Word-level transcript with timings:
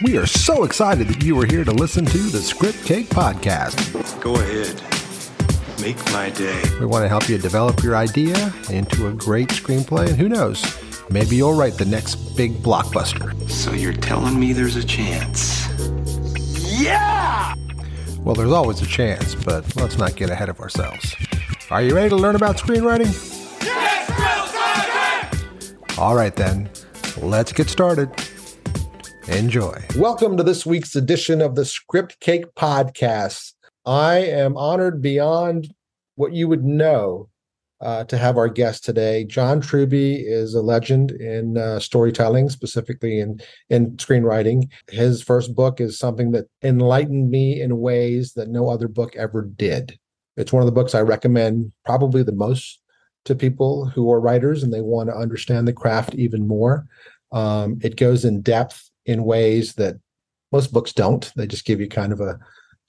We 0.00 0.16
are 0.16 0.26
so 0.26 0.64
excited 0.64 1.06
that 1.08 1.22
you 1.22 1.38
are 1.40 1.46
here 1.46 1.64
to 1.64 1.70
listen 1.70 2.04
to 2.06 2.18
the 2.18 2.40
Script 2.40 2.84
Cake 2.84 3.08
Podcast. 3.08 4.20
Go 4.20 4.34
ahead. 4.34 4.82
Make 5.80 5.96
my 6.12 6.30
day. 6.30 6.60
We 6.80 6.86
want 6.86 7.04
to 7.04 7.08
help 7.08 7.28
you 7.28 7.38
develop 7.38 7.82
your 7.84 7.94
idea 7.94 8.52
into 8.70 9.06
a 9.06 9.12
great 9.12 9.50
screenplay, 9.50 10.08
and 10.08 10.16
who 10.16 10.28
knows, 10.28 10.64
maybe 11.10 11.36
you'll 11.36 11.54
write 11.54 11.74
the 11.74 11.84
next 11.84 12.16
big 12.36 12.54
blockbuster. 12.54 13.48
So 13.48 13.72
you're 13.72 13.92
telling 13.92 14.40
me 14.40 14.52
there's 14.52 14.76
a 14.76 14.84
chance? 14.84 15.68
Yeah! 16.80 17.54
Well, 18.20 18.34
there's 18.34 18.50
always 18.50 18.82
a 18.82 18.86
chance, 18.86 19.36
but 19.36 19.76
let's 19.76 19.98
not 19.98 20.16
get 20.16 20.30
ahead 20.30 20.48
of 20.48 20.58
ourselves. 20.58 21.14
Are 21.70 21.82
you 21.82 21.94
ready 21.94 22.08
to 22.08 22.16
learn 22.16 22.34
about 22.34 22.56
screenwriting? 22.56 23.30
All 25.98 26.16
right, 26.16 26.34
then, 26.34 26.70
let's 27.18 27.52
get 27.52 27.68
started. 27.68 28.10
Enjoy. 29.32 29.82
Welcome 29.96 30.36
to 30.36 30.42
this 30.42 30.66
week's 30.66 30.94
edition 30.94 31.40
of 31.40 31.54
the 31.54 31.64
Script 31.64 32.20
Cake 32.20 32.54
Podcast. 32.54 33.54
I 33.86 34.16
am 34.16 34.58
honored 34.58 35.00
beyond 35.00 35.72
what 36.16 36.34
you 36.34 36.48
would 36.48 36.64
know 36.64 37.30
uh, 37.80 38.04
to 38.04 38.18
have 38.18 38.36
our 38.36 38.50
guest 38.50 38.84
today. 38.84 39.24
John 39.24 39.62
Truby 39.62 40.16
is 40.16 40.54
a 40.54 40.60
legend 40.60 41.12
in 41.12 41.56
uh, 41.56 41.80
storytelling, 41.80 42.50
specifically 42.50 43.20
in 43.20 43.40
in 43.70 43.92
screenwriting. 43.92 44.70
His 44.90 45.22
first 45.22 45.54
book 45.54 45.80
is 45.80 45.98
something 45.98 46.32
that 46.32 46.44
enlightened 46.62 47.30
me 47.30 47.58
in 47.58 47.78
ways 47.78 48.34
that 48.34 48.50
no 48.50 48.68
other 48.68 48.86
book 48.86 49.16
ever 49.16 49.42
did. 49.42 49.98
It's 50.36 50.52
one 50.52 50.62
of 50.62 50.66
the 50.66 50.72
books 50.72 50.94
I 50.94 51.00
recommend 51.00 51.72
probably 51.86 52.22
the 52.22 52.32
most 52.32 52.82
to 53.24 53.34
people 53.34 53.86
who 53.86 54.12
are 54.12 54.20
writers 54.20 54.62
and 54.62 54.70
they 54.70 54.82
want 54.82 55.08
to 55.08 55.16
understand 55.16 55.66
the 55.66 55.72
craft 55.72 56.14
even 56.16 56.46
more. 56.46 56.86
Um, 57.32 57.78
it 57.82 57.96
goes 57.96 58.26
in 58.26 58.42
depth 58.42 58.90
in 59.06 59.24
ways 59.24 59.74
that 59.74 59.96
most 60.52 60.72
books 60.72 60.92
don't. 60.92 61.32
They 61.36 61.46
just 61.46 61.64
give 61.64 61.80
you 61.80 61.88
kind 61.88 62.12
of 62.12 62.20
a, 62.20 62.38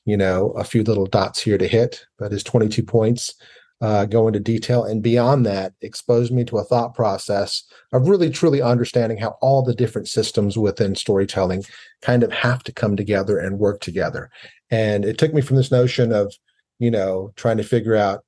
you 0.05 0.17
know, 0.17 0.51
a 0.51 0.63
few 0.63 0.83
little 0.83 1.05
dots 1.05 1.41
here 1.41 1.57
to 1.57 1.67
hit. 1.67 2.05
But 2.19 2.31
his 2.31 2.43
22 2.43 2.83
points 2.83 3.33
uh, 3.81 4.05
go 4.05 4.27
into 4.27 4.39
detail, 4.39 4.85
and 4.85 5.01
beyond 5.01 5.45
that, 5.45 5.73
expose 5.81 6.31
me 6.31 6.45
to 6.45 6.57
a 6.57 6.63
thought 6.63 6.93
process 6.93 7.63
of 7.91 8.07
really 8.07 8.29
truly 8.29 8.61
understanding 8.61 9.17
how 9.17 9.35
all 9.41 9.61
the 9.61 9.75
different 9.75 10.07
systems 10.07 10.57
within 10.57 10.95
storytelling 10.95 11.63
kind 12.01 12.23
of 12.23 12.31
have 12.31 12.63
to 12.63 12.71
come 12.71 12.95
together 12.95 13.37
and 13.37 13.59
work 13.59 13.81
together. 13.81 14.29
And 14.69 15.03
it 15.03 15.17
took 15.17 15.33
me 15.33 15.41
from 15.41 15.57
this 15.57 15.71
notion 15.71 16.13
of, 16.13 16.33
you 16.79 16.91
know, 16.91 17.33
trying 17.35 17.57
to 17.57 17.63
figure 17.63 17.95
out 17.95 18.23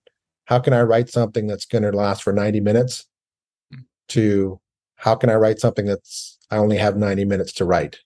how 0.45 0.59
can 0.59 0.73
I 0.73 0.81
write 0.81 1.09
something 1.09 1.47
that's 1.47 1.65
going 1.65 1.83
to 1.83 1.91
last 1.91 2.23
for 2.23 2.33
90 2.33 2.59
minutes 2.59 3.05
to 4.09 4.59
how 4.95 5.15
can 5.15 5.29
I 5.29 5.35
write 5.35 5.59
something 5.59 5.85
that's 5.85 6.35
I 6.51 6.57
only 6.57 6.77
have 6.77 6.97
90 6.97 7.25
minutes 7.25 7.53
to 7.53 7.65
write. 7.65 7.99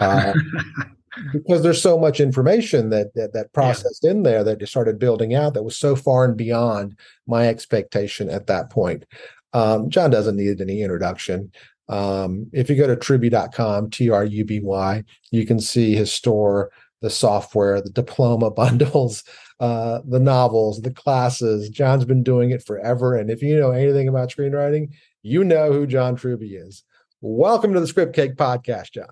Uh, 0.00 0.32
because 1.32 1.62
there's 1.62 1.82
so 1.82 1.98
much 1.98 2.20
information 2.20 2.90
that 2.90 3.14
that, 3.14 3.32
that 3.32 3.52
processed 3.52 4.00
yeah. 4.02 4.10
in 4.10 4.22
there 4.22 4.42
that 4.44 4.60
you 4.60 4.66
started 4.66 4.98
building 4.98 5.34
out 5.34 5.54
that 5.54 5.62
was 5.62 5.76
so 5.76 5.94
far 5.94 6.24
and 6.24 6.36
beyond 6.36 6.98
my 7.26 7.48
expectation 7.48 8.28
at 8.28 8.46
that 8.46 8.70
point. 8.70 9.04
Um, 9.52 9.88
John 9.90 10.10
doesn't 10.10 10.36
need 10.36 10.60
any 10.60 10.82
introduction. 10.82 11.52
Um, 11.88 12.48
if 12.52 12.68
you 12.68 12.76
go 12.76 12.86
to 12.86 12.96
truby.com, 12.96 13.90
T 13.90 14.10
R 14.10 14.24
U 14.24 14.44
B 14.44 14.60
Y, 14.60 15.04
you 15.30 15.46
can 15.46 15.60
see 15.60 15.94
his 15.94 16.12
store, 16.12 16.72
the 17.02 17.10
software, 17.10 17.80
the 17.80 17.90
diploma 17.90 18.50
bundles, 18.62 19.22
uh, 19.60 20.00
the 20.08 20.18
novels, 20.18 20.80
the 20.80 20.90
classes. 20.90 21.68
John's 21.68 22.04
been 22.04 22.24
doing 22.24 22.50
it 22.50 22.64
forever. 22.64 23.14
And 23.14 23.30
if 23.30 23.42
you 23.42 23.56
know 23.60 23.70
anything 23.70 24.08
about 24.08 24.30
screenwriting, 24.30 24.88
you 25.24 25.42
know 25.42 25.72
who 25.72 25.86
John 25.86 26.14
Truby 26.14 26.54
is. 26.54 26.84
Welcome 27.22 27.72
to 27.72 27.80
the 27.80 27.86
Script 27.86 28.14
Cake 28.14 28.36
Podcast, 28.36 28.92
John. 28.92 29.08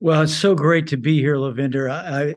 Well, 0.00 0.22
it's 0.22 0.34
so 0.34 0.54
great 0.54 0.86
to 0.88 0.96
be 0.96 1.20
here, 1.20 1.34
Lavinder. 1.34 1.90
I, 1.90 2.36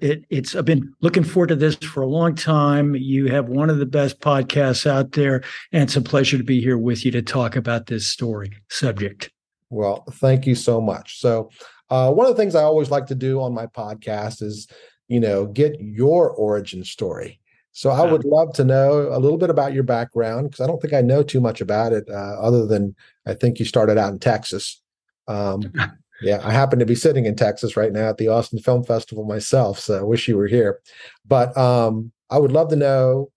it, 0.00 0.24
it's 0.30 0.56
I've 0.56 0.64
been 0.64 0.92
looking 1.00 1.22
forward 1.22 1.48
to 1.48 1.56
this 1.56 1.76
for 1.76 2.02
a 2.02 2.08
long 2.08 2.34
time. 2.34 2.96
You 2.96 3.26
have 3.26 3.48
one 3.48 3.70
of 3.70 3.78
the 3.78 3.86
best 3.86 4.20
podcasts 4.20 4.86
out 4.86 5.12
there, 5.12 5.42
and 5.70 5.82
it's 5.82 5.96
a 5.96 6.02
pleasure 6.02 6.38
to 6.38 6.44
be 6.44 6.60
here 6.60 6.78
with 6.78 7.04
you 7.04 7.10
to 7.12 7.22
talk 7.22 7.56
about 7.56 7.86
this 7.86 8.06
story 8.06 8.52
subject. 8.70 9.30
Well, 9.68 10.04
thank 10.12 10.46
you 10.46 10.54
so 10.54 10.80
much. 10.80 11.20
So, 11.20 11.50
uh, 11.90 12.10
one 12.12 12.26
of 12.26 12.34
the 12.34 12.42
things 12.42 12.54
I 12.54 12.62
always 12.62 12.90
like 12.90 13.06
to 13.06 13.14
do 13.14 13.40
on 13.40 13.52
my 13.52 13.66
podcast 13.66 14.42
is 14.42 14.66
you 15.08 15.20
know, 15.20 15.46
get 15.46 15.80
your 15.80 16.30
origin 16.30 16.84
story. 16.84 17.40
So 17.76 17.90
I 17.90 18.10
would 18.10 18.24
love 18.24 18.54
to 18.54 18.64
know 18.64 19.14
a 19.14 19.20
little 19.20 19.36
bit 19.36 19.50
about 19.50 19.74
your 19.74 19.82
background 19.82 20.50
because 20.50 20.64
I 20.64 20.66
don't 20.66 20.80
think 20.80 20.94
I 20.94 21.02
know 21.02 21.22
too 21.22 21.42
much 21.42 21.60
about 21.60 21.92
it, 21.92 22.08
uh, 22.08 22.40
other 22.40 22.64
than 22.64 22.96
I 23.26 23.34
think 23.34 23.58
you 23.58 23.66
started 23.66 23.98
out 23.98 24.14
in 24.14 24.18
Texas. 24.18 24.80
Um, 25.28 25.60
yeah, 26.22 26.40
I 26.42 26.52
happen 26.52 26.78
to 26.78 26.86
be 26.86 26.94
sitting 26.94 27.26
in 27.26 27.36
Texas 27.36 27.76
right 27.76 27.92
now 27.92 28.08
at 28.08 28.16
the 28.16 28.28
Austin 28.28 28.60
Film 28.60 28.82
Festival 28.82 29.26
myself, 29.26 29.78
so 29.78 29.98
I 29.98 30.02
wish 30.02 30.26
you 30.26 30.38
were 30.38 30.46
here. 30.46 30.80
But 31.26 31.54
um, 31.54 32.12
I 32.30 32.38
would 32.38 32.50
love 32.50 32.70
to 32.70 32.76
know, 32.76 33.30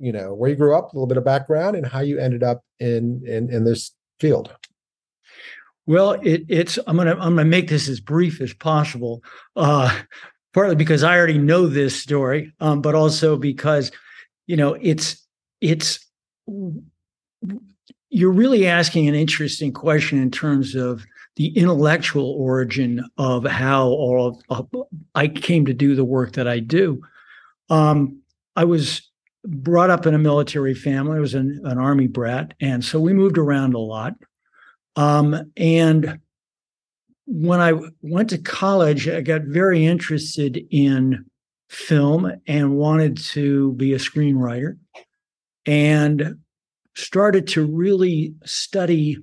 you 0.00 0.10
know, 0.10 0.34
where 0.34 0.50
you 0.50 0.56
grew 0.56 0.76
up, 0.76 0.92
a 0.92 0.96
little 0.96 1.06
bit 1.06 1.16
of 1.16 1.24
background, 1.24 1.76
and 1.76 1.86
how 1.86 2.00
you 2.00 2.18
ended 2.18 2.42
up 2.42 2.64
in 2.80 3.22
in, 3.24 3.50
in 3.50 3.62
this 3.62 3.92
field. 4.18 4.52
Well, 5.86 6.14
it, 6.24 6.44
it's 6.48 6.76
I'm 6.88 6.96
gonna 6.96 7.12
I'm 7.12 7.36
gonna 7.36 7.44
make 7.44 7.68
this 7.68 7.88
as 7.88 8.00
brief 8.00 8.40
as 8.40 8.52
possible. 8.52 9.22
Uh, 9.54 9.96
partly 10.54 10.76
because 10.76 11.02
I 11.02 11.16
already 11.18 11.38
know 11.38 11.66
this 11.66 12.00
story, 12.00 12.52
um, 12.60 12.80
but 12.80 12.94
also 12.94 13.36
because 13.36 13.90
you 14.46 14.56
know 14.56 14.74
it's 14.80 15.22
it's 15.60 15.98
you're 18.08 18.32
really 18.32 18.66
asking 18.66 19.08
an 19.08 19.14
interesting 19.14 19.72
question 19.72 20.22
in 20.22 20.30
terms 20.30 20.74
of 20.74 21.04
the 21.36 21.48
intellectual 21.58 22.30
origin 22.30 23.04
of 23.18 23.44
how 23.44 23.88
all 23.88 24.40
of, 24.48 24.68
uh, 24.72 24.84
I 25.16 25.26
came 25.26 25.66
to 25.66 25.74
do 25.74 25.96
the 25.96 26.04
work 26.04 26.32
that 26.34 26.46
I 26.46 26.60
do. 26.60 27.02
Um, 27.70 28.20
I 28.54 28.64
was 28.64 29.10
brought 29.44 29.90
up 29.90 30.06
in 30.06 30.14
a 30.14 30.18
military 30.18 30.74
family. 30.74 31.16
I 31.16 31.20
was 31.20 31.34
an, 31.34 31.60
an 31.64 31.78
army 31.78 32.06
brat, 32.06 32.54
and 32.60 32.84
so 32.84 33.00
we 33.00 33.12
moved 33.12 33.36
around 33.36 33.74
a 33.74 33.80
lot. 33.80 34.14
Um, 34.94 35.50
and 35.56 36.20
when 37.26 37.60
I 37.60 37.72
went 38.02 38.30
to 38.30 38.38
college, 38.38 39.08
I 39.08 39.20
got 39.20 39.42
very 39.42 39.84
interested 39.84 40.62
in 40.70 41.24
film 41.68 42.30
and 42.46 42.76
wanted 42.76 43.16
to 43.18 43.72
be 43.72 43.92
a 43.94 43.98
screenwriter 43.98 44.76
and 45.66 46.38
started 46.94 47.46
to 47.48 47.66
really 47.66 48.34
study 48.44 49.18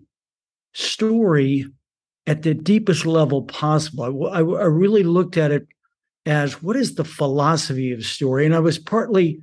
story 0.74 1.66
at 2.28 2.44
the 2.44 2.54
deepest 2.54 3.06
level 3.06 3.44
possible. 3.44 4.30
I, 4.30 4.40
I, 4.40 4.42
really 4.42 5.04
looked 5.04 5.38
at 5.38 5.52
it 5.52 5.68
as 6.26 6.62
what 6.62 6.76
is 6.76 6.96
the 6.96 7.04
philosophy 7.04 7.92
of 7.92 8.06
story, 8.06 8.46
and 8.46 8.56
I 8.56 8.60
was 8.60 8.78
partly 8.78 9.42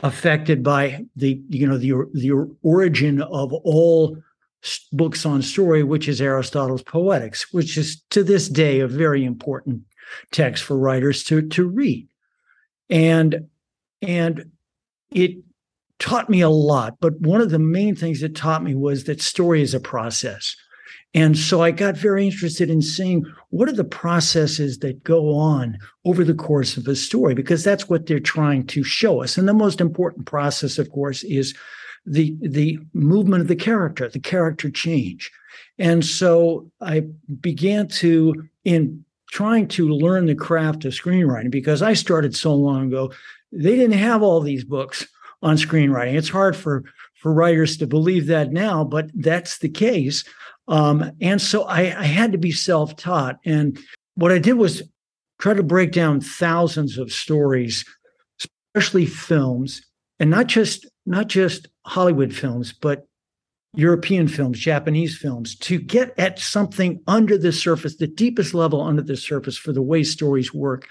affected 0.00 0.62
by 0.62 1.04
the 1.16 1.40
you 1.48 1.66
know 1.66 1.78
the 1.78 1.92
the 2.12 2.32
origin 2.62 3.22
of 3.22 3.52
all 3.52 4.18
books 4.92 5.26
on 5.26 5.42
story, 5.42 5.82
which 5.82 6.08
is 6.08 6.20
Aristotle's 6.20 6.82
Poetics, 6.82 7.52
which 7.52 7.76
is 7.76 8.02
to 8.10 8.22
this 8.22 8.48
day 8.48 8.80
a 8.80 8.88
very 8.88 9.24
important 9.24 9.82
text 10.32 10.64
for 10.64 10.78
writers 10.78 11.24
to 11.24 11.42
to 11.48 11.64
read, 11.66 12.08
and 12.88 13.48
and 14.02 14.50
it 15.10 15.36
taught 15.98 16.28
me 16.28 16.40
a 16.40 16.50
lot. 16.50 16.96
But 17.00 17.20
one 17.20 17.40
of 17.40 17.50
the 17.50 17.58
main 17.58 17.96
things 17.96 18.22
it 18.22 18.36
taught 18.36 18.62
me 18.62 18.74
was 18.74 19.04
that 19.04 19.22
story 19.22 19.62
is 19.62 19.74
a 19.74 19.80
process. 19.80 20.54
And 21.14 21.38
so 21.38 21.62
I 21.62 21.70
got 21.70 21.96
very 21.96 22.26
interested 22.26 22.68
in 22.68 22.82
seeing 22.82 23.24
what 23.48 23.70
are 23.70 23.72
the 23.72 23.84
processes 23.84 24.80
that 24.80 25.02
go 25.02 25.34
on 25.34 25.78
over 26.04 26.24
the 26.24 26.34
course 26.34 26.76
of 26.76 26.86
a 26.86 26.94
story, 26.94 27.34
because 27.34 27.64
that's 27.64 27.88
what 27.88 28.06
they're 28.06 28.20
trying 28.20 28.66
to 28.66 28.82
show 28.82 29.22
us. 29.22 29.38
And 29.38 29.48
the 29.48 29.54
most 29.54 29.80
important 29.80 30.26
process, 30.26 30.78
of 30.78 30.90
course, 30.90 31.24
is 31.24 31.54
the 32.06 32.36
the 32.40 32.78
movement 32.92 33.42
of 33.42 33.48
the 33.48 33.56
character, 33.56 34.08
the 34.08 34.20
character 34.20 34.70
change. 34.70 35.30
And 35.78 36.04
so 36.04 36.70
I 36.80 37.04
began 37.40 37.88
to 37.88 38.48
in 38.64 39.04
trying 39.30 39.68
to 39.68 39.88
learn 39.88 40.26
the 40.26 40.34
craft 40.34 40.84
of 40.84 40.92
screenwriting 40.92 41.50
because 41.50 41.82
I 41.82 41.92
started 41.94 42.34
so 42.34 42.54
long 42.54 42.86
ago. 42.86 43.12
They 43.52 43.76
didn't 43.76 43.98
have 43.98 44.22
all 44.22 44.40
these 44.40 44.64
books 44.64 45.06
on 45.42 45.56
screenwriting. 45.56 46.14
It's 46.14 46.28
hard 46.28 46.56
for 46.56 46.84
for 47.14 47.32
writers 47.32 47.76
to 47.78 47.86
believe 47.86 48.26
that 48.26 48.52
now, 48.52 48.84
but 48.84 49.10
that's 49.14 49.58
the 49.58 49.68
case. 49.68 50.24
Um, 50.68 51.12
and 51.20 51.40
so 51.40 51.64
I, 51.64 51.80
I 51.80 52.04
had 52.04 52.32
to 52.32 52.38
be 52.38 52.52
self 52.52 52.96
taught. 52.96 53.38
And 53.44 53.78
what 54.14 54.32
I 54.32 54.38
did 54.38 54.54
was 54.54 54.82
try 55.38 55.54
to 55.54 55.62
break 55.62 55.92
down 55.92 56.20
thousands 56.20 56.98
of 56.98 57.12
stories, 57.12 57.84
especially 58.74 59.06
films, 59.06 59.85
and 60.18 60.30
not 60.30 60.46
just 60.46 60.86
not 61.04 61.28
just 61.28 61.68
Hollywood 61.84 62.34
films, 62.34 62.72
but 62.72 63.06
European 63.74 64.26
films, 64.26 64.58
Japanese 64.58 65.16
films, 65.16 65.54
to 65.56 65.78
get 65.78 66.18
at 66.18 66.38
something 66.38 67.00
under 67.06 67.36
the 67.36 67.52
surface, 67.52 67.96
the 67.96 68.06
deepest 68.06 68.54
level 68.54 68.80
under 68.80 69.02
the 69.02 69.16
surface 69.16 69.58
for 69.58 69.72
the 69.72 69.82
way 69.82 70.02
stories 70.02 70.52
work 70.52 70.88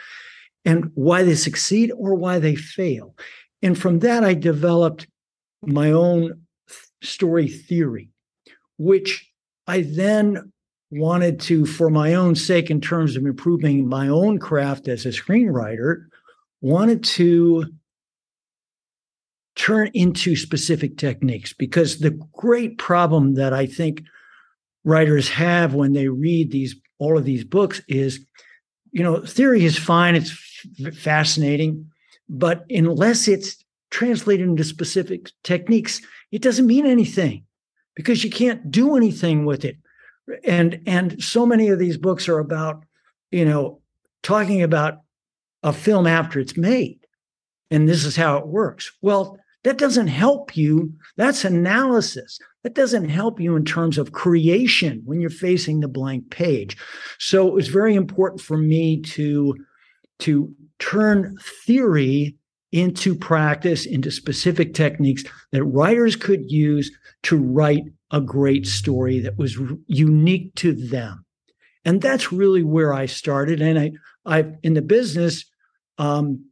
and 0.63 0.91
why 0.93 1.23
they 1.23 1.35
succeed 1.35 1.91
or 1.97 2.15
why 2.15 2.39
they 2.39 2.55
fail. 2.55 3.15
And 3.61 3.77
from 3.77 3.99
that, 3.99 4.23
I 4.23 4.35
developed 4.35 5.07
my 5.63 5.91
own 5.91 6.41
story 7.01 7.47
theory, 7.47 8.09
which 8.77 9.31
I 9.67 9.81
then 9.81 10.51
wanted 10.91 11.39
to, 11.41 11.65
for 11.65 11.89
my 11.89 12.13
own 12.13 12.35
sake, 12.35 12.69
in 12.69 12.81
terms 12.81 13.15
of 13.15 13.25
improving 13.25 13.87
my 13.87 14.07
own 14.07 14.37
craft 14.37 14.87
as 14.87 15.05
a 15.05 15.09
screenwriter, 15.09 16.05
wanted 16.61 17.03
to 17.03 17.65
turn 19.55 19.89
into 19.93 20.35
specific 20.35 20.97
techniques 20.97 21.53
because 21.53 21.99
the 21.99 22.11
great 22.33 22.77
problem 22.77 23.35
that 23.35 23.53
I 23.53 23.65
think 23.65 24.03
writers 24.83 25.29
have 25.29 25.73
when 25.73 25.93
they 25.93 26.07
read 26.07 26.51
these 26.51 26.75
all 26.99 27.17
of 27.17 27.25
these 27.25 27.43
books 27.43 27.81
is 27.87 28.25
you 28.91 29.03
know 29.03 29.21
theory 29.21 29.65
is 29.65 29.77
fine 29.77 30.15
it's 30.15 30.31
f- 30.87 30.95
fascinating 30.95 31.89
but 32.29 32.65
unless 32.69 33.27
it's 33.27 33.63
translated 33.89 34.47
into 34.47 34.63
specific 34.63 35.31
techniques 35.43 36.01
it 36.31 36.41
doesn't 36.41 36.67
mean 36.67 36.85
anything 36.85 37.45
because 37.95 38.23
you 38.23 38.29
can't 38.29 38.69
do 38.69 38.95
anything 38.95 39.45
with 39.45 39.65
it. 39.65 39.77
And 40.43 40.81
and 40.85 41.21
so 41.23 41.45
many 41.45 41.69
of 41.69 41.79
these 41.79 41.97
books 41.97 42.27
are 42.27 42.39
about 42.39 42.83
you 43.31 43.45
know 43.45 43.81
talking 44.21 44.61
about 44.61 44.99
a 45.63 45.73
film 45.73 46.05
after 46.05 46.39
it's 46.39 46.57
made 46.57 46.99
and 47.71 47.87
this 47.87 48.05
is 48.05 48.15
how 48.15 48.37
it 48.37 48.47
works. 48.47 48.91
Well 49.01 49.39
that 49.65 49.79
doesn't 49.79 50.07
help 50.07 50.55
you. 50.55 50.93
That's 51.17 51.43
analysis. 51.43 52.37
That 52.61 52.75
doesn't 52.75 53.09
help 53.09 53.39
you 53.39 53.55
in 53.55 53.65
terms 53.65 53.97
of 53.97 54.11
creation 54.11 55.01
when 55.05 55.19
you're 55.19 55.31
facing 55.31 55.79
the 55.79 55.87
blank 55.87 56.29
page. 56.29 56.77
So 57.17 57.47
it 57.47 57.53
was 57.53 57.67
very 57.67 57.95
important 57.95 58.41
for 58.41 58.57
me 58.57 59.01
to 59.01 59.55
to 60.19 60.53
turn 60.77 61.35
theory 61.65 62.37
into 62.71 63.15
practice 63.15 63.87
into 63.87 64.11
specific 64.11 64.75
techniques 64.75 65.23
that 65.51 65.63
writers 65.63 66.15
could 66.15 66.51
use 66.51 66.95
to 67.23 67.35
write 67.35 67.85
a 68.11 68.21
great 68.21 68.67
story 68.67 69.19
that 69.19 69.37
was 69.37 69.57
unique 69.87 70.53
to 70.55 70.73
them. 70.73 71.25
And 71.85 72.03
that's 72.03 72.31
really 72.31 72.61
where 72.61 72.93
i 72.93 73.07
started. 73.07 73.61
And 73.61 73.79
i 73.79 73.91
i 74.27 74.45
in 74.61 74.75
the 74.75 74.83
business 74.83 75.43
um 75.97 76.45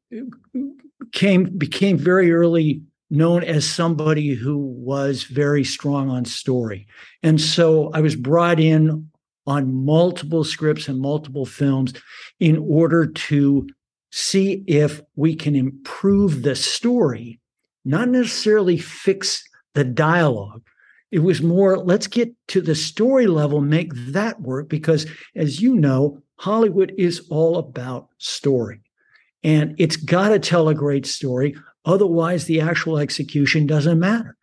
came 1.11 1.43
became 1.59 1.97
very 1.97 2.33
early 2.33 2.81
known 3.13 3.43
as 3.43 3.69
somebody 3.69 4.33
who 4.33 4.57
was 4.57 5.23
very 5.23 5.63
strong 5.63 6.09
on 6.09 6.25
story 6.25 6.87
and 7.21 7.39
so 7.39 7.89
i 7.93 8.01
was 8.01 8.15
brought 8.15 8.59
in 8.59 9.09
on 9.45 9.85
multiple 9.85 10.43
scripts 10.43 10.87
and 10.87 10.99
multiple 10.99 11.45
films 11.45 11.93
in 12.39 12.57
order 12.57 13.05
to 13.05 13.67
see 14.11 14.63
if 14.67 15.01
we 15.15 15.35
can 15.35 15.55
improve 15.55 16.43
the 16.43 16.55
story 16.55 17.39
not 17.85 18.09
necessarily 18.09 18.77
fix 18.77 19.43
the 19.73 19.83
dialogue 19.83 20.61
it 21.13 21.21
was 21.21 21.43
more, 21.43 21.77
let's 21.77 22.07
get 22.07 22.33
to 22.47 22.59
the 22.59 22.73
story 22.73 23.27
level, 23.27 23.61
make 23.61 23.93
that 23.93 24.41
work. 24.41 24.67
Because 24.67 25.05
as 25.35 25.61
you 25.61 25.75
know, 25.75 26.23
Hollywood 26.37 26.91
is 26.97 27.27
all 27.29 27.59
about 27.59 28.07
story. 28.17 28.81
And 29.43 29.75
it's 29.77 29.95
got 29.95 30.29
to 30.29 30.39
tell 30.39 30.69
a 30.69 30.73
great 30.73 31.05
story. 31.05 31.55
Otherwise, 31.85 32.45
the 32.45 32.61
actual 32.61 32.97
execution 32.97 33.67
doesn't 33.67 33.99
matter. 33.99 34.37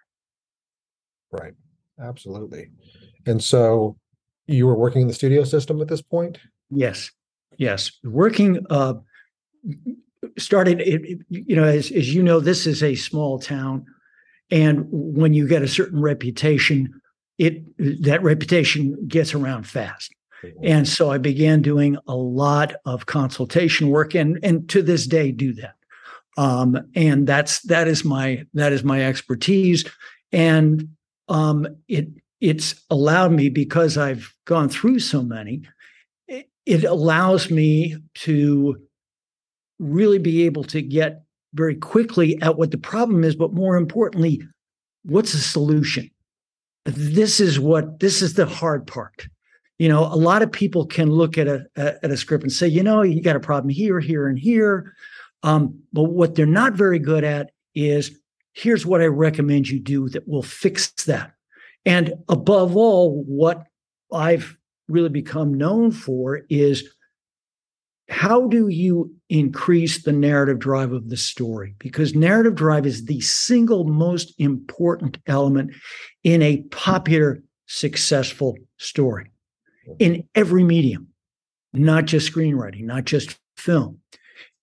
Right. 1.31 1.55
Absolutely. 1.99 2.71
And 3.27 3.43
so 3.43 3.97
you 4.47 4.67
were 4.67 4.75
working 4.75 5.03
in 5.03 5.09
the 5.09 5.15
studio 5.15 5.45
system 5.45 5.81
at 5.81 5.89
this 5.89 6.03
point? 6.03 6.39
Yes. 6.71 7.11
Yes. 7.57 7.93
Working, 8.05 8.65
uh, 8.71 8.95
started, 10.39 10.83
you 11.29 11.57
know, 11.57 11.65
as, 11.65 11.91
as 11.91 12.15
you 12.15 12.23
know, 12.23 12.41
this 12.41 12.67
is 12.67 12.83
a 12.83 12.95
small 12.95 13.39
town. 13.39 13.87
And 14.51 14.87
when 14.91 15.33
you 15.33 15.47
get 15.47 15.63
a 15.63 15.69
certain 15.69 16.01
reputation, 16.01 17.01
it 17.39 17.63
that 18.03 18.23
reputation 18.23 18.97
gets 19.09 19.33
around 19.35 19.67
fast. 19.67 20.13
Mm-hmm. 20.43 20.59
And 20.63 20.89
so 20.89 21.11
I 21.11 21.19
began 21.19 21.63
doing 21.63 21.97
a 22.07 22.15
lot 22.15 22.75
of 22.85 23.07
consultation 23.07 23.89
work 23.89 24.15
and 24.15 24.39
and 24.43 24.69
to 24.69 24.83
this 24.83 25.07
day 25.07 25.33
do 25.33 25.55
that. 25.55 25.75
Um, 26.37 26.77
and 26.95 27.27
that's 27.27 27.61
that 27.63 27.89
is 27.89 28.05
my 28.05 28.45
that 28.55 28.73
is 28.73 28.85
my 28.85 29.05
expertise. 29.05 29.85
And 30.33 30.89
um, 31.29 31.67
it 31.89 32.09
it's 32.41 32.83
allowed 32.91 33.33
me 33.33 33.49
because 33.49 33.99
I've 33.99 34.35
gone 34.47 34.69
through 34.69 35.01
so 35.01 35.23
many, 35.23 35.63
it, 36.67 36.85
allows 36.85 37.51
me 37.51 37.97
to 38.15 38.77
really 39.79 40.19
be 40.19 40.47
able 40.47 40.65
to 40.65 40.81
get 40.81 41.23
very 41.53 41.75
quickly 41.75 42.41
at 42.41 42.57
what 42.57 42.71
the 42.71 42.79
problem 42.79 43.25
is, 43.25 43.35
but 43.35 43.53
more 43.53 43.77
importantly, 43.77 44.41
what's 45.05 45.33
the 45.33 45.39
solution? 45.39 46.11
This 46.85 47.41
is 47.41 47.61
what 47.61 48.01
this 48.01 48.23
is 48.23 48.35
the 48.35 48.47
hard 48.47 48.87
part. 48.87 49.29
You 49.79 49.89
know, 49.89 50.05
a 50.05 50.17
lot 50.17 50.43
of 50.43 50.53
people 50.53 50.87
can 50.87 51.11
look 51.11 51.37
at 51.37 51.49
a 51.49 51.67
at 51.77 52.11
a 52.11 52.17
script 52.17 52.45
and 52.45 52.53
say, 52.53 52.69
you 52.69 52.83
know, 52.83 53.03
you 53.03 53.23
got 53.23 53.37
a 53.37 53.41
problem 53.41 53.69
here, 53.69 54.01
here, 54.01 54.27
and 54.27 54.39
here. 54.39 54.95
Um, 55.43 55.81
but 55.93 56.05
what 56.05 56.35
they're 56.35 56.47
not 56.47 56.75
very 56.75 56.99
good 56.99 57.25
at 57.25 57.51
is 57.75 58.19
here's 58.53 58.85
what 58.85 59.01
I 59.01 59.07
recommend 59.07 59.69
you 59.69 59.81
do 59.81 60.09
that 60.11 60.29
will 60.29 60.43
fix 60.43 60.91
that. 61.05 61.33
And 61.87 62.15
above 62.29 62.77
all, 62.77 63.23
what 63.25 63.67
I've 64.13 64.57
really 64.89 65.09
become 65.09 65.55
known 65.55 65.93
for 65.93 66.43
is 66.51 66.89
how 68.09 68.49
do 68.49 68.69
you 68.69 69.15
increase 69.29 70.03
the 70.03 70.13
narrative 70.13 70.59
drive 70.59 70.93
of 70.93 71.09
the 71.09 71.17
story? 71.17 71.77
Because 71.79 72.15
narrative 72.15 72.57
drive 72.57 72.85
is 72.85 73.05
the 73.05 73.21
single 73.21 73.85
most 73.85 74.35
important 74.39 75.19
element 75.27 75.73
in 76.25 76.43
a 76.43 76.63
popular, 76.71 77.43
successful 77.67 78.57
story 78.79 79.31
in 80.01 80.25
every 80.35 80.65
medium, 80.65 81.09
not 81.73 82.07
just 82.07 82.33
screenwriting, 82.33 82.83
not 82.83 83.05
just 83.05 83.39
film. 83.57 84.01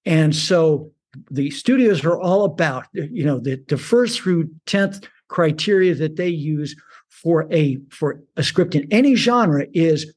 And 0.07 0.33
so 0.33 0.89
the 1.29 1.51
studios 1.51 2.05
are 2.05 2.19
all 2.19 2.45
about, 2.45 2.85
you 2.93 3.25
know, 3.25 3.39
the, 3.39 3.61
the 3.67 3.77
first 3.77 4.21
through 4.21 4.49
10th 4.65 5.05
criteria 5.27 5.93
that 5.95 6.15
they 6.15 6.29
use 6.29 6.75
for 7.09 7.51
a 7.51 7.77
for 7.89 8.21
a 8.37 8.43
script 8.43 8.73
in 8.73 8.87
any 8.91 9.15
genre 9.15 9.65
is 9.73 10.13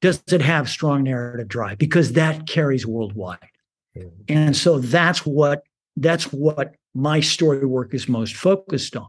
does 0.00 0.22
it 0.30 0.42
have 0.42 0.68
strong 0.68 1.02
narrative 1.02 1.48
drive? 1.48 1.78
Because 1.78 2.12
that 2.12 2.46
carries 2.46 2.86
worldwide. 2.86 3.38
Mm-hmm. 3.96 4.08
and 4.28 4.56
so 4.56 4.78
that's 4.78 5.26
what 5.26 5.64
that's 5.98 6.32
what 6.32 6.76
my 6.94 7.20
story 7.20 7.66
work 7.66 7.92
is 7.92 8.08
most 8.08 8.34
focused 8.34 8.96
on. 8.96 9.08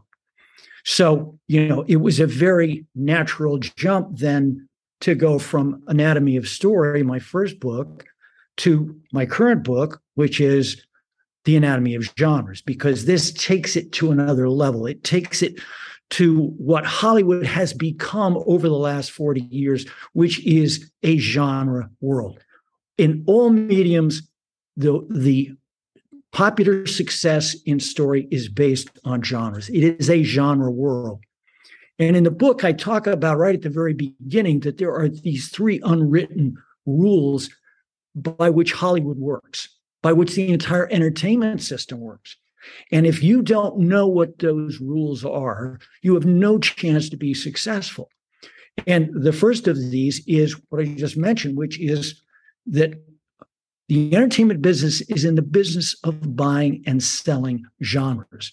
So 0.84 1.38
you 1.46 1.68
know 1.68 1.84
it 1.86 1.96
was 1.96 2.18
a 2.18 2.26
very 2.26 2.86
natural 2.94 3.58
jump 3.58 4.18
then 4.18 4.68
to 5.02 5.14
go 5.14 5.38
from 5.38 5.82
anatomy 5.86 6.36
of 6.36 6.48
story 6.48 7.02
my 7.02 7.18
first 7.18 7.60
book 7.60 8.04
to 8.56 8.98
my 9.12 9.26
current 9.26 9.64
book 9.64 10.00
which 10.14 10.40
is 10.40 10.84
the 11.44 11.56
anatomy 11.56 11.94
of 11.94 12.08
genres 12.18 12.62
because 12.62 13.04
this 13.04 13.32
takes 13.32 13.76
it 13.76 13.92
to 13.92 14.10
another 14.10 14.48
level 14.48 14.86
it 14.86 15.04
takes 15.04 15.42
it 15.42 15.60
to 16.10 16.54
what 16.58 16.84
Hollywood 16.84 17.46
has 17.46 17.72
become 17.72 18.42
over 18.46 18.68
the 18.68 18.76
last 18.76 19.10
40 19.10 19.40
years, 19.42 19.86
which 20.12 20.44
is 20.46 20.90
a 21.02 21.18
genre 21.18 21.90
world. 22.00 22.38
In 22.98 23.24
all 23.26 23.50
mediums, 23.50 24.22
the, 24.76 25.04
the 25.10 25.52
popular 26.32 26.86
success 26.86 27.56
in 27.66 27.80
story 27.80 28.28
is 28.30 28.48
based 28.48 28.90
on 29.04 29.22
genres. 29.22 29.68
It 29.70 29.82
is 29.82 30.10
a 30.10 30.22
genre 30.22 30.70
world. 30.70 31.20
And 31.98 32.16
in 32.16 32.24
the 32.24 32.30
book, 32.30 32.64
I 32.64 32.72
talk 32.72 33.06
about 33.06 33.38
right 33.38 33.54
at 33.54 33.62
the 33.62 33.70
very 33.70 33.94
beginning 33.94 34.60
that 34.60 34.78
there 34.78 34.94
are 34.94 35.08
these 35.08 35.48
three 35.48 35.80
unwritten 35.84 36.56
rules 36.86 37.50
by 38.14 38.50
which 38.50 38.72
Hollywood 38.72 39.18
works, 39.18 39.68
by 40.02 40.12
which 40.12 40.34
the 40.34 40.52
entire 40.52 40.88
entertainment 40.90 41.62
system 41.62 42.00
works. 42.00 42.36
And 42.90 43.06
if 43.06 43.22
you 43.22 43.42
don't 43.42 43.78
know 43.78 44.06
what 44.06 44.38
those 44.38 44.80
rules 44.80 45.24
are, 45.24 45.78
you 46.02 46.14
have 46.14 46.24
no 46.24 46.58
chance 46.58 47.08
to 47.10 47.16
be 47.16 47.34
successful. 47.34 48.08
And 48.86 49.10
the 49.14 49.32
first 49.32 49.68
of 49.68 49.76
these 49.76 50.22
is 50.26 50.60
what 50.68 50.80
I 50.80 50.86
just 50.86 51.16
mentioned, 51.16 51.56
which 51.56 51.78
is 51.80 52.22
that 52.66 52.94
the 53.88 54.14
entertainment 54.14 54.62
business 54.62 55.02
is 55.02 55.24
in 55.24 55.34
the 55.34 55.42
business 55.42 55.94
of 56.04 56.36
buying 56.36 56.82
and 56.86 57.02
selling 57.02 57.64
genres. 57.82 58.52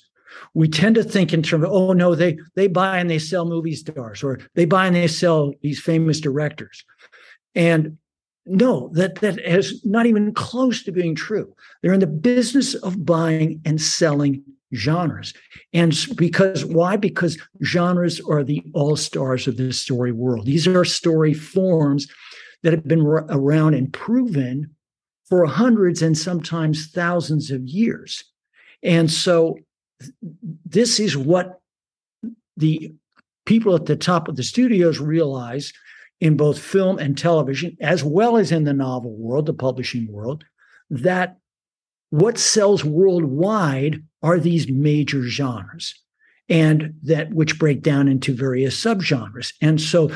We 0.53 0.67
tend 0.67 0.95
to 0.95 1.03
think 1.03 1.33
in 1.33 1.41
terms 1.41 1.63
of, 1.63 1.71
oh 1.71 1.93
no, 1.93 2.15
they 2.15 2.37
they 2.55 2.67
buy 2.67 2.99
and 2.99 3.09
they 3.09 3.19
sell 3.19 3.45
movie 3.45 3.75
stars, 3.75 4.23
or 4.23 4.39
they 4.55 4.65
buy 4.65 4.87
and 4.87 4.95
they 4.95 5.07
sell 5.07 5.53
these 5.61 5.81
famous 5.81 6.19
directors. 6.19 6.83
And 7.55 7.97
no, 8.45 8.89
that 8.93 9.15
that 9.15 9.39
is 9.39 9.85
not 9.85 10.05
even 10.05 10.33
close 10.33 10.83
to 10.83 10.91
being 10.91 11.15
true. 11.15 11.53
They're 11.81 11.93
in 11.93 11.99
the 11.99 12.07
business 12.07 12.73
of 12.75 13.05
buying 13.05 13.61
and 13.65 13.79
selling 13.79 14.43
genres. 14.73 15.33
And 15.73 15.95
because 16.15 16.65
why? 16.65 16.97
Because 16.97 17.37
genres 17.63 18.21
are 18.21 18.43
the 18.43 18.63
all 18.73 18.95
stars 18.95 19.47
of 19.47 19.57
the 19.57 19.71
story 19.73 20.11
world. 20.11 20.45
These 20.45 20.67
are 20.67 20.85
story 20.85 21.33
forms 21.33 22.07
that 22.63 22.73
have 22.73 22.87
been 22.87 23.01
around 23.01 23.73
and 23.73 23.91
proven 23.91 24.75
for 25.25 25.45
hundreds 25.45 26.01
and 26.01 26.17
sometimes 26.17 26.87
thousands 26.87 27.51
of 27.51 27.65
years. 27.65 28.23
And 28.83 29.09
so 29.09 29.57
this 30.65 30.99
is 30.99 31.15
what 31.15 31.59
the 32.57 32.93
people 33.45 33.75
at 33.75 33.85
the 33.85 33.95
top 33.95 34.27
of 34.27 34.35
the 34.35 34.43
studios 34.43 34.99
realize 34.99 35.73
in 36.21 36.37
both 36.37 36.59
film 36.59 36.99
and 36.99 37.17
television, 37.17 37.75
as 37.81 38.03
well 38.03 38.37
as 38.37 38.51
in 38.51 38.63
the 38.63 38.73
novel 38.73 39.17
world, 39.17 39.47
the 39.47 39.53
publishing 39.53 40.09
world, 40.09 40.45
that 40.89 41.37
what 42.11 42.37
sells 42.37 42.85
worldwide 42.85 44.03
are 44.21 44.39
these 44.39 44.69
major 44.69 45.23
genres 45.23 45.95
and 46.47 46.93
that 47.01 47.33
which 47.33 47.57
break 47.57 47.81
down 47.81 48.07
into 48.07 48.35
various 48.35 48.79
subgenres. 48.79 49.53
And 49.61 49.81
so 49.81 50.11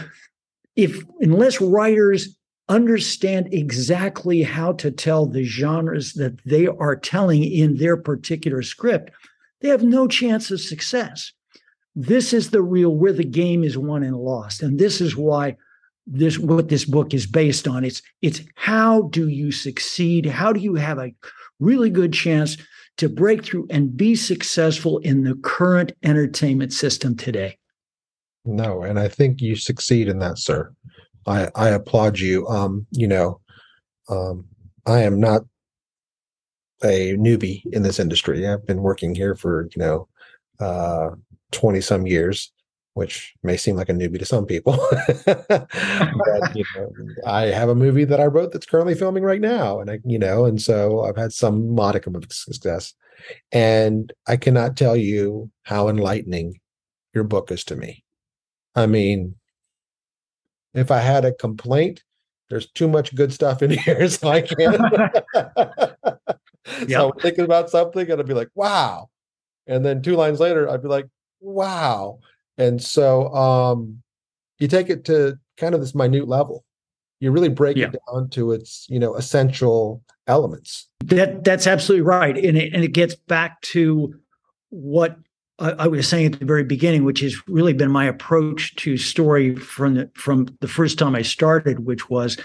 if 0.76 1.04
unless 1.22 1.60
writers 1.60 2.38
understand 2.68 3.52
exactly 3.52 4.44
how 4.44 4.74
to 4.74 4.92
tell 4.92 5.26
the 5.26 5.44
genres 5.44 6.14
that 6.14 6.38
they 6.46 6.68
are 6.68 6.96
telling 6.96 7.44
in 7.44 7.78
their 7.78 7.98
particular 7.98 8.62
script, 8.62 9.12
they 9.62 9.70
have 9.70 9.84
no 9.84 10.08
chance 10.08 10.52
of 10.52 10.60
success. 10.60 11.32
This 11.96 12.34
is 12.34 12.50
the 12.50 12.62
real 12.62 12.94
where 12.94 13.14
the 13.14 13.24
game 13.24 13.64
is 13.64 13.78
won 13.78 14.04
and 14.04 14.18
lost. 14.18 14.62
And 14.62 14.78
this 14.78 15.00
is 15.00 15.16
why 15.16 15.56
this 16.08 16.38
what 16.38 16.70
this 16.70 16.86
book 16.86 17.14
is 17.14 17.26
based 17.26 17.68
on. 17.68 17.84
It's 17.84 18.02
it's 18.22 18.42
how 18.56 19.04
do 19.04 19.28
you 19.28 19.52
succeed? 19.52 20.26
How 20.26 20.54
do 20.54 20.60
you 20.60 20.76
have 20.76 21.00
a 21.00 21.12
really 21.60 21.90
good 21.90 22.14
chance 22.14 22.58
to 22.98 23.10
break 23.10 23.44
through 23.44 23.68
and 23.70 23.96
be 23.96 24.16
successful 24.16 25.00
in 25.00 25.24
the 25.24 25.36
current 25.36 25.92
entertainment 26.04 26.74
system 26.74 27.16
today? 27.16 27.58
No, 28.46 28.84
and 28.84 29.00
I 29.00 29.08
think 29.08 29.42
you 29.42 29.56
succeed 29.56 30.08
in 30.08 30.20
that, 30.20 30.38
sir. 30.38 30.72
I 31.26 31.50
I 31.56 31.70
applaud 31.70 32.20
you. 32.20 32.48
Um, 32.48 32.86
you 32.92 33.08
know, 33.08 33.40
um, 34.10 34.46
I 34.86 35.02
am 35.02 35.20
not 35.20 35.42
a 36.84 37.16
newbie 37.16 37.64
in 37.72 37.82
this 37.82 38.00
industry. 38.00 38.48
I've 38.48 38.66
been 38.68 38.82
working 38.82 39.16
here 39.16 39.36
for 39.36 39.68
you 39.76 39.82
know 39.82 40.08
uh, 40.60 41.10
twenty 41.52 41.82
some 41.82 42.06
years, 42.06 42.52
which 42.96 43.36
may 43.44 43.58
seem 43.58 43.76
like 43.76 43.90
a 43.90 43.94
newbie 43.94 44.18
to 44.18 44.26
some 44.26 44.46
people. 44.46 44.74
but, 45.26 46.56
you 46.56 46.64
know, 46.76 46.92
I 47.26 47.44
have 47.48 47.68
a 47.68 47.76
movie 47.76 48.06
that 48.06 48.22
I 48.22 48.26
wrote 48.26 48.54
that's 48.54 48.66
currently 48.66 48.96
filming 48.96 49.24
right 49.24 49.42
now, 49.42 49.82
and 49.82 49.92
I, 49.92 50.00
you 50.06 50.18
know, 50.18 50.46
and 50.46 50.62
so 50.62 51.04
I've 51.04 51.18
had 51.18 51.34
some 51.34 51.76
modicum 51.76 52.16
of 52.16 52.26
success. 52.32 52.94
And 53.52 54.14
I 54.28 54.38
cannot 54.38 54.78
tell 54.78 54.96
you 54.96 55.52
how 55.64 55.90
enlightening 55.90 56.62
your 57.14 57.26
book 57.26 57.52
is 57.52 57.66
to 57.66 57.76
me. 57.76 58.06
I 58.76 58.86
mean, 58.86 59.36
if 60.74 60.90
I 60.90 61.00
had 61.00 61.26
a 61.26 61.34
complaint, 61.34 62.02
there's 62.50 62.72
too 62.72 62.88
much 62.88 63.14
good 63.14 63.34
stuff 63.34 63.62
in 63.62 63.72
here, 63.78 64.08
so 64.08 64.30
I 64.30 64.42
can't. 64.42 64.80
yep. 65.34 66.90
So 66.90 67.12
I'm 67.12 67.20
thinking 67.20 67.44
about 67.44 67.70
something, 67.70 68.10
and 68.10 68.22
I'd 68.22 68.28
be 68.28 68.34
like, 68.34 68.52
"Wow," 68.56 69.10
and 69.68 69.86
then 69.86 70.02
two 70.02 70.16
lines 70.16 70.40
later, 70.40 70.70
I'd 70.70 70.82
be 70.82 70.88
like, 70.88 71.08
"Wow." 71.42 72.20
And 72.58 72.82
so 72.82 73.34
um, 73.34 74.02
you 74.60 74.68
take 74.68 74.90
it 74.90 75.06
to 75.06 75.38
kind 75.58 75.76
of 75.76 75.82
this 75.82 75.96
minute 75.96 76.28
level. 76.28 76.64
You 77.20 77.32
really 77.32 77.50
break 77.50 77.78
yeah. 77.78 77.88
it 77.88 78.00
down 78.12 78.30
to 78.32 78.52
its, 78.52 78.86
you 78.90 79.00
know, 79.00 79.16
essential 79.16 80.04
elements. 80.28 80.88
That 81.06 81.44
that's 81.44 81.68
absolutely 81.68 82.02
right, 82.02 82.38
and 82.38 82.58
it, 82.58 82.74
and 82.74 82.84
it 82.84 82.92
gets 82.92 83.16
back 83.16 83.62
to 83.62 84.14
what 84.70 85.18
I, 85.60 85.72
I 85.72 85.88
was 85.88 86.08
saying 86.08 86.34
at 86.34 86.40
the 86.40 86.46
very 86.46 86.64
beginning, 86.64 87.04
which 87.04 87.22
has 87.22 87.36
really 87.48 87.74
been 87.74 87.92
my 87.92 88.06
approach 88.06 88.76
to 88.78 88.98
story 88.98 89.56
from 89.56 89.96
the 89.96 90.12
from 90.16 90.48
the 90.60 90.68
first 90.68 91.00
time 91.00 91.16
I 91.16 91.22
started, 91.22 91.86
which 91.86 92.10
was 92.10 92.38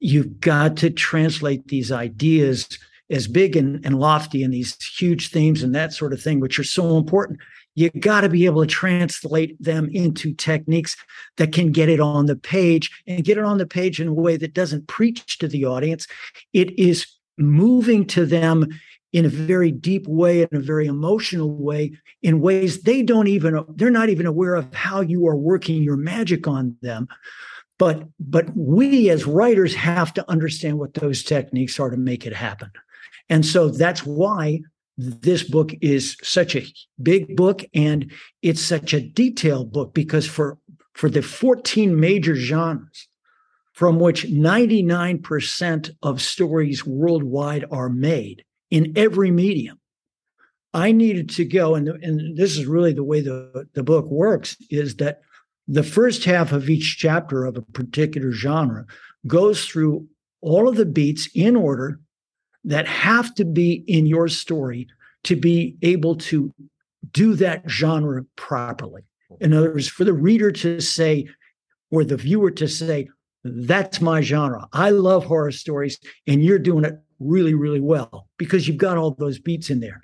you've 0.00 0.40
got 0.40 0.76
to 0.78 0.90
translate 0.90 1.68
these 1.68 1.92
ideas 1.92 2.66
as 3.10 3.26
big 3.26 3.56
and, 3.56 3.84
and 3.84 3.98
lofty 3.98 4.42
and 4.42 4.54
these 4.54 4.76
huge 4.98 5.30
themes 5.30 5.62
and 5.62 5.74
that 5.74 5.92
sort 5.92 6.12
of 6.12 6.22
thing, 6.22 6.40
which 6.40 6.58
are 6.58 6.64
so 6.64 6.96
important 6.96 7.38
you 7.80 7.90
got 7.90 8.20
to 8.20 8.28
be 8.28 8.44
able 8.44 8.62
to 8.62 8.68
translate 8.68 9.60
them 9.62 9.88
into 9.92 10.34
techniques 10.34 10.96
that 11.38 11.52
can 11.52 11.72
get 11.72 11.88
it 11.88 12.00
on 12.00 12.26
the 12.26 12.36
page 12.36 12.90
and 13.06 13.24
get 13.24 13.38
it 13.38 13.44
on 13.44 13.58
the 13.58 13.66
page 13.66 14.00
in 14.00 14.08
a 14.08 14.12
way 14.12 14.36
that 14.36 14.54
doesn't 14.54 14.86
preach 14.86 15.38
to 15.38 15.48
the 15.48 15.64
audience. 15.64 16.06
It 16.52 16.78
is 16.78 17.06
moving 17.38 18.06
to 18.06 18.26
them 18.26 18.68
in 19.12 19.24
a 19.24 19.28
very 19.28 19.72
deep 19.72 20.06
way, 20.06 20.42
in 20.42 20.48
a 20.52 20.60
very 20.60 20.86
emotional 20.86 21.50
way, 21.50 21.92
in 22.22 22.40
ways 22.40 22.82
they 22.82 23.02
don't 23.02 23.26
even, 23.26 23.64
they're 23.74 23.90
not 23.90 24.08
even 24.08 24.26
aware 24.26 24.54
of 24.54 24.72
how 24.74 25.00
you 25.00 25.26
are 25.26 25.36
working 25.36 25.82
your 25.82 25.96
magic 25.96 26.46
on 26.46 26.76
them. 26.82 27.08
But, 27.78 28.04
but 28.20 28.54
we 28.54 29.08
as 29.08 29.26
writers 29.26 29.74
have 29.74 30.12
to 30.14 30.30
understand 30.30 30.78
what 30.78 30.94
those 30.94 31.22
techniques 31.22 31.80
are 31.80 31.90
to 31.90 31.96
make 31.96 32.26
it 32.26 32.34
happen. 32.34 32.70
And 33.30 33.44
so 33.44 33.68
that's 33.68 34.04
why 34.04 34.60
this 35.00 35.42
book 35.42 35.72
is 35.80 36.16
such 36.22 36.54
a 36.54 36.66
big 37.02 37.34
book 37.34 37.64
and 37.74 38.12
it's 38.42 38.60
such 38.60 38.92
a 38.92 39.00
detailed 39.00 39.72
book 39.72 39.94
because 39.94 40.26
for 40.26 40.58
for 40.94 41.08
the 41.08 41.22
14 41.22 41.98
major 41.98 42.34
genres 42.34 43.08
from 43.72 43.98
which 43.98 44.26
99% 44.26 45.90
of 46.02 46.20
stories 46.20 46.84
worldwide 46.84 47.64
are 47.70 47.88
made 47.88 48.44
in 48.70 48.92
every 48.94 49.30
medium 49.30 49.80
i 50.74 50.92
needed 50.92 51.30
to 51.30 51.44
go 51.44 51.74
and, 51.74 51.88
and 51.88 52.36
this 52.36 52.58
is 52.58 52.66
really 52.66 52.92
the 52.92 53.04
way 53.04 53.20
the, 53.20 53.66
the 53.74 53.82
book 53.82 54.06
works 54.06 54.56
is 54.68 54.96
that 54.96 55.20
the 55.66 55.82
first 55.82 56.24
half 56.24 56.52
of 56.52 56.68
each 56.68 56.98
chapter 56.98 57.44
of 57.44 57.56
a 57.56 57.62
particular 57.62 58.32
genre 58.32 58.84
goes 59.26 59.64
through 59.64 60.06
all 60.42 60.68
of 60.68 60.76
the 60.76 60.86
beats 60.86 61.28
in 61.34 61.56
order 61.56 62.00
that 62.64 62.86
have 62.86 63.34
to 63.36 63.44
be 63.44 63.84
in 63.86 64.06
your 64.06 64.28
story 64.28 64.88
to 65.24 65.36
be 65.36 65.76
able 65.82 66.16
to 66.16 66.52
do 67.12 67.34
that 67.34 67.62
genre 67.68 68.24
properly. 68.36 69.02
In 69.40 69.52
other 69.52 69.72
words, 69.72 69.88
for 69.88 70.04
the 70.04 70.12
reader 70.12 70.50
to 70.52 70.80
say, 70.80 71.28
or 71.90 72.04
the 72.04 72.16
viewer 72.16 72.50
to 72.52 72.68
say, 72.68 73.08
that's 73.44 74.00
my 74.00 74.20
genre. 74.20 74.68
I 74.72 74.90
love 74.90 75.24
horror 75.24 75.52
stories, 75.52 75.98
and 76.26 76.44
you're 76.44 76.58
doing 76.58 76.84
it 76.84 77.00
really, 77.18 77.54
really 77.54 77.80
well 77.80 78.28
because 78.36 78.68
you've 78.68 78.76
got 78.76 78.98
all 78.98 79.12
those 79.12 79.38
beats 79.38 79.70
in 79.70 79.80
there. 79.80 80.02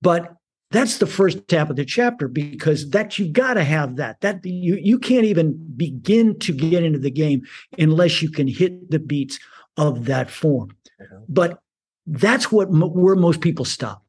But 0.00 0.34
that's 0.70 0.98
the 0.98 1.06
first 1.06 1.50
half 1.50 1.70
of 1.70 1.76
the 1.76 1.84
chapter 1.84 2.28
because 2.28 2.90
that 2.90 3.18
you've 3.18 3.32
got 3.32 3.54
to 3.54 3.64
have 3.64 3.96
that. 3.96 4.20
That 4.20 4.44
you 4.44 4.76
you 4.76 4.98
can't 4.98 5.24
even 5.24 5.56
begin 5.76 6.38
to 6.40 6.52
get 6.52 6.82
into 6.82 6.98
the 6.98 7.10
game 7.10 7.42
unless 7.78 8.20
you 8.22 8.30
can 8.30 8.48
hit 8.48 8.90
the 8.90 8.98
beats 8.98 9.38
of 9.76 10.06
that 10.06 10.30
form. 10.30 10.70
Mm-hmm. 11.00 11.24
But 11.28 11.60
that's 12.06 12.52
what 12.52 12.68
where 12.70 13.16
most 13.16 13.40
people 13.40 13.64
stop. 13.64 14.04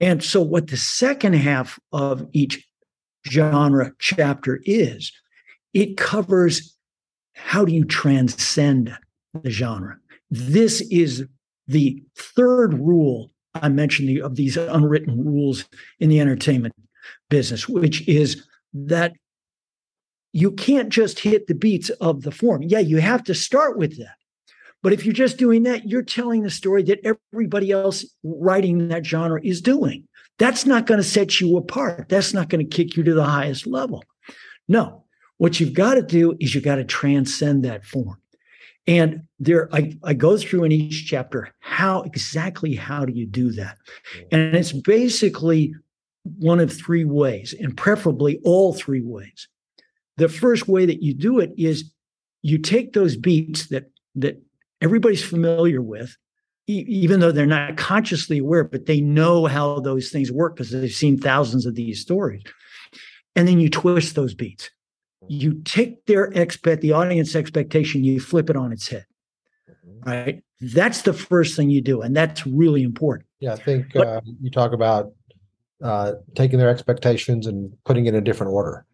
And 0.00 0.22
so, 0.22 0.40
what 0.40 0.68
the 0.68 0.76
second 0.76 1.34
half 1.34 1.78
of 1.92 2.26
each 2.32 2.66
genre 3.28 3.92
chapter 3.98 4.60
is, 4.64 5.12
it 5.72 5.96
covers 5.96 6.76
how 7.34 7.64
do 7.64 7.72
you 7.72 7.84
transcend 7.84 8.96
the 9.42 9.50
genre. 9.50 9.96
This 10.30 10.80
is 10.82 11.26
the 11.66 12.02
third 12.16 12.74
rule 12.74 13.30
I 13.54 13.68
mentioned 13.68 14.08
the, 14.08 14.20
of 14.20 14.36
these 14.36 14.56
unwritten 14.56 15.24
rules 15.24 15.64
in 16.00 16.08
the 16.08 16.20
entertainment 16.20 16.74
business, 17.30 17.68
which 17.68 18.06
is 18.08 18.44
that 18.72 19.12
you 20.32 20.50
can't 20.50 20.88
just 20.88 21.20
hit 21.20 21.46
the 21.46 21.54
beats 21.54 21.90
of 21.90 22.22
the 22.22 22.32
form. 22.32 22.62
Yeah, 22.62 22.80
you 22.80 22.98
have 22.98 23.22
to 23.24 23.34
start 23.34 23.78
with 23.78 23.98
that. 23.98 24.16
But 24.84 24.92
if 24.92 25.06
you're 25.06 25.14
just 25.14 25.38
doing 25.38 25.62
that, 25.62 25.88
you're 25.88 26.02
telling 26.02 26.42
the 26.42 26.50
story 26.50 26.82
that 26.84 27.00
everybody 27.32 27.72
else 27.72 28.04
writing 28.22 28.88
that 28.88 29.06
genre 29.06 29.40
is 29.42 29.62
doing. 29.62 30.06
That's 30.38 30.66
not 30.66 30.84
going 30.84 31.00
to 31.00 31.08
set 31.08 31.40
you 31.40 31.56
apart. 31.56 32.10
That's 32.10 32.34
not 32.34 32.50
going 32.50 32.68
to 32.68 32.76
kick 32.76 32.94
you 32.94 33.02
to 33.02 33.14
the 33.14 33.24
highest 33.24 33.66
level. 33.66 34.04
No, 34.68 35.04
what 35.38 35.58
you've 35.58 35.72
got 35.72 35.94
to 35.94 36.02
do 36.02 36.36
is 36.38 36.54
you've 36.54 36.64
got 36.64 36.76
to 36.76 36.84
transcend 36.84 37.64
that 37.64 37.86
form. 37.86 38.18
And 38.86 39.22
there, 39.40 39.74
I, 39.74 39.96
I 40.04 40.12
go 40.12 40.36
through 40.36 40.64
in 40.64 40.72
each 40.72 41.06
chapter 41.06 41.54
how 41.60 42.02
exactly 42.02 42.74
how 42.74 43.06
do 43.06 43.14
you 43.14 43.26
do 43.26 43.52
that? 43.52 43.78
And 44.30 44.54
it's 44.54 44.72
basically 44.72 45.74
one 46.38 46.60
of 46.60 46.70
three 46.70 47.06
ways, 47.06 47.54
and 47.58 47.74
preferably 47.74 48.38
all 48.44 48.74
three 48.74 49.02
ways. 49.02 49.48
The 50.18 50.28
first 50.28 50.68
way 50.68 50.84
that 50.84 51.02
you 51.02 51.14
do 51.14 51.38
it 51.38 51.52
is 51.56 51.90
you 52.42 52.58
take 52.58 52.92
those 52.92 53.16
beats 53.16 53.68
that 53.68 53.90
that 54.16 54.43
everybody's 54.84 55.24
familiar 55.24 55.82
with, 55.82 56.16
e- 56.66 56.84
even 56.86 57.20
though 57.20 57.32
they're 57.32 57.46
not 57.46 57.76
consciously 57.76 58.38
aware, 58.38 58.64
but 58.64 58.86
they 58.86 59.00
know 59.00 59.46
how 59.46 59.80
those 59.80 60.10
things 60.10 60.30
work 60.30 60.54
because 60.54 60.70
they've 60.70 60.92
seen 60.92 61.18
thousands 61.18 61.66
of 61.66 61.74
these 61.74 62.00
stories. 62.00 62.42
And 63.34 63.48
then 63.48 63.58
you 63.58 63.70
twist 63.70 64.14
those 64.14 64.34
beats. 64.34 64.70
You 65.26 65.62
take 65.64 66.04
their 66.04 66.26
expect 66.26 66.82
the 66.82 66.92
audience 66.92 67.34
expectation, 67.34 68.04
you 68.04 68.20
flip 68.20 68.50
it 68.50 68.56
on 68.56 68.72
its 68.72 68.88
head. 68.88 69.06
Mm-hmm. 69.68 70.10
Right. 70.10 70.44
That's 70.60 71.02
the 71.02 71.14
first 71.14 71.56
thing 71.56 71.70
you 71.70 71.80
do. 71.80 72.02
And 72.02 72.14
that's 72.14 72.46
really 72.46 72.82
important. 72.82 73.26
Yeah. 73.40 73.54
I 73.54 73.56
think 73.56 73.86
but, 73.94 74.06
uh, 74.06 74.20
you 74.40 74.50
talk 74.50 74.72
about 74.72 75.12
uh, 75.82 76.12
taking 76.34 76.58
their 76.58 76.68
expectations 76.68 77.46
and 77.46 77.72
putting 77.84 78.04
it 78.06 78.10
in 78.10 78.16
a 78.16 78.20
different 78.20 78.52
order. 78.52 78.86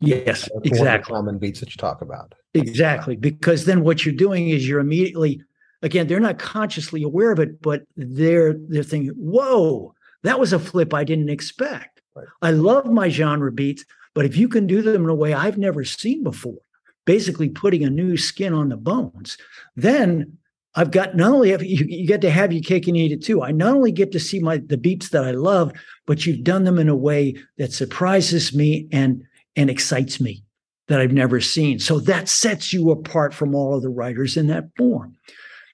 Yes, 0.00 0.48
exactly. 0.64 1.12
Common 1.12 1.38
beats 1.38 1.60
that 1.60 1.70
you 1.70 1.76
talk 1.76 2.00
about. 2.00 2.34
Exactly, 2.54 3.16
because 3.16 3.64
then 3.64 3.82
what 3.82 4.04
you're 4.04 4.14
doing 4.14 4.48
is 4.48 4.66
you're 4.66 4.80
immediately, 4.80 5.40
again, 5.82 6.06
they're 6.06 6.18
not 6.18 6.38
consciously 6.38 7.02
aware 7.02 7.30
of 7.30 7.38
it, 7.38 7.62
but 7.62 7.82
they're 7.96 8.54
they're 8.68 8.82
thinking, 8.82 9.14
"Whoa, 9.16 9.94
that 10.24 10.40
was 10.40 10.52
a 10.52 10.58
flip 10.58 10.92
I 10.92 11.04
didn't 11.04 11.28
expect." 11.28 12.02
Right. 12.16 12.26
I 12.42 12.50
love 12.50 12.86
my 12.86 13.08
genre 13.08 13.52
beats, 13.52 13.84
but 14.14 14.24
if 14.24 14.36
you 14.36 14.48
can 14.48 14.66
do 14.66 14.82
them 14.82 15.04
in 15.04 15.10
a 15.10 15.14
way 15.14 15.32
I've 15.32 15.58
never 15.58 15.84
seen 15.84 16.24
before, 16.24 16.58
basically 17.04 17.48
putting 17.48 17.84
a 17.84 17.90
new 17.90 18.16
skin 18.16 18.52
on 18.52 18.68
the 18.68 18.76
bones. 18.76 19.38
Then 19.76 20.36
I've 20.74 20.90
got 20.90 21.16
not 21.16 21.32
only 21.32 21.50
have 21.50 21.62
you, 21.74 21.84
you 21.88 22.06
get 22.06 22.20
to 22.22 22.30
have 22.30 22.52
your 22.52 22.62
cake 22.62 22.88
and 22.88 22.96
eat 22.96 23.12
it 23.12 23.22
too. 23.22 23.42
I 23.42 23.52
not 23.52 23.74
only 23.74 23.92
get 23.92 24.12
to 24.12 24.20
see 24.20 24.40
my 24.40 24.58
the 24.58 24.76
beats 24.76 25.10
that 25.10 25.24
I 25.24 25.32
love, 25.32 25.72
but 26.06 26.26
you've 26.26 26.44
done 26.44 26.64
them 26.64 26.78
in 26.78 26.88
a 26.88 26.96
way 26.96 27.34
that 27.58 27.72
surprises 27.72 28.54
me 28.54 28.88
and 28.92 29.22
and 29.56 29.70
excites 29.70 30.20
me 30.20 30.42
that 30.90 31.00
I've 31.00 31.12
never 31.12 31.40
seen. 31.40 31.78
So 31.78 32.00
that 32.00 32.28
sets 32.28 32.72
you 32.72 32.90
apart 32.90 33.32
from 33.32 33.54
all 33.54 33.76
of 33.76 33.82
the 33.82 33.88
writers 33.88 34.36
in 34.36 34.48
that 34.48 34.70
form. 34.76 35.14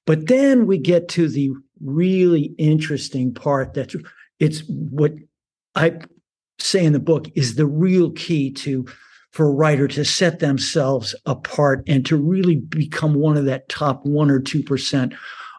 But 0.04 0.28
then 0.28 0.66
we 0.66 0.76
get 0.76 1.08
to 1.08 1.26
the 1.26 1.52
really 1.82 2.54
interesting 2.58 3.32
part 3.32 3.72
that's 3.72 3.96
it's 4.38 4.62
what 4.68 5.12
I 5.74 6.00
say 6.58 6.84
in 6.84 6.92
the 6.92 7.00
book 7.00 7.28
is 7.34 7.54
the 7.54 7.66
real 7.66 8.10
key 8.10 8.52
to 8.52 8.84
for 9.32 9.46
a 9.46 9.52
writer 9.52 9.88
to 9.88 10.04
set 10.04 10.38
themselves 10.38 11.14
apart 11.24 11.82
and 11.86 12.04
to 12.06 12.16
really 12.16 12.56
become 12.56 13.14
one 13.14 13.38
of 13.38 13.46
that 13.46 13.70
top 13.70 14.04
one 14.04 14.30
or 14.30 14.38
two 14.38 14.62
percent 14.62 15.14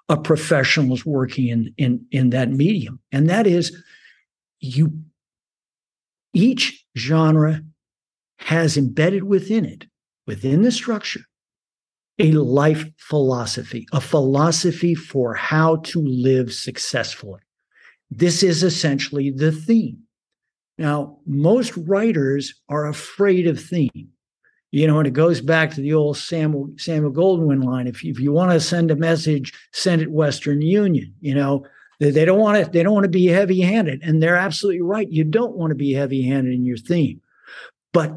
of 0.08 0.24
professionals 0.24 1.04
working 1.04 1.48
in 1.48 1.74
in 1.78 2.06
in 2.12 2.30
that 2.30 2.52
medium 2.52 3.00
and 3.12 3.28
that 3.28 3.48
is 3.48 3.76
you 4.60 4.92
each 6.34 6.86
genre 6.96 7.62
has 8.38 8.78
embedded 8.78 9.24
within 9.24 9.66
it 9.66 9.86
within 10.26 10.62
the 10.62 10.72
structure 10.72 11.22
a 12.20 12.32
life 12.32 12.86
philosophy 12.98 13.86
a 13.94 14.02
philosophy 14.02 14.96
for 14.96 15.34
how 15.34 15.78
to 15.78 16.02
live 16.02 16.54
successfully 16.54 17.42
this 18.10 18.44
is 18.44 18.64
essentially 18.64 19.32
the 19.32 19.52
theme 19.52 20.02
now, 20.78 21.18
most 21.26 21.76
writers 21.76 22.54
are 22.70 22.88
afraid 22.88 23.48
of 23.48 23.60
theme. 23.60 24.10
You 24.72 24.86
know, 24.86 25.00
and 25.00 25.08
it 25.08 25.14
goes 25.14 25.40
back 25.40 25.74
to 25.74 25.82
the 25.82 25.94
old 25.94 26.18
Samuel 26.18 26.70
Samuel 26.78 27.14
Goldwyn 27.14 27.64
line. 27.64 27.88
If 27.88 28.04
you, 28.04 28.12
if 28.12 28.20
you 28.20 28.34
want 28.34 28.52
to 28.52 28.60
send 28.60 28.92
a 28.92 28.98
message, 28.98 29.54
send 29.72 30.02
it 30.02 30.12
Western 30.12 30.62
Union. 30.62 31.14
You 31.22 31.36
know, 31.36 31.66
they, 32.00 32.12
they 32.12 32.26
don't 32.26 32.40
want 32.40 32.64
to 32.64 32.70
they 32.70 32.84
don't 32.84 32.94
want 32.94 33.06
to 33.06 33.10
be 33.10 33.28
heavy 33.28 33.62
handed, 33.62 34.02
and 34.04 34.22
they're 34.22 34.36
absolutely 34.36 34.82
right. 34.82 35.10
You 35.10 35.24
don't 35.24 35.56
want 35.56 35.72
to 35.72 35.76
be 35.76 35.94
heavy 35.94 36.22
handed 36.22 36.54
in 36.54 36.66
your 36.66 36.78
theme, 36.78 37.22
but 37.94 38.12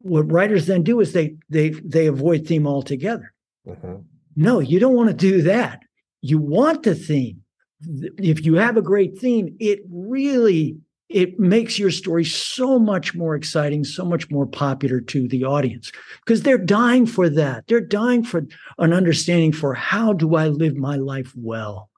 what 0.00 0.30
writers 0.30 0.66
then 0.66 0.82
do 0.82 1.00
is 1.00 1.12
they 1.12 1.36
they 1.48 1.70
they 1.70 2.06
avoid 2.06 2.46
theme 2.46 2.66
altogether. 2.66 3.32
Mm-hmm. 3.66 3.96
No, 4.36 4.60
you 4.60 4.80
don't 4.80 4.96
want 4.96 5.08
to 5.08 5.14
do 5.14 5.42
that. 5.42 5.80
You 6.22 6.38
want 6.38 6.82
the 6.82 6.94
theme. 6.94 7.42
If 7.82 8.44
you 8.44 8.54
have 8.54 8.76
a 8.76 8.82
great 8.82 9.18
theme, 9.18 9.56
it 9.58 9.80
really 9.90 10.78
it 11.10 11.40
makes 11.40 11.76
your 11.76 11.90
story 11.90 12.24
so 12.24 12.78
much 12.78 13.16
more 13.16 13.34
exciting, 13.34 13.82
so 13.82 14.04
much 14.04 14.30
more 14.30 14.46
popular 14.46 15.00
to 15.00 15.26
the 15.26 15.44
audience 15.44 15.90
because 16.24 16.42
they're 16.42 16.56
dying 16.56 17.04
for 17.04 17.28
that. 17.28 17.66
They're 17.66 17.80
dying 17.80 18.22
for 18.22 18.46
an 18.78 18.92
understanding 18.92 19.52
for 19.52 19.74
how 19.74 20.12
do 20.12 20.36
I 20.36 20.46
live 20.46 20.76
my 20.76 20.94
life 20.96 21.32
well. 21.36 21.90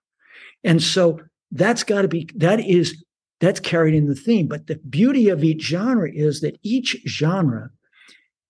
And 0.64 0.82
so 0.82 1.20
that's 1.50 1.82
got 1.82 2.02
to 2.02 2.08
be, 2.08 2.26
that 2.36 2.60
is, 2.60 3.04
that's 3.38 3.60
carried 3.60 3.94
in 3.94 4.06
the 4.06 4.14
theme. 4.14 4.48
But 4.48 4.66
the 4.66 4.76
beauty 4.76 5.28
of 5.28 5.44
each 5.44 5.62
genre 5.62 6.10
is 6.10 6.40
that 6.40 6.58
each 6.62 6.96
genre 7.06 7.68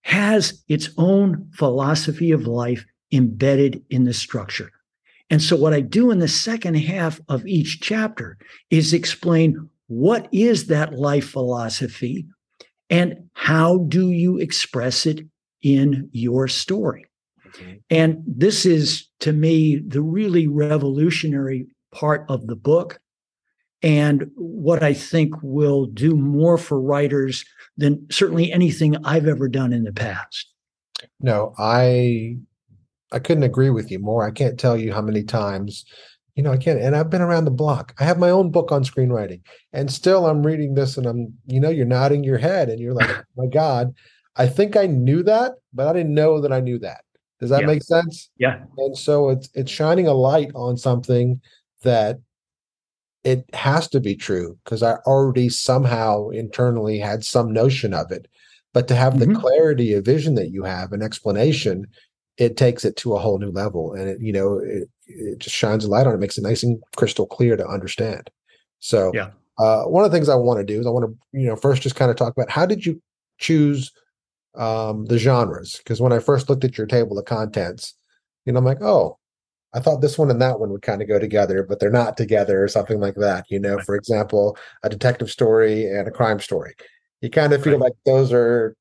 has 0.03 0.63
its 0.69 0.91
own 0.99 1.49
philosophy 1.53 2.31
of 2.31 2.47
life 2.47 2.85
embedded 3.13 3.85
in 3.91 4.05
the 4.05 4.15
structure. 4.15 4.71
And 5.31 5.41
so, 5.41 5.57
what 5.57 5.73
I 5.73 5.81
do 5.81 6.11
in 6.11 6.19
the 6.19 6.29
second 6.29 6.75
half 6.75 7.21
of 7.29 7.47
each 7.47 7.81
chapter 7.81 8.37
is 8.71 8.93
explain 8.93 9.71
what 9.87 10.29
is 10.33 10.67
that 10.67 10.95
life 10.95 11.29
philosophy 11.29 12.27
and 12.91 13.31
how 13.33 13.79
do 13.79 14.11
you 14.11 14.39
express 14.39 15.07
it 15.07 15.27
in 15.63 16.11
your 16.13 16.49
story? 16.49 17.07
And 17.91 18.23
this 18.27 18.67
is, 18.67 19.09
to 19.21 19.33
me, 19.33 19.77
the 19.77 20.03
really 20.03 20.47
revolutionary 20.47 21.67
part 21.93 22.25
of 22.29 22.47
the 22.47 22.57
book. 22.57 22.99
And 23.83 24.31
what 24.35 24.83
I 24.83 24.95
think 24.95 25.35
will 25.43 25.87
do 25.87 26.17
more 26.17 26.57
for 26.57 26.81
writers 26.81 27.45
than 27.77 28.07
certainly 28.11 28.53
anything 28.53 28.97
I've 29.05 29.27
ever 29.27 29.49
done 29.49 29.73
in 29.73 29.85
the 29.85 29.93
past. 29.93 30.49
No, 31.21 31.55
I 31.59 32.37
I 33.13 33.19
couldn't 33.19 33.43
agree 33.43 33.71
with 33.71 33.91
you 33.91 33.99
more. 33.99 34.27
I 34.27 34.31
can't 34.31 34.59
tell 34.59 34.77
you 34.77 34.93
how 34.93 35.03
many 35.03 35.23
times 35.23 35.85
you 36.35 36.43
know, 36.43 36.53
I 36.53 36.57
can't. 36.57 36.81
And 36.81 36.97
I've 36.97 37.11
been 37.11 37.21
around 37.21 37.45
the 37.45 37.51
block. 37.51 37.95
I 37.99 38.05
have 38.05 38.19
my 38.19 38.31
own 38.31 38.51
book 38.51 38.73
on 38.73 38.85
screenwriting, 38.85 39.43
and 39.73 39.91
still 39.91 40.27
I'm 40.27 40.43
reading 40.45 40.75
this, 40.75 40.97
and 40.97 41.07
I'm, 41.07 41.35
you 41.47 41.61
know, 41.61 41.69
you're 41.69 41.87
nodding 41.87 42.25
your 42.25 42.39
head, 42.39 42.69
and 42.69 42.81
you're 42.81 42.95
like, 42.95 43.11
oh 43.19 43.23
my 43.37 43.47
God, 43.47 43.95
I 44.37 44.47
think 44.47 44.77
I 44.77 44.87
knew 44.87 45.23
that, 45.25 45.53
but 45.73 45.89
I 45.89 45.93
didn't 45.93 46.15
know 46.15 46.41
that 46.41 46.53
I 46.53 46.61
knew 46.61 46.79
that. 46.79 47.03
Does 47.41 47.51
that 47.51 47.63
yeah. 47.63 47.67
make 47.67 47.83
sense? 47.83 48.31
Yeah. 48.39 48.63
And 48.79 48.97
so 48.97 49.31
it's 49.31 49.51
it's 49.55 49.71
shining 49.71 50.07
a 50.07 50.15
light 50.15 50.51
on 50.55 50.77
something 50.77 51.41
that 51.83 52.21
it 53.25 53.45
has 53.55 53.89
to 53.89 54.01
be 54.01 54.17
true 54.17 54.59
because 54.65 54.83
I 54.83 54.95
already 55.07 55.49
somehow 55.49 56.29
internally 56.31 56.99
had 56.99 57.25
some 57.25 57.53
notion 57.53 57.95
of 57.95 58.11
it. 58.11 58.27
But 58.73 58.89
to 58.89 58.95
have 58.95 59.15
mm-hmm. 59.15 59.33
the 59.33 59.39
clarity 59.39 59.93
of 59.93 60.05
vision 60.05 60.35
that 60.37 60.51
you 60.51 60.65
have, 60.65 60.93
an 60.93 61.03
explanation, 61.03 61.87
it 62.39 62.57
takes 62.57 62.85
it 62.85 62.97
to 62.97 63.15
a 63.15 63.19
whole 63.19 63.39
new 63.39 63.51
level 63.51 63.93
and 63.93 64.09
it 64.09 64.21
you 64.21 64.33
know 64.33 64.59
it, 64.59 64.89
it 65.07 65.39
just 65.39 65.55
shines 65.55 65.85
a 65.85 65.89
light 65.89 66.07
on 66.07 66.15
it 66.15 66.21
makes 66.21 66.39
it 66.39 66.43
nice 66.43 66.63
and 66.63 66.83
crystal 66.97 67.27
clear 67.27 67.57
to 67.57 67.67
understand 67.67 68.31
so 68.79 69.11
yeah 69.15 69.31
uh, 69.59 69.85
one 69.85 70.05
of 70.05 70.11
the 70.11 70.17
things 70.17 70.29
i 70.29 70.35
want 70.35 70.59
to 70.59 70.65
do 70.65 70.81
is 70.81 70.87
i 70.87 70.91
want 70.91 71.05
to 71.05 71.39
you 71.39 71.47
know 71.47 71.57
first 71.57 71.83
just 71.83 71.97
kind 71.97 72.11
of 72.11 72.17
talk 72.17 72.33
about 72.33 72.51
how 72.51 72.65
did 72.67 72.85
you 72.85 73.01
choose 73.39 73.93
um, 74.55 75.07
the 75.07 75.19
genres 75.19 75.77
because 75.79 76.01
when 76.01 76.13
i 76.13 76.19
first 76.19 76.49
looked 76.49 76.65
at 76.65 76.77
your 76.79 76.87
table 76.87 77.19
of 77.19 77.25
contents 77.25 77.95
you 78.45 78.53
know 78.53 78.59
i'm 78.59 78.65
like 78.65 78.83
oh 78.83 79.19
i 79.75 79.81
thought 79.81 80.01
this 80.01 80.19
one 80.19 80.31
and 80.31 80.41
that 80.41 80.61
one 80.61 80.71
would 80.71 80.83
kind 80.83 81.03
of 81.03 81.09
go 81.09 81.19
together 81.19 81.63
but 81.63 81.81
they're 81.81 81.91
not 81.91 82.17
together 82.17 82.63
or 82.63 82.69
something 82.69 83.01
like 83.01 83.15
that 83.17 83.45
you 83.49 83.59
know 83.59 83.77
right. 83.77 83.85
for 83.85 83.95
example 83.95 84.57
a 84.83 84.89
detective 84.89 85.31
story 85.31 85.87
and 85.87 86.07
a 86.07 86.13
crime 86.13 86.41
story 86.41 86.75
you 87.21 87.31
kind 87.31 87.53
of 87.53 87.63
feel 87.63 87.75
right. 87.75 87.83
like 87.83 87.95
those 88.05 88.33
are 88.33 88.77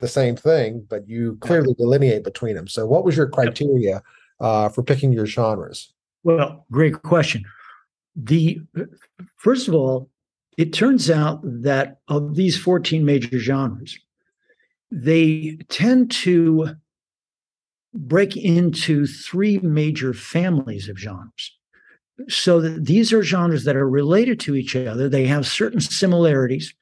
the 0.00 0.08
same 0.08 0.34
thing, 0.34 0.86
but 0.88 1.08
you 1.08 1.36
clearly 1.40 1.74
delineate 1.74 2.24
between 2.24 2.56
them. 2.56 2.66
So, 2.66 2.86
what 2.86 3.04
was 3.04 3.16
your 3.16 3.28
criteria 3.28 4.02
uh, 4.40 4.70
for 4.70 4.82
picking 4.82 5.12
your 5.12 5.26
genres? 5.26 5.92
Well, 6.24 6.66
great 6.72 7.02
question. 7.02 7.44
The 8.16 8.60
first 9.36 9.68
of 9.68 9.74
all, 9.74 10.10
it 10.56 10.72
turns 10.72 11.10
out 11.10 11.40
that 11.44 12.00
of 12.08 12.34
these 12.34 12.58
14 12.58 13.04
major 13.04 13.38
genres, 13.38 13.98
they 14.90 15.58
tend 15.68 16.10
to 16.10 16.74
break 17.92 18.36
into 18.36 19.06
three 19.06 19.58
major 19.58 20.12
families 20.12 20.88
of 20.88 20.98
genres. 20.98 21.56
So 22.28 22.60
that 22.60 22.84
these 22.84 23.12
are 23.12 23.22
genres 23.22 23.64
that 23.64 23.76
are 23.76 23.88
related 23.88 24.38
to 24.40 24.54
each 24.54 24.76
other. 24.76 25.08
They 25.08 25.26
have 25.26 25.46
certain 25.46 25.80
similarities, 25.80 26.74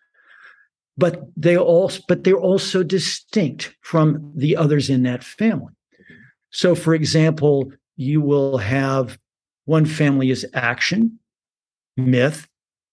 but 0.97 1.23
they 1.37 1.57
also 1.57 2.03
but 2.09 2.25
they're 2.25 2.35
also 2.35 2.83
distinct 2.83 3.75
from 3.83 4.33
the 4.35 4.57
others 4.57 4.91
in 4.91 5.05
that 5.05 5.23
family. 5.23 5.73
So, 6.51 6.75
for 6.75 6.95
example, 6.95 7.73
you 7.97 8.21
will 8.21 8.59
have 8.59 9.19
one 9.65 9.85
family 9.85 10.31
is 10.31 10.47
action, 10.55 11.19
myth, 11.97 12.49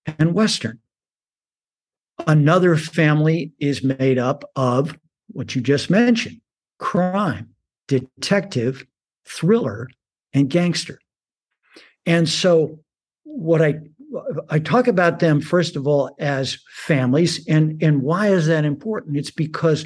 and 0.06 0.34
western. 0.34 0.80
Another 2.28 2.75
family 2.75 3.54
is 3.60 3.84
made 3.84 4.19
up 4.19 4.43
of 4.56 4.97
what 5.28 5.56
you 5.56 5.62
just 5.62 5.89
mentioned 5.89 6.41
crime, 6.78 7.54
detective, 7.87 8.85
thriller, 9.25 9.89
and 10.33 10.49
gangster. 10.49 10.99
And 12.05 12.27
so, 12.29 12.79
what 13.23 13.61
I 13.61 13.75
I 14.49 14.59
talk 14.59 14.87
about 14.87 15.19
them 15.19 15.41
first 15.41 15.75
of 15.75 15.87
all 15.87 16.15
as 16.19 16.57
families, 16.69 17.45
and 17.47 17.81
and 17.81 18.01
why 18.01 18.27
is 18.27 18.47
that 18.47 18.65
important? 18.65 19.17
It's 19.17 19.31
because 19.31 19.85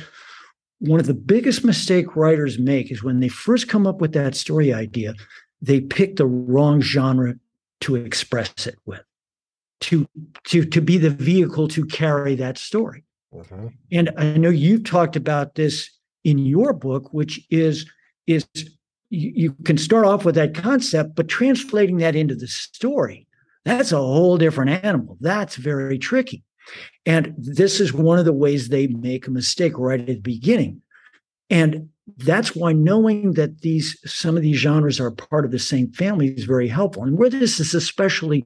one 0.79 0.99
of 0.99 1.07
the 1.07 1.13
biggest 1.13 1.65
mistake 1.65 2.15
writers 2.15 2.57
make 2.57 2.91
is 2.91 3.03
when 3.03 3.19
they 3.19 3.27
first 3.27 3.67
come 3.67 3.85
up 3.85 3.99
with 3.99 4.13
that 4.13 4.35
story 4.35 4.73
idea, 4.73 5.13
they 5.61 5.81
pick 5.81 6.15
the 6.15 6.25
wrong 6.25 6.81
genre 6.81 7.35
to 7.81 7.95
express 7.95 8.67
it 8.67 8.75
with, 8.85 9.03
to 9.81 10.07
to 10.45 10.65
to 10.65 10.81
be 10.81 10.97
the 10.97 11.09
vehicle 11.09 11.67
to 11.69 11.85
carry 11.85 12.35
that 12.35 12.57
story. 12.57 13.03
Mm-hmm. 13.33 13.67
And 13.91 14.11
I 14.17 14.37
know 14.37 14.49
you've 14.49 14.85
talked 14.85 15.15
about 15.15 15.55
this 15.55 15.89
in 16.23 16.37
your 16.39 16.73
book, 16.73 17.13
which 17.13 17.39
is 17.49 17.85
is 18.27 18.45
you, 19.09 19.31
you 19.35 19.53
can 19.65 19.77
start 19.77 20.05
off 20.05 20.25
with 20.25 20.35
that 20.35 20.53
concept, 20.53 21.15
but 21.15 21.27
translating 21.27 21.97
that 21.97 22.15
into 22.15 22.35
the 22.35 22.47
story 22.47 23.27
that's 23.65 23.91
a 23.91 23.97
whole 23.97 24.37
different 24.37 24.83
animal. 24.83 25.17
That's 25.19 25.55
very 25.55 25.99
tricky. 25.99 26.43
And 27.05 27.33
this 27.37 27.79
is 27.79 27.93
one 27.93 28.19
of 28.19 28.25
the 28.25 28.33
ways 28.33 28.69
they 28.69 28.87
make 28.87 29.27
a 29.27 29.31
mistake 29.31 29.73
right 29.77 29.99
at 29.99 30.07
the 30.07 30.15
beginning. 30.15 30.81
And 31.49 31.89
that's 32.17 32.55
why 32.55 32.73
knowing 32.73 33.33
that 33.33 33.61
these 33.61 33.99
some 34.05 34.35
of 34.37 34.43
these 34.43 34.57
genres 34.57 34.99
are 34.99 35.11
part 35.11 35.45
of 35.45 35.51
the 35.51 35.59
same 35.59 35.91
family 35.91 36.29
is 36.29 36.45
very 36.45 36.67
helpful. 36.67 37.03
And 37.03 37.17
where 37.17 37.29
this 37.29 37.59
is 37.59 37.73
especially 37.73 38.45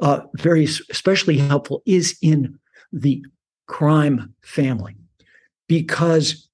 uh, 0.00 0.20
very 0.36 0.64
especially 0.64 1.38
helpful 1.38 1.82
is 1.86 2.16
in 2.22 2.58
the 2.92 3.24
crime 3.66 4.34
family, 4.42 4.96
because 5.68 6.48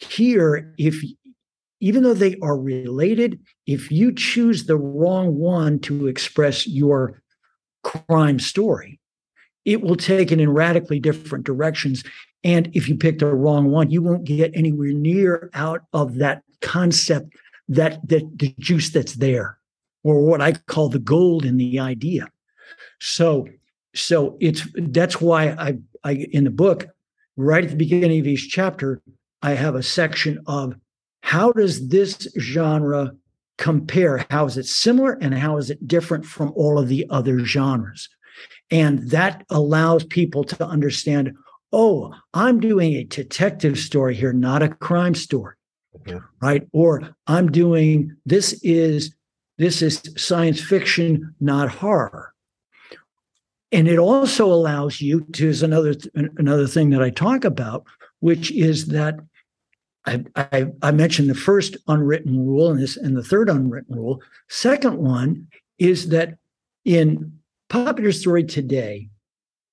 here, 0.00 0.74
if 0.78 1.02
even 1.80 2.02
though 2.02 2.14
they 2.14 2.36
are 2.42 2.58
related, 2.58 3.40
if 3.66 3.90
you 3.92 4.12
choose 4.12 4.66
the 4.66 4.76
wrong 4.76 5.36
one 5.36 5.78
to 5.80 6.06
express 6.08 6.66
your 6.66 7.22
crime 7.84 8.38
story, 8.38 8.98
it 9.64 9.80
will 9.82 9.96
take 9.96 10.32
it 10.32 10.40
in 10.40 10.50
radically 10.50 10.98
different 10.98 11.44
directions. 11.44 12.02
And 12.42 12.70
if 12.74 12.88
you 12.88 12.96
pick 12.96 13.18
the 13.18 13.26
wrong 13.26 13.70
one, 13.70 13.90
you 13.90 14.02
won't 14.02 14.24
get 14.24 14.50
anywhere 14.54 14.92
near 14.92 15.50
out 15.54 15.82
of 15.92 16.16
that 16.16 16.42
concept 16.62 17.32
that, 17.68 18.06
that 18.08 18.24
the 18.38 18.54
juice 18.58 18.90
that's 18.90 19.14
there, 19.14 19.58
or 20.02 20.24
what 20.24 20.40
I 20.40 20.52
call 20.52 20.88
the 20.88 20.98
gold 20.98 21.44
in 21.44 21.58
the 21.58 21.78
idea. 21.78 22.28
So, 23.00 23.46
so 23.94 24.36
it's 24.40 24.66
that's 24.74 25.20
why 25.20 25.50
I, 25.50 25.78
I 26.02 26.12
in 26.32 26.44
the 26.44 26.50
book, 26.50 26.86
right 27.36 27.62
at 27.62 27.70
the 27.70 27.76
beginning 27.76 28.20
of 28.20 28.26
each 28.26 28.50
chapter, 28.50 29.00
I 29.42 29.52
have 29.52 29.74
a 29.74 29.82
section 29.82 30.42
of 30.46 30.74
how 31.22 31.52
does 31.52 31.88
this 31.88 32.28
genre 32.38 33.12
compare? 33.56 34.26
How 34.30 34.46
is 34.46 34.56
it 34.56 34.66
similar 34.66 35.12
and 35.20 35.34
how 35.34 35.56
is 35.58 35.70
it 35.70 35.86
different 35.86 36.24
from 36.24 36.52
all 36.54 36.78
of 36.78 36.88
the 36.88 37.06
other 37.10 37.40
genres? 37.40 38.08
And 38.70 39.10
that 39.10 39.44
allows 39.50 40.04
people 40.04 40.44
to 40.44 40.64
understand 40.64 41.34
oh, 41.72 42.14
I'm 42.32 42.60
doing 42.60 42.94
a 42.94 43.04
detective 43.04 43.78
story 43.78 44.14
here, 44.14 44.32
not 44.32 44.62
a 44.62 44.68
crime 44.68 45.14
story. 45.14 45.54
Mm-hmm. 46.06 46.18
Right. 46.40 46.66
Or 46.72 47.10
I'm 47.26 47.50
doing 47.50 48.16
this 48.24 48.58
is 48.62 49.14
this 49.58 49.82
is 49.82 50.02
science 50.16 50.60
fiction, 50.60 51.34
not 51.40 51.68
horror. 51.68 52.32
And 53.70 53.86
it 53.86 53.98
also 53.98 54.46
allows 54.46 55.00
you 55.00 55.26
to 55.32 55.48
is 55.48 55.62
another 55.62 55.94
another 56.14 56.66
thing 56.66 56.90
that 56.90 57.02
I 57.02 57.10
talk 57.10 57.44
about, 57.44 57.84
which 58.20 58.50
is 58.52 58.86
that 58.86 59.18
I, 60.08 60.24
I, 60.52 60.66
I 60.82 60.90
mentioned 60.90 61.28
the 61.28 61.34
first 61.34 61.76
unwritten 61.86 62.46
rule 62.46 62.70
and 62.70 62.80
this 62.80 62.96
and 62.96 63.16
the 63.16 63.22
third 63.22 63.48
unwritten 63.48 63.96
rule. 63.96 64.22
Second 64.48 64.98
one 64.98 65.48
is 65.78 66.08
that 66.08 66.38
in 66.84 67.32
popular 67.68 68.12
story 68.12 68.44
today, 68.44 69.10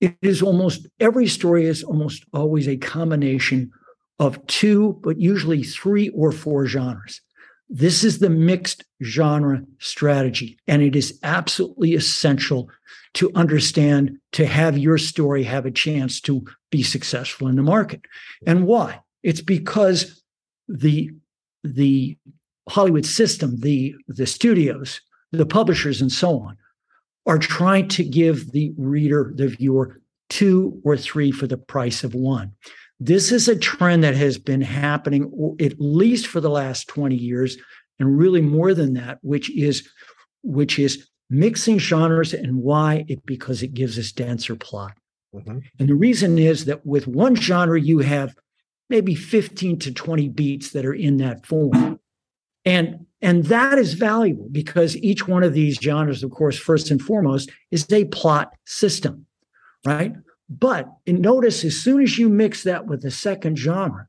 it 0.01 0.15
is 0.21 0.41
almost 0.41 0.87
every 0.99 1.27
story 1.27 1.65
is 1.65 1.83
almost 1.83 2.25
always 2.33 2.67
a 2.67 2.77
combination 2.77 3.71
of 4.19 4.45
two, 4.47 4.99
but 5.03 5.19
usually 5.19 5.63
three 5.63 6.09
or 6.09 6.31
four 6.31 6.67
genres. 6.67 7.21
This 7.69 8.03
is 8.03 8.19
the 8.19 8.29
mixed 8.29 8.83
genre 9.03 9.63
strategy, 9.79 10.59
and 10.67 10.81
it 10.81 10.95
is 10.95 11.19
absolutely 11.23 11.95
essential 11.95 12.69
to 13.15 13.31
understand 13.33 14.17
to 14.33 14.45
have 14.45 14.77
your 14.77 14.97
story 14.97 15.43
have 15.43 15.65
a 15.65 15.71
chance 15.71 16.21
to 16.21 16.45
be 16.69 16.83
successful 16.83 17.47
in 17.47 17.55
the 17.55 17.63
market. 17.63 18.01
And 18.45 18.67
why? 18.67 18.99
It's 19.23 19.41
because 19.41 20.21
the 20.67 21.11
the 21.63 22.17
Hollywood 22.69 23.05
system, 23.05 23.59
the 23.59 23.95
the 24.07 24.25
studios, 24.25 25.01
the 25.31 25.45
publishers, 25.45 26.01
and 26.01 26.11
so 26.11 26.39
on, 26.39 26.57
are 27.25 27.37
trying 27.37 27.87
to 27.89 28.03
give 28.03 28.51
the 28.51 28.73
reader, 28.77 29.31
the 29.35 29.47
viewer, 29.47 30.01
two 30.29 30.79
or 30.83 30.97
three 30.97 31.31
for 31.31 31.47
the 31.47 31.57
price 31.57 32.03
of 32.03 32.13
one. 32.13 32.51
This 32.99 33.31
is 33.31 33.47
a 33.47 33.57
trend 33.57 34.03
that 34.03 34.15
has 34.15 34.37
been 34.37 34.61
happening 34.61 35.57
at 35.59 35.79
least 35.79 36.27
for 36.27 36.39
the 36.39 36.49
last 36.49 36.87
20 36.87 37.15
years, 37.15 37.57
and 37.99 38.17
really 38.17 38.41
more 38.41 38.73
than 38.73 38.93
that, 38.93 39.19
which 39.21 39.55
is 39.55 39.87
which 40.43 40.77
is 40.79 41.09
mixing 41.29 41.79
genres 41.79 42.33
and 42.33 42.57
why 42.57 43.03
it 43.07 43.25
because 43.25 43.63
it 43.63 43.73
gives 43.73 43.97
us 43.97 44.11
denser 44.11 44.55
plot. 44.55 44.95
Mm-hmm. 45.33 45.59
And 45.79 45.89
the 45.89 45.95
reason 45.95 46.37
is 46.37 46.65
that 46.65 46.85
with 46.85 47.07
one 47.07 47.35
genre, 47.35 47.79
you 47.79 47.99
have 47.99 48.35
maybe 48.89 49.15
15 49.15 49.79
to 49.79 49.93
20 49.93 50.29
beats 50.29 50.71
that 50.71 50.85
are 50.85 50.93
in 50.93 51.17
that 51.17 51.45
form. 51.45 51.99
And 52.63 53.05
and 53.21 53.45
that 53.45 53.79
is 53.79 53.93
valuable 53.93 54.49
because 54.51 54.97
each 54.97 55.27
one 55.27 55.43
of 55.43 55.53
these 55.53 55.79
genres, 55.81 56.23
of 56.23 56.31
course, 56.31 56.59
first 56.59 56.91
and 56.91 57.01
foremost, 57.01 57.49
is 57.71 57.91
a 57.91 58.05
plot 58.05 58.53
system, 58.65 59.25
right? 59.85 60.13
But 60.47 60.89
notice 61.07 61.63
as 61.63 61.75
soon 61.75 62.03
as 62.03 62.19
you 62.19 62.29
mix 62.29 62.63
that 62.63 62.85
with 62.85 63.01
the 63.01 63.09
second 63.09 63.57
genre, 63.57 64.07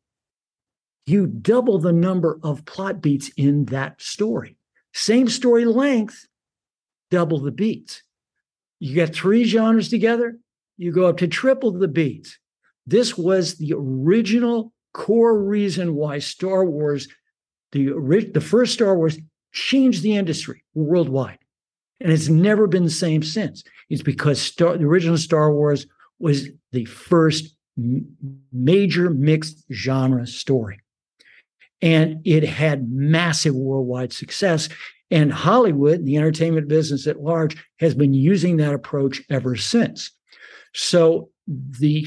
you 1.07 1.27
double 1.27 1.79
the 1.79 1.93
number 1.93 2.39
of 2.43 2.65
plot 2.67 3.01
beats 3.01 3.31
in 3.37 3.67
that 3.67 4.03
story. 4.03 4.57
Same 4.93 5.29
story 5.29 5.65
length, 5.65 6.27
double 7.11 7.39
the 7.39 7.53
beats. 7.53 8.03
You 8.81 8.95
get 8.95 9.15
three 9.15 9.45
genres 9.45 9.89
together, 9.89 10.39
you 10.77 10.93
go 10.93 11.07
up 11.07 11.17
to 11.19 11.29
triple 11.29 11.73
the 11.73 11.89
beats. 11.89 12.39
This 12.87 13.19
was 13.19 13.57
the 13.57 13.75
original 13.77 14.73
core 14.95 15.39
reason 15.39 15.95
why 15.95 16.19
Star 16.19 16.65
Wars, 16.65 17.09
the, 17.73 18.31
the 18.33 18.41
first 18.41 18.75
Star 18.75 18.97
Wars, 18.97 19.19
changed 19.53 20.03
the 20.03 20.17
industry 20.17 20.63
worldwide. 20.75 21.39
And 22.01 22.13
it's 22.13 22.29
never 22.29 22.67
been 22.67 22.85
the 22.85 22.91
same 22.91 23.23
since. 23.23 23.65
It's 23.89 24.03
because 24.03 24.41
Star, 24.41 24.77
the 24.77 24.85
original 24.85 25.19
Star 25.19 25.53
Wars 25.53 25.87
was 26.19 26.49
the 26.73 26.85
first 26.85 27.57
major 28.53 29.11
mixed 29.11 29.65
genre 29.73 30.27
story. 30.27 30.81
And 31.83 32.21
it 32.25 32.45
had 32.45 32.91
massive 32.91 33.55
worldwide 33.55 34.13
success. 34.13 34.69
And 35.11 35.33
Hollywood, 35.33 36.05
the 36.05 36.17
entertainment 36.17 36.69
business 36.69 37.07
at 37.07 37.21
large, 37.21 37.57
has 37.79 37.95
been 37.95 38.15
using 38.15 38.57
that 38.57 38.75
approach 38.75 39.23
ever 39.31 39.57
since. 39.57 40.11
So 40.75 41.31
the 41.47 42.07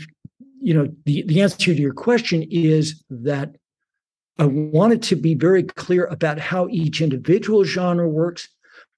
you 0.61 0.73
know 0.73 0.87
the, 1.05 1.23
the 1.23 1.41
answer 1.41 1.57
to 1.57 1.73
your 1.73 1.93
question 1.93 2.45
is 2.49 3.03
that 3.09 3.55
I 4.37 4.45
wanted 4.45 5.03
to 5.03 5.15
be 5.15 5.35
very 5.35 5.63
clear 5.63 6.05
about 6.05 6.39
how 6.39 6.67
each 6.69 7.01
individual 7.01 7.65
genre 7.65 8.07
works, 8.07 8.47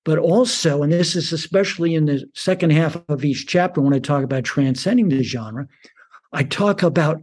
but 0.06 0.19
also, 0.19 0.84
and 0.84 0.91
this 0.91 1.15
is 1.15 1.34
especially 1.34 1.95
in 1.95 2.06
the 2.06 2.24
second 2.36 2.71
half 2.71 2.97
of 3.10 3.26
each 3.26 3.47
chapter 3.47 3.82
when 3.82 3.93
I 3.93 4.00
talk 4.00 4.24
about 4.24 4.43
transcending 4.43 5.10
the 5.10 5.24
genre, 5.24 5.67
I 6.32 6.43
talk 6.43 6.84
about 6.84 7.21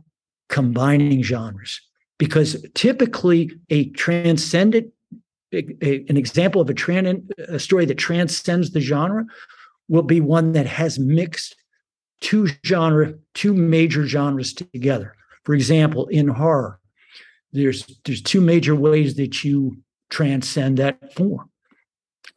combining 0.49 1.23
genres. 1.23 1.81
Because 2.19 2.67
typically 2.75 3.53
a 3.71 3.91
transcendent 3.91 4.93
a, 5.53 6.05
an 6.09 6.17
example 6.17 6.61
of 6.61 6.69
a, 6.69 6.75
tran- 6.75 7.31
a 7.49 7.59
story 7.59 7.87
that 7.87 7.97
transcends 7.97 8.73
the 8.73 8.81
genre 8.81 9.25
will 9.89 10.03
be 10.03 10.21
one 10.21 10.53
that 10.53 10.67
has 10.67 10.99
mixed 10.99 11.57
two 12.21 12.49
genre, 12.65 13.15
two 13.35 13.55
major 13.55 14.07
genres 14.07 14.53
together. 14.53 15.15
For 15.45 15.55
example, 15.55 16.07
in 16.09 16.29
horror, 16.29 16.81
there's 17.53 17.87
there's 18.05 18.23
two 18.23 18.41
major 18.41 18.75
ways 18.75 19.15
that 19.17 19.45
you 19.45 19.77
transcend 20.11 20.79
that 20.79 21.15
form. 21.15 21.51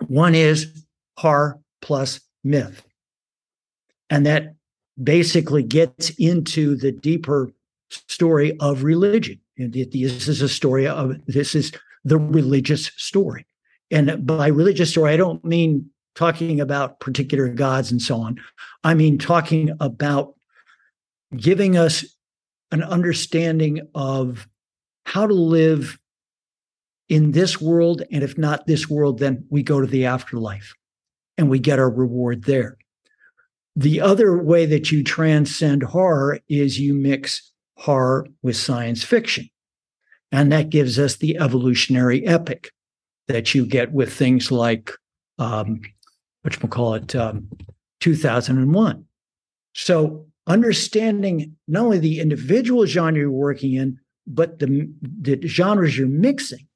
One 0.07 0.35
is 0.35 0.85
horror 1.17 1.59
plus 1.81 2.21
myth. 2.43 2.83
And 4.09 4.25
that 4.25 4.55
basically 5.01 5.63
gets 5.63 6.09
into 6.11 6.75
the 6.75 6.91
deeper 6.91 7.51
story 7.89 8.57
of 8.59 8.83
religion. 8.83 9.39
And 9.57 9.73
this 9.73 10.27
is 10.27 10.41
a 10.41 10.49
story 10.49 10.87
of 10.87 11.15
this 11.27 11.55
is 11.55 11.71
the 12.03 12.17
religious 12.17 12.91
story. 12.97 13.45
And 13.89 14.25
by 14.25 14.47
religious 14.47 14.91
story, 14.91 15.11
I 15.13 15.17
don't 15.17 15.43
mean 15.43 15.89
talking 16.15 16.59
about 16.59 16.99
particular 16.99 17.47
gods 17.47 17.91
and 17.91 18.01
so 18.01 18.19
on. 18.21 18.39
I 18.83 18.93
mean 18.93 19.17
talking 19.17 19.71
about 19.79 20.35
giving 21.35 21.77
us 21.77 22.05
an 22.71 22.83
understanding 22.83 23.87
of 23.95 24.47
how 25.05 25.27
to 25.27 25.33
live 25.33 25.97
in 27.09 27.31
this 27.31 27.59
world. 27.59 28.03
And 28.11 28.23
if 28.23 28.37
not 28.37 28.67
this 28.67 28.89
world, 28.89 29.19
then 29.19 29.45
we 29.49 29.63
go 29.63 29.81
to 29.81 29.87
the 29.87 30.05
afterlife 30.05 30.73
and 31.37 31.49
we 31.49 31.59
get 31.59 31.79
our 31.79 31.89
reward 31.89 32.45
there. 32.45 32.77
The 33.75 34.01
other 34.01 34.37
way 34.37 34.65
that 34.65 34.91
you 34.91 35.03
transcend 35.03 35.83
horror 35.83 36.39
is 36.49 36.79
you 36.79 36.93
mix 36.93 37.51
horror 37.77 38.27
with 38.41 38.55
science 38.55 39.03
fiction. 39.03 39.49
And 40.31 40.51
that 40.51 40.69
gives 40.69 40.97
us 40.99 41.17
the 41.17 41.37
evolutionary 41.37 42.25
epic 42.25 42.71
that 43.27 43.53
you 43.53 43.65
get 43.65 43.91
with 43.91 44.13
things 44.13 44.51
like, 44.51 44.91
um, 45.39 45.81
what 46.41 46.61
you 46.61 46.67
call 46.67 46.95
it, 46.95 47.15
um, 47.15 47.47
2001. 47.99 49.05
So 49.73 50.25
understanding 50.47 51.55
not 51.67 51.85
only 51.85 51.99
the 51.99 52.19
individual 52.19 52.85
genre 52.85 53.21
you're 53.21 53.31
working 53.31 53.73
in, 53.73 53.99
but 54.27 54.59
the, 54.59 54.89
the 55.01 55.47
genres 55.47 55.97
you're 55.97 56.07
mixing 56.07 56.67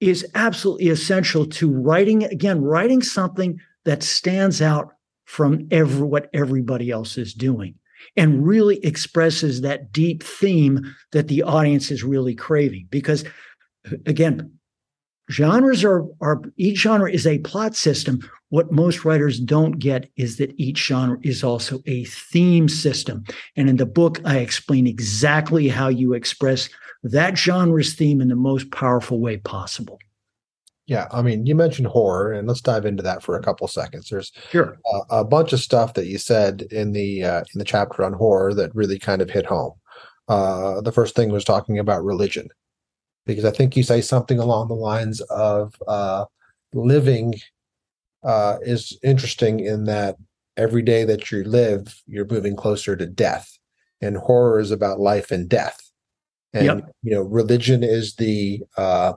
is 0.00 0.26
absolutely 0.34 0.88
essential 0.88 1.46
to 1.46 1.72
writing 1.72 2.24
again 2.24 2.60
writing 2.60 3.00
something 3.02 3.58
that 3.84 4.02
stands 4.02 4.60
out 4.60 4.94
from 5.26 5.66
every 5.70 6.02
what 6.02 6.28
everybody 6.34 6.90
else 6.90 7.16
is 7.16 7.32
doing 7.32 7.74
and 8.16 8.44
really 8.44 8.84
expresses 8.84 9.60
that 9.60 9.92
deep 9.92 10.24
theme 10.24 10.80
that 11.12 11.28
the 11.28 11.42
audience 11.42 11.92
is 11.92 12.02
really 12.02 12.34
craving 12.34 12.86
because 12.90 13.24
again 14.06 14.52
genres 15.30 15.84
are 15.84 16.04
are 16.20 16.42
each 16.56 16.80
genre 16.80 17.10
is 17.10 17.26
a 17.26 17.38
plot 17.38 17.76
system 17.76 18.28
what 18.52 18.70
most 18.70 19.04
writers 19.04 19.40
don't 19.40 19.78
get 19.78 20.10
is 20.16 20.36
that 20.36 20.52
each 20.58 20.78
genre 20.78 21.18
is 21.22 21.42
also 21.42 21.80
a 21.86 22.04
theme 22.04 22.68
system 22.68 23.24
and 23.56 23.68
in 23.68 23.76
the 23.76 23.86
book 23.86 24.20
i 24.24 24.38
explain 24.38 24.86
exactly 24.86 25.68
how 25.68 25.88
you 25.88 26.12
express 26.12 26.68
that 27.02 27.36
genre's 27.36 27.94
theme 27.94 28.20
in 28.20 28.28
the 28.28 28.36
most 28.36 28.70
powerful 28.70 29.20
way 29.20 29.36
possible. 29.38 29.98
Yeah, 30.86 31.06
I 31.10 31.22
mean, 31.22 31.46
you 31.46 31.54
mentioned 31.54 31.88
horror, 31.88 32.32
and 32.32 32.46
let's 32.46 32.60
dive 32.60 32.86
into 32.86 33.02
that 33.04 33.22
for 33.22 33.36
a 33.36 33.42
couple 33.42 33.66
seconds. 33.68 34.08
There's 34.08 34.32
sure 34.50 34.78
a, 35.10 35.18
a 35.18 35.24
bunch 35.24 35.52
of 35.52 35.60
stuff 35.60 35.94
that 35.94 36.06
you 36.06 36.18
said 36.18 36.62
in 36.70 36.92
the 36.92 37.24
uh, 37.24 37.44
in 37.54 37.58
the 37.58 37.64
chapter 37.64 38.04
on 38.04 38.12
horror 38.12 38.52
that 38.54 38.74
really 38.74 38.98
kind 38.98 39.22
of 39.22 39.30
hit 39.30 39.46
home. 39.46 39.72
Uh, 40.28 40.80
the 40.80 40.92
first 40.92 41.14
thing 41.14 41.30
was 41.30 41.44
talking 41.44 41.78
about 41.78 42.04
religion, 42.04 42.48
because 43.26 43.44
I 43.44 43.52
think 43.52 43.76
you 43.76 43.84
say 43.84 44.00
something 44.00 44.38
along 44.38 44.68
the 44.68 44.74
lines 44.74 45.20
of 45.22 45.74
uh, 45.86 46.24
living 46.74 47.34
uh, 48.22 48.58
is 48.62 48.98
interesting 49.02 49.60
in 49.60 49.84
that 49.84 50.16
every 50.56 50.82
day 50.82 51.04
that 51.04 51.30
you 51.30 51.44
live, 51.44 52.02
you're 52.06 52.26
moving 52.26 52.56
closer 52.56 52.96
to 52.96 53.06
death, 53.06 53.58
and 54.00 54.16
horror 54.16 54.60
is 54.60 54.70
about 54.70 55.00
life 55.00 55.30
and 55.30 55.48
death. 55.48 55.80
And 56.52 56.64
Yep. 56.64 56.92
you 57.02 57.14
know, 57.14 57.22
religion 57.22 57.82
is 57.82 58.14
the 58.16 58.62
uh, 58.76 59.14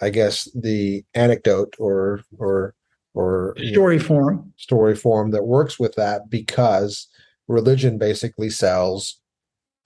I 0.00 0.10
guess 0.10 0.48
the 0.54 1.04
anecdote 1.14 1.74
or 1.78 2.22
or 2.38 2.74
or 3.14 3.54
you 3.56 3.66
know, 3.66 3.72
story 3.72 3.98
form. 3.98 4.52
story 4.56 4.94
form 4.94 5.32
that 5.32 5.44
works 5.46 5.78
with 5.78 5.94
that 5.96 6.30
because 6.30 7.08
religion 7.48 7.98
basically 7.98 8.50
sells 8.50 9.20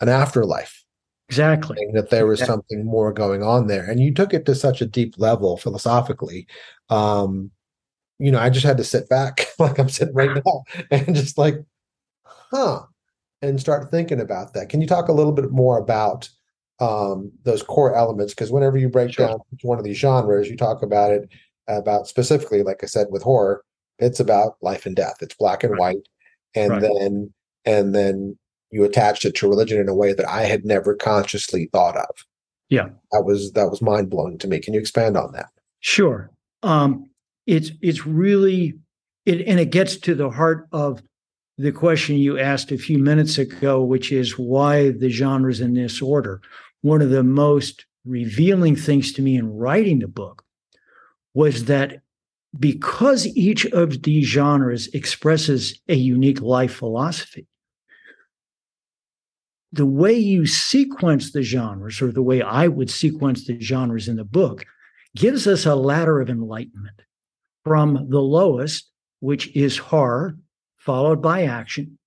an 0.01 0.09
afterlife 0.09 0.85
Exactly. 1.29 1.79
that 1.95 2.11
there 2.11 2.27
was 2.27 2.41
Yeah. 2.41 2.47
something 2.47 2.85
more 2.85 3.13
going 3.13 3.43
on 3.43 3.69
there 3.69 3.85
and 3.89 4.01
you 4.01 4.13
took 4.13 4.35
it 4.35 4.45
to 4.47 4.55
such 4.55 4.83
a 4.83 4.87
deep 4.87 5.15
level 5.17 5.57
philosophically 5.57 6.47
um 6.91 7.51
you 8.23 8.31
know 8.31 8.39
i 8.39 8.49
just 8.49 8.65
had 8.67 8.77
to 8.77 8.85
sit 8.85 9.09
back 9.09 9.47
like 9.59 9.79
i'm 9.79 9.89
sitting 9.89 10.15
right 10.15 10.43
now 10.45 10.63
and 10.91 11.15
just 11.15 11.37
like 11.39 11.57
huh 12.27 12.83
and 13.43 13.61
start 13.61 13.91
thinking 13.91 14.21
about 14.21 14.55
that 14.55 14.69
can 14.69 14.81
you 14.81 14.87
talk 14.87 15.09
a 15.09 15.13
little 15.13 15.33
bit 15.33 15.51
more 15.51 15.79
about 15.79 16.29
um 16.81 17.31
those 17.45 17.63
core 17.63 17.95
elements 17.95 18.33
because 18.35 18.51
whenever 18.53 18.77
you 18.79 18.89
break 18.89 19.13
Sure. 19.13 19.27
down 19.29 19.39
one 19.63 19.79
of 19.79 19.85
these 19.85 19.97
genres 19.99 20.49
you 20.49 20.57
talk 20.57 20.83
about 20.83 21.11
it 21.11 21.29
about 21.69 22.07
specifically 22.07 22.63
like 22.63 22.83
i 22.83 22.87
said 22.87 23.07
with 23.11 23.23
horror 23.23 23.63
it's 23.99 24.21
about 24.21 24.57
life 24.63 24.87
and 24.87 24.97
death 24.97 25.17
it's 25.21 25.35
black 25.35 25.63
and 25.65 25.73
Right. 25.73 25.81
white 25.81 26.09
and 26.55 26.71
Right. 26.73 26.83
then 26.83 27.33
and 27.65 27.95
then 27.95 28.39
you 28.71 28.85
attached 28.85 29.25
it 29.25 29.35
to 29.37 29.49
religion 29.49 29.79
in 29.79 29.89
a 29.89 29.95
way 29.95 30.15
that 30.15 30.27
I 30.27 30.45
had 30.45 30.65
never 30.65 30.95
consciously 30.97 31.69
thought 31.73 31.95
of. 31.95 32.09
Yeah. 32.71 32.89
That 33.13 33.25
was 33.27 33.53
that 33.53 33.69
was 33.71 33.83
mind 33.83 34.09
blowing 34.09 34.39
to 34.39 34.49
me. 34.49 34.61
Can 34.61 34.73
you 34.73 34.81
expand 34.81 35.15
on 35.17 35.33
that? 35.33 35.51
Sure. 35.81 36.31
Um, 36.63 37.09
it's 37.47 37.71
it's 37.81 38.07
really 38.07 38.75
it 39.27 39.47
and 39.47 39.59
it 39.59 39.71
gets 39.71 39.97
to 39.99 40.15
the 40.15 40.31
heart 40.31 40.69
of 40.73 41.03
the 41.59 41.73
question 41.73 42.17
you 42.17 42.39
asked 42.39 42.73
a 42.73 42.79
few 42.79 42.99
minutes 42.99 43.39
ago, 43.39 43.83
which 43.83 44.11
is 44.11 44.39
why 44.39 44.91
the 44.91 45.11
genres 45.11 45.61
in 45.61 45.75
this 45.75 46.01
order. 46.01 46.41
One 46.81 47.03
of 47.03 47.11
the 47.11 47.23
most 47.23 47.87
revealing 48.05 48.75
things 48.75 49.13
to 49.13 49.23
me 49.23 49.37
in 49.37 49.53
writing 49.53 50.01
the 50.01 50.09
book 50.09 50.45
was 51.35 51.67
that 51.67 52.01
because 52.59 53.27
each 53.29 53.65
of 53.67 54.03
these 54.03 54.27
genres 54.27 54.89
expresses 54.89 55.81
a 55.89 55.95
unique 55.95 56.41
life 56.41 56.75
philosophy, 56.75 57.47
the 59.73 59.87
way 59.87 60.15
you 60.15 60.45
sequence 60.45 61.33
the 61.33 61.43
genres, 61.43 62.03
or 62.03 62.13
the 62.13 62.23
way 62.23 62.43
I 62.43 62.69
would 62.69 62.91
sequence 62.91 63.47
the 63.47 63.59
genres 63.59 64.09
in 64.09 64.17
the 64.17 64.25
book, 64.25 64.67
gives 65.17 65.47
us 65.47 65.65
a 65.65 65.75
ladder 65.75 66.21
of 66.21 66.29
enlightenment 66.29 67.03
from 67.65 68.09
the 68.09 68.21
lowest, 68.21 68.91
which 69.21 69.55
is 69.57 69.79
horror, 69.79 70.37
followed 70.79 71.23
by 71.23 71.45
action, 71.45 71.99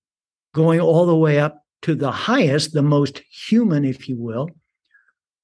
going 0.54 0.80
all 0.80 1.06
the 1.06 1.16
way 1.16 1.38
up 1.38 1.64
to 1.82 1.94
the 1.94 2.10
highest, 2.10 2.72
the 2.72 2.82
most 2.82 3.22
human, 3.30 3.84
if 3.84 4.08
you 4.08 4.16
will, 4.16 4.50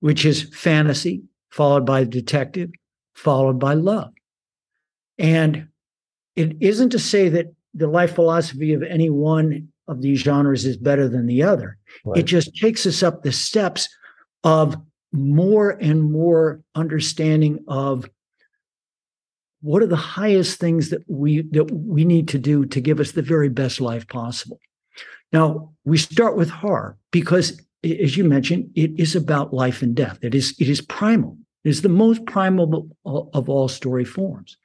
which 0.01 0.25
is 0.25 0.55
fantasy, 0.55 1.23
followed 1.51 1.87
by 1.87 2.05
detective, 2.05 2.71
followed 3.15 3.59
by 3.59 3.75
love. 3.75 4.13
And 5.19 5.69
it 6.37 6.57
isn't 6.61 6.91
to 6.91 6.99
say 6.99 7.29
that 7.29 7.55
the 7.75 7.87
life 7.87 8.15
philosophy 8.15 8.73
of 8.73 8.83
any 8.83 9.11
one 9.11 9.69
of 9.89 10.03
these 10.03 10.21
genres 10.21 10.65
is 10.65 10.77
better 10.77 11.09
than 11.09 11.27
the 11.27 11.43
other. 11.43 11.79
It 12.15 12.25
just 12.25 12.55
takes 12.57 12.87
us 12.87 13.03
up 13.03 13.23
the 13.23 13.33
steps 13.33 13.89
of 14.45 14.77
more 15.13 15.71
and 15.71 16.03
more 16.03 16.63
understanding 16.75 17.65
of 17.69 18.09
what 19.63 19.83
are 19.83 19.87
the 19.87 19.97
highest 19.97 20.59
things 20.59 20.91
that 20.91 21.03
we 21.09 21.43
that 21.53 21.71
we 21.73 22.05
need 22.05 22.29
to 22.29 22.39
do 22.39 22.67
to 22.67 22.81
give 22.81 23.01
us 23.01 23.13
the 23.13 23.23
very 23.23 23.49
best 23.49 23.81
life 23.81 24.07
possible. 24.09 24.61
Now, 25.33 25.73
we 25.85 25.97
start 25.97 26.37
with 26.37 26.51
horror 26.51 26.99
because 27.11 27.61
as 27.85 28.17
you 28.17 28.25
mentioned, 28.25 28.71
it 28.75 28.93
is 28.99 29.17
about 29.17 29.55
life 29.55 29.83
and 29.83 29.95
death. 29.95 30.19
It 30.23 30.35
is 30.35 30.55
it 30.59 30.69
is 30.69 30.81
primal. 30.81 31.39
It 31.65 31.71
is 31.71 31.83
the 31.83 31.89
most 31.89 32.27
primal 32.27 32.89
of 33.05 33.49
all 33.49 33.69
story 33.69 34.05
forms. 34.05 34.57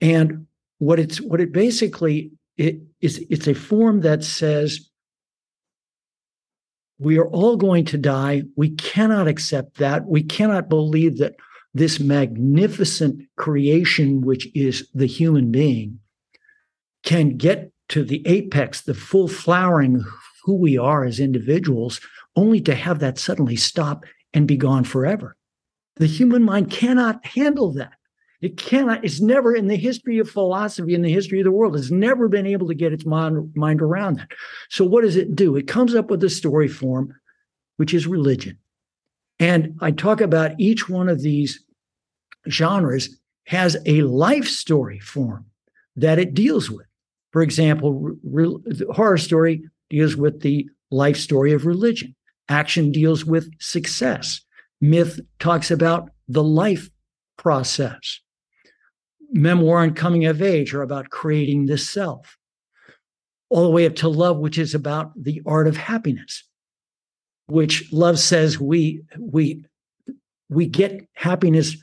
And 0.00 0.46
what 0.78 0.98
it's 0.98 1.20
what 1.20 1.40
it 1.40 1.52
basically 1.52 2.32
it 2.56 2.80
is 3.00 3.24
it's 3.30 3.46
a 3.46 3.54
form 3.54 4.00
that 4.00 4.24
says 4.24 4.90
we 6.98 7.18
are 7.18 7.28
all 7.28 7.56
going 7.56 7.84
to 7.86 7.98
die. 7.98 8.42
We 8.56 8.70
cannot 8.70 9.28
accept 9.28 9.78
that. 9.78 10.06
We 10.06 10.22
cannot 10.22 10.68
believe 10.68 11.18
that 11.18 11.34
this 11.74 11.98
magnificent 11.98 13.22
creation, 13.36 14.20
which 14.20 14.48
is 14.54 14.88
the 14.94 15.06
human 15.06 15.50
being, 15.50 15.98
can 17.02 17.36
get 17.36 17.72
to 17.88 18.04
the 18.04 18.26
apex, 18.26 18.80
the 18.80 18.94
full 18.94 19.28
flowering 19.28 19.96
of 19.96 20.06
who 20.44 20.54
we 20.54 20.78
are 20.78 21.04
as 21.04 21.20
individuals, 21.20 22.00
only 22.36 22.60
to 22.60 22.74
have 22.74 23.00
that 23.00 23.18
suddenly 23.18 23.56
stop 23.56 24.04
and 24.32 24.48
be 24.48 24.56
gone 24.56 24.84
forever. 24.84 25.36
The 25.96 26.06
human 26.06 26.42
mind 26.42 26.70
cannot 26.70 27.24
handle 27.26 27.72
that. 27.74 27.92
It 28.40 28.56
cannot, 28.56 29.04
it's 29.04 29.20
never 29.20 29.54
in 29.54 29.68
the 29.68 29.76
history 29.76 30.18
of 30.18 30.28
philosophy, 30.28 30.94
in 30.94 31.02
the 31.02 31.12
history 31.12 31.40
of 31.40 31.44
the 31.44 31.50
world, 31.50 31.76
it's 31.76 31.90
never 31.90 32.28
been 32.28 32.46
able 32.46 32.68
to 32.68 32.74
get 32.74 32.92
its 32.92 33.06
mind, 33.06 33.52
mind 33.56 33.80
around 33.80 34.18
that. 34.18 34.28
So, 34.68 34.84
what 34.84 35.02
does 35.02 35.16
it 35.16 35.34
do? 35.34 35.56
It 35.56 35.66
comes 35.66 35.94
up 35.94 36.10
with 36.10 36.22
a 36.24 36.28
story 36.28 36.68
form, 36.68 37.14
which 37.78 37.94
is 37.94 38.06
religion. 38.06 38.58
And 39.40 39.76
I 39.80 39.92
talk 39.92 40.20
about 40.20 40.60
each 40.60 40.88
one 40.88 41.08
of 41.08 41.22
these 41.22 41.63
genres 42.48 43.16
has 43.46 43.76
a 43.86 44.02
life 44.02 44.46
story 44.48 44.98
form 44.98 45.46
that 45.96 46.18
it 46.18 46.34
deals 46.34 46.70
with. 46.70 46.86
For 47.32 47.42
example, 47.42 48.16
re- 48.22 48.56
horror 48.92 49.18
story 49.18 49.64
deals 49.90 50.16
with 50.16 50.40
the 50.40 50.68
life 50.90 51.16
story 51.16 51.52
of 51.52 51.66
religion, 51.66 52.14
action 52.48 52.92
deals 52.92 53.24
with 53.24 53.50
success, 53.60 54.40
myth 54.80 55.20
talks 55.38 55.70
about 55.70 56.10
the 56.28 56.42
life 56.42 56.90
process. 57.36 58.20
Memoir 59.30 59.82
and 59.82 59.96
coming 59.96 60.26
of 60.26 60.40
age 60.40 60.74
are 60.74 60.82
about 60.82 61.10
creating 61.10 61.66
the 61.66 61.78
self 61.78 62.36
all 63.48 63.64
the 63.64 63.70
way 63.70 63.86
up 63.86 63.96
to 63.96 64.08
love, 64.08 64.38
which 64.38 64.58
is 64.58 64.74
about 64.74 65.12
the 65.16 65.42
art 65.46 65.66
of 65.66 65.76
happiness, 65.76 66.44
which 67.46 67.92
love 67.92 68.18
says 68.18 68.60
we 68.60 69.02
we 69.18 69.64
we 70.48 70.66
get 70.66 71.08
happiness 71.14 71.76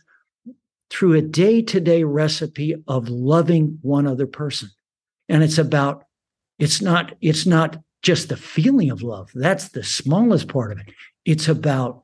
through 0.91 1.13
a 1.13 1.21
day-to-day 1.21 2.03
recipe 2.03 2.75
of 2.87 3.07
loving 3.09 3.79
one 3.81 4.05
other 4.05 4.27
person. 4.27 4.69
And 5.29 5.41
it's 5.41 5.57
about 5.57 6.03
it's 6.59 6.81
not 6.81 7.15
it's 7.21 7.45
not 7.45 7.77
just 8.01 8.29
the 8.29 8.37
feeling 8.37 8.91
of 8.91 9.01
love. 9.01 9.31
That's 9.33 9.69
the 9.69 9.83
smallest 9.83 10.47
part 10.47 10.71
of 10.71 10.79
it. 10.79 10.93
It's 11.25 11.47
about 11.47 12.03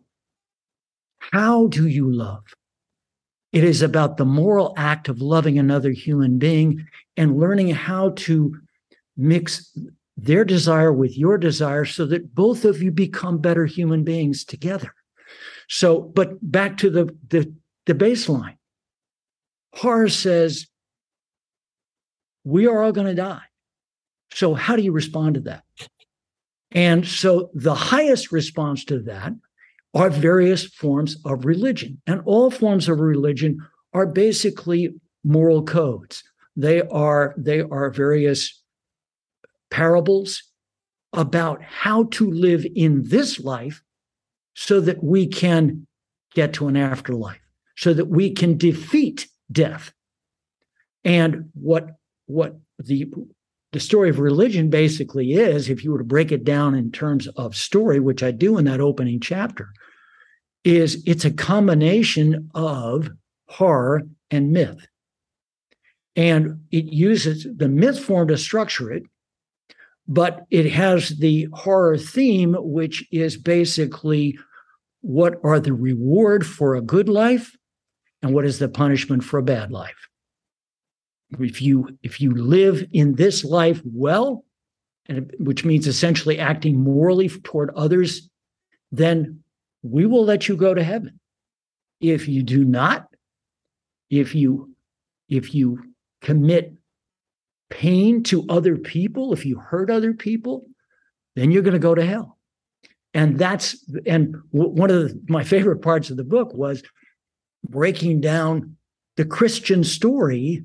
how 1.19 1.67
do 1.67 1.87
you 1.87 2.09
love? 2.09 2.43
It 3.51 3.63
is 3.63 3.81
about 3.81 4.17
the 4.17 4.25
moral 4.25 4.73
act 4.77 5.09
of 5.09 5.21
loving 5.21 5.57
another 5.57 5.91
human 5.91 6.37
being 6.37 6.85
and 7.15 7.39
learning 7.39 7.69
how 7.69 8.11
to 8.11 8.55
mix 9.15 9.75
their 10.15 10.45
desire 10.45 10.93
with 10.93 11.17
your 11.17 11.37
desire 11.37 11.85
so 11.85 12.05
that 12.05 12.33
both 12.33 12.65
of 12.65 12.81
you 12.81 12.91
become 12.91 13.39
better 13.39 13.65
human 13.65 14.03
beings 14.03 14.45
together. 14.45 14.93
So, 15.67 16.01
but 16.01 16.29
back 16.41 16.77
to 16.77 16.89
the 16.89 17.15
the, 17.27 17.53
the 17.85 17.93
baseline. 17.93 18.56
Horror 19.77 20.09
says 20.09 20.67
we 22.43 22.65
are 22.65 22.81
all 22.81 22.91
going 22.91 23.07
to 23.07 23.13
die. 23.13 23.43
So, 24.33 24.53
how 24.53 24.75
do 24.75 24.81
you 24.81 24.91
respond 24.91 25.35
to 25.35 25.41
that? 25.41 25.63
And 26.71 27.07
so, 27.07 27.49
the 27.53 27.75
highest 27.75 28.31
response 28.31 28.83
to 28.85 28.99
that 29.03 29.33
are 29.93 30.09
various 30.09 30.65
forms 30.65 31.17
of 31.25 31.45
religion. 31.45 32.01
And 32.07 32.21
all 32.25 32.49
forms 32.49 32.89
of 32.89 32.99
religion 32.99 33.59
are 33.93 34.05
basically 34.05 34.95
moral 35.23 35.63
codes. 35.63 36.23
They 36.55 36.81
are, 36.81 37.35
they 37.37 37.61
are 37.61 37.89
various 37.91 38.63
parables 39.69 40.43
about 41.13 41.61
how 41.61 42.05
to 42.11 42.29
live 42.29 42.65
in 42.75 43.03
this 43.07 43.39
life 43.39 43.83
so 44.55 44.81
that 44.81 45.03
we 45.03 45.27
can 45.27 45.85
get 46.33 46.53
to 46.53 46.67
an 46.67 46.75
afterlife, 46.75 47.41
so 47.75 47.93
that 47.93 48.07
we 48.07 48.31
can 48.31 48.57
defeat 48.57 49.26
death. 49.51 49.91
And 51.03 51.49
what 51.53 51.95
what 52.25 52.57
the 52.79 53.11
the 53.73 53.79
story 53.79 54.09
of 54.09 54.19
religion 54.19 54.69
basically 54.69 55.33
is, 55.33 55.69
if 55.69 55.83
you 55.83 55.91
were 55.91 55.97
to 55.97 56.03
break 56.03 56.31
it 56.31 56.43
down 56.43 56.73
in 56.73 56.91
terms 56.91 57.27
of 57.27 57.55
story, 57.55 57.99
which 57.99 58.23
I 58.23 58.31
do 58.31 58.57
in 58.57 58.65
that 58.65 58.79
opening 58.79 59.19
chapter, 59.19 59.69
is 60.63 61.03
it's 61.05 61.25
a 61.25 61.31
combination 61.31 62.49
of 62.55 63.09
horror 63.47 64.03
and 64.31 64.51
myth. 64.51 64.87
And 66.15 66.61
it 66.71 66.85
uses 66.85 67.45
the 67.55 67.67
myth 67.67 67.99
form 67.99 68.29
to 68.29 68.37
structure 68.37 68.91
it, 68.91 69.03
but 70.07 70.45
it 70.49 70.71
has 70.71 71.09
the 71.09 71.47
horror 71.53 71.97
theme, 71.97 72.55
which 72.59 73.05
is 73.11 73.37
basically 73.37 74.39
what 75.01 75.35
are 75.43 75.59
the 75.59 75.73
reward 75.73 76.45
for 76.45 76.75
a 76.75 76.81
good 76.81 77.09
life 77.09 77.56
and 78.27 78.35
what 78.35 78.45
is 78.45 78.59
the 78.59 78.67
punishment 78.67 79.23
for 79.23 79.39
a 79.39 79.43
bad 79.43 79.71
life. 79.71 80.09
If 81.39 81.61
you 81.61 81.97
if 82.03 82.19
you 82.19 82.35
live 82.35 82.85
in 82.91 83.15
this 83.15 83.45
life 83.45 83.81
well, 83.85 84.43
and 85.07 85.33
which 85.39 85.63
means 85.63 85.87
essentially 85.87 86.37
acting 86.37 86.77
morally 86.77 87.29
toward 87.29 87.69
others, 87.71 88.29
then 88.91 89.43
we 89.81 90.05
will 90.05 90.25
let 90.25 90.49
you 90.49 90.57
go 90.57 90.73
to 90.73 90.83
heaven. 90.83 91.19
If 92.01 92.27
you 92.27 92.43
do 92.43 92.65
not, 92.65 93.07
if 94.09 94.35
you 94.35 94.75
if 95.29 95.55
you 95.55 95.83
commit 96.21 96.73
pain 97.69 98.23
to 98.23 98.45
other 98.49 98.75
people, 98.77 99.31
if 99.31 99.45
you 99.45 99.57
hurt 99.57 99.89
other 99.89 100.13
people, 100.13 100.65
then 101.35 101.51
you're 101.51 101.63
going 101.63 101.73
to 101.73 101.79
go 101.79 101.95
to 101.95 102.05
hell. 102.05 102.37
And 103.13 103.37
that's 103.37 103.85
and 104.05 104.35
one 104.51 104.91
of 104.91 105.03
the, 105.03 105.21
my 105.29 105.43
favorite 105.45 105.81
parts 105.81 106.09
of 106.09 106.17
the 106.17 106.23
book 106.25 106.53
was 106.53 106.83
breaking 107.69 108.21
down 108.21 108.75
the 109.15 109.25
Christian 109.25 109.83
story 109.83 110.63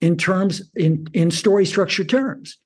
in 0.00 0.16
terms 0.16 0.62
in 0.74 1.06
in 1.12 1.30
story 1.30 1.66
structure 1.66 2.04
terms. 2.04 2.58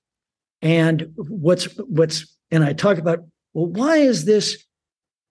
And 0.63 1.13
what's 1.17 1.65
what's 1.79 2.37
and 2.51 2.65
I 2.65 2.73
talk 2.73 2.99
about 2.99 3.21
well, 3.55 3.67
why 3.67 3.99
is 3.99 4.25
this 4.25 4.65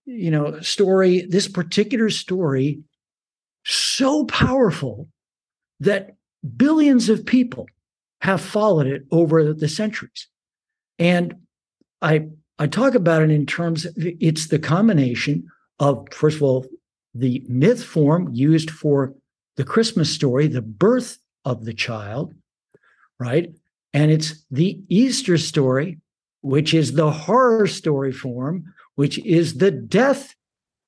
you 0.05 0.31
know 0.31 0.59
story 0.61 1.21
this 1.21 1.47
particular 1.47 2.09
story 2.09 2.81
so 3.65 4.25
powerful 4.25 5.07
that 5.79 6.15
billions 6.57 7.09
of 7.09 7.25
people 7.25 7.67
have 8.21 8.41
followed 8.41 8.87
it 8.87 9.03
over 9.11 9.53
the 9.53 9.67
centuries 9.67 10.27
and 10.97 11.35
i 12.01 12.25
i 12.57 12.65
talk 12.65 12.95
about 12.95 13.21
it 13.21 13.29
in 13.29 13.45
terms 13.45 13.85
of 13.85 13.93
it's 13.97 14.47
the 14.47 14.59
combination 14.59 15.45
of 15.79 16.07
first 16.11 16.37
of 16.37 16.43
all 16.43 16.65
the 17.19 17.43
myth 17.47 17.83
form 17.83 18.29
used 18.33 18.69
for 18.71 19.13
the 19.57 19.63
christmas 19.63 20.13
story 20.13 20.47
the 20.47 20.61
birth 20.61 21.19
of 21.45 21.65
the 21.65 21.73
child 21.73 22.33
right 23.19 23.53
and 23.93 24.11
it's 24.11 24.45
the 24.51 24.81
easter 24.89 25.37
story 25.37 25.99
which 26.41 26.73
is 26.73 26.93
the 26.93 27.11
horror 27.11 27.67
story 27.67 28.11
form 28.11 28.73
which 28.95 29.17
is 29.19 29.55
the 29.55 29.71
death 29.71 30.35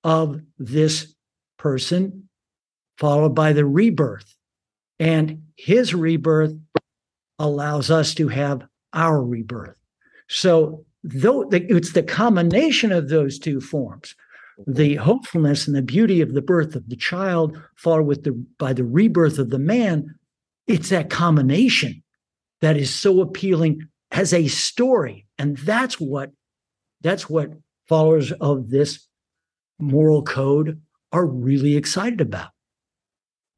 of 0.03 0.41
this 0.57 1.13
person, 1.57 2.27
followed 2.97 3.35
by 3.35 3.53
the 3.53 3.65
rebirth. 3.65 4.35
And 4.99 5.43
his 5.55 5.93
rebirth 5.93 6.53
allows 7.39 7.89
us 7.89 8.13
to 8.15 8.27
have 8.27 8.63
our 8.93 9.23
rebirth. 9.23 9.77
So, 10.27 10.85
though 11.03 11.47
it's 11.51 11.93
the 11.93 12.03
combination 12.03 12.91
of 12.91 13.09
those 13.09 13.39
two 13.39 13.61
forms, 13.61 14.15
the 14.67 14.95
hopefulness 14.95 15.67
and 15.67 15.75
the 15.75 15.81
beauty 15.81 16.21
of 16.21 16.33
the 16.33 16.41
birth 16.41 16.75
of 16.75 16.89
the 16.89 16.95
child, 16.95 17.59
followed 17.75 18.03
with 18.03 18.23
the 18.23 18.31
by 18.57 18.73
the 18.73 18.83
rebirth 18.83 19.39
of 19.39 19.49
the 19.49 19.59
man, 19.59 20.15
it's 20.67 20.89
that 20.89 21.09
combination 21.09 22.03
that 22.61 22.77
is 22.77 22.93
so 22.93 23.21
appealing 23.21 23.87
as 24.11 24.33
a 24.33 24.47
story, 24.47 25.25
and 25.37 25.57
that's 25.57 25.99
what 25.99 26.31
that's 27.01 27.29
what 27.29 27.51
followers 27.87 28.31
of 28.33 28.69
this 28.69 29.07
moral 29.79 30.21
code 30.23 30.81
are 31.11 31.25
really 31.25 31.75
excited 31.75 32.21
about. 32.21 32.49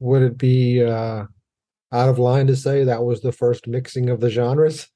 Would 0.00 0.22
it 0.22 0.38
be 0.38 0.82
uh, 0.82 1.24
out 1.92 2.08
of 2.08 2.18
line 2.18 2.46
to 2.48 2.56
say 2.56 2.84
that 2.84 3.04
was 3.04 3.20
the 3.20 3.32
first 3.32 3.68
mixing 3.68 4.10
of 4.10 4.20
the 4.20 4.30
genres? 4.30 4.88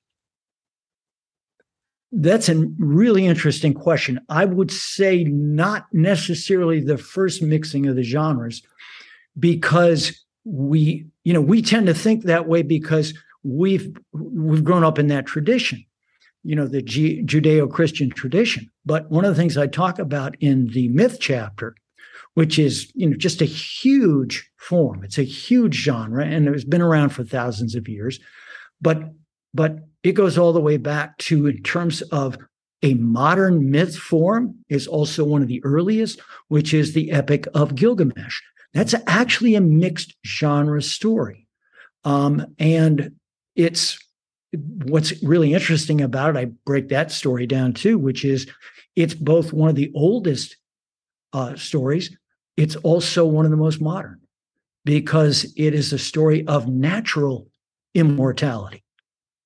That's 2.11 2.49
a 2.49 2.67
really 2.79 3.27
interesting 3.27 3.75
question. 3.75 4.21
I 4.29 4.45
would 4.45 4.71
say 4.71 5.25
not 5.25 5.87
necessarily 5.93 6.81
the 6.81 6.99
first 6.99 7.43
mixing 7.43 7.87
of 7.87 7.97
the 7.97 8.03
genres 8.03 8.63
because 9.39 10.25
we, 10.45 11.07
you 11.25 11.33
know, 11.35 11.41
we 11.41 11.61
tend 11.61 11.87
to 11.87 11.95
think 11.95 12.25
that 12.25 12.49
way 12.49 12.63
because 12.63 13.13
we've 13.45 13.97
we've 14.13 14.65
grown 14.65 14.85
up 14.85 14.99
in 14.99 15.09
that 15.09 15.27
tradition 15.27 15.85
you 16.45 16.55
know 16.55 16.67
the 16.67 16.83
G- 16.83 17.23
judeo-christian 17.25 18.11
tradition 18.11 18.71
but 18.85 19.11
one 19.11 19.25
of 19.25 19.35
the 19.35 19.41
things 19.41 19.57
i 19.57 19.67
talk 19.67 19.99
about 19.99 20.37
in 20.41 20.69
the 20.69 20.89
myth 20.89 21.19
chapter 21.21 21.75
which 22.35 22.59
is 22.59 22.91
you 22.95 23.09
know 23.09 23.17
just 23.17 23.41
a 23.41 23.47
huge 23.47 24.49
form 24.57 25.05
it's 25.05 25.19
a 25.19 25.25
huge 25.25 25.75
genre 25.75 26.25
and 26.25 26.49
it's 26.49 26.65
been 26.65 26.83
around 26.83 27.11
for 27.11 27.25
thousands 27.25 27.75
of 27.75 27.89
years 27.89 28.19
but 28.81 29.03
but 29.55 29.79
it 30.03 30.13
goes 30.13 30.39
all 30.39 30.53
the 30.53 30.61
way 30.61 30.77
back 30.77 31.17
to 31.19 31.47
in 31.47 31.63
terms 31.63 32.03
of 32.03 32.39
a 32.83 32.95
modern 32.95 33.71
myth 33.71 33.97
form 33.97 34.55
is 34.69 34.87
also 34.87 35.25
one 35.25 35.43
of 35.43 35.49
the 35.49 35.63
earliest 35.65 36.21
which 36.49 36.73
is 36.73 36.93
the 36.93 37.11
epic 37.11 37.47
of 37.55 37.75
gilgamesh. 37.75 38.41
That's 38.73 38.95
actually 39.07 39.55
a 39.55 39.61
mixed 39.61 40.15
genre 40.25 40.81
story. 40.83 41.49
Um, 42.05 42.55
and 42.59 43.17
it's 43.57 43.99
what's 44.53 45.21
really 45.23 45.53
interesting 45.53 46.01
about 46.01 46.37
it, 46.37 46.39
I 46.39 46.45
break 46.65 46.89
that 46.89 47.11
story 47.11 47.47
down 47.47 47.73
too, 47.73 47.99
which 47.99 48.25
is 48.25 48.47
it's 48.97 49.15
both 49.15 49.53
one 49.53 49.69
of 49.69 49.77
the 49.77 49.91
oldest 49.95 50.57
uh, 51.33 51.57
stories, 51.57 52.17
it's 52.57 52.77
also 52.77 53.27
one 53.27 53.45
of 53.45 53.51
the 53.51 53.57
most 53.57 53.81
modern 53.81 54.21
because 54.85 55.53
it 55.57 55.75
is 55.75 55.93
a 55.93 55.99
story 55.99 56.47
of 56.47 56.67
natural 56.69 57.49
immortality 57.95 58.83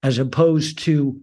as 0.03 0.19
opposed 0.19 0.79
to 0.79 1.21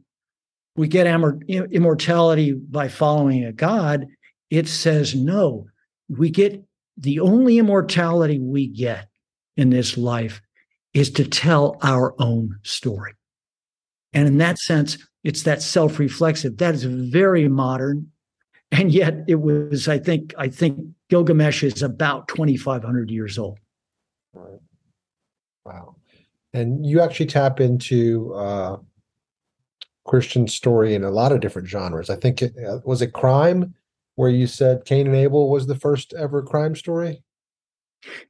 we 0.75 0.87
get 0.87 1.07
immortality 1.07 2.53
by 2.53 2.87
following 2.87 3.43
a 3.43 3.51
god 3.51 4.07
it 4.49 4.67
says 4.67 5.15
no 5.15 5.65
we 6.09 6.29
get 6.29 6.63
the 6.97 7.19
only 7.19 7.57
immortality 7.57 8.39
we 8.39 8.67
get 8.67 9.07
in 9.57 9.69
this 9.69 9.97
life 9.97 10.41
is 10.93 11.11
to 11.11 11.27
tell 11.27 11.77
our 11.81 12.13
own 12.19 12.57
story 12.63 13.13
and 14.13 14.27
in 14.27 14.37
that 14.39 14.57
sense, 14.57 14.97
it's 15.23 15.43
that 15.43 15.61
self-reflexive. 15.61 16.57
That 16.57 16.75
is 16.75 16.83
very 16.83 17.47
modern. 17.47 18.11
And 18.71 18.91
yet 18.91 19.23
it 19.27 19.41
was, 19.41 19.87
I 19.87 19.99
think, 19.99 20.33
I 20.37 20.47
think 20.47 20.79
Gilgamesh 21.09 21.63
is 21.63 21.81
about 21.81 22.27
2,500 22.27 23.09
years 23.09 23.37
old. 23.37 23.59
Right. 24.33 24.59
Wow. 25.65 25.95
And 26.53 26.85
you 26.85 27.01
actually 27.01 27.27
tap 27.27 27.59
into 27.59 28.33
uh, 28.33 28.77
Christian 30.05 30.47
story 30.47 30.95
in 30.95 31.03
a 31.03 31.11
lot 31.11 31.31
of 31.31 31.39
different 31.39 31.67
genres. 31.67 32.09
I 32.09 32.15
think 32.15 32.41
it 32.41 32.53
uh, 32.67 32.79
was 32.83 33.01
it 33.01 33.13
crime 33.13 33.75
where 34.15 34.29
you 34.29 34.47
said 34.47 34.85
Cain 34.85 35.07
and 35.07 35.15
Abel 35.15 35.49
was 35.49 35.67
the 35.67 35.75
first 35.75 36.13
ever 36.13 36.41
crime 36.41 36.75
story. 36.75 37.23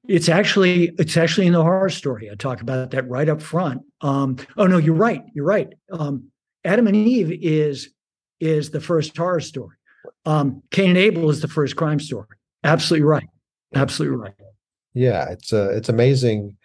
It's 0.07 0.29
actually 0.29 0.89
it's 0.99 1.15
actually 1.15 1.47
in 1.47 1.53
the 1.53 1.63
horror 1.63 1.89
story. 1.89 2.29
I 2.29 2.35
talk 2.35 2.61
about 2.61 2.91
that 2.91 3.07
right 3.07 3.29
up 3.29 3.41
front. 3.41 3.81
Um, 4.01 4.37
oh 4.57 4.67
no, 4.67 4.77
you're 4.77 4.95
right. 4.95 5.23
You're 5.33 5.45
right. 5.45 5.73
Um, 5.91 6.29
Adam 6.65 6.87
and 6.87 6.95
Eve 6.95 7.39
is 7.41 7.89
is 8.39 8.71
the 8.71 8.81
first 8.81 9.15
horror 9.15 9.39
story. 9.39 9.77
Um, 10.25 10.61
Cain 10.71 10.89
and 10.89 10.97
Abel 10.97 11.29
is 11.29 11.41
the 11.41 11.47
first 11.47 11.75
crime 11.75 11.99
story. 11.99 12.27
Absolutely 12.63 13.05
right. 13.05 13.27
Absolutely 13.75 14.17
right. 14.17 14.33
Yeah, 14.93 15.29
it's 15.29 15.53
uh, 15.53 15.71
it's 15.71 15.89
amazing. 15.89 16.57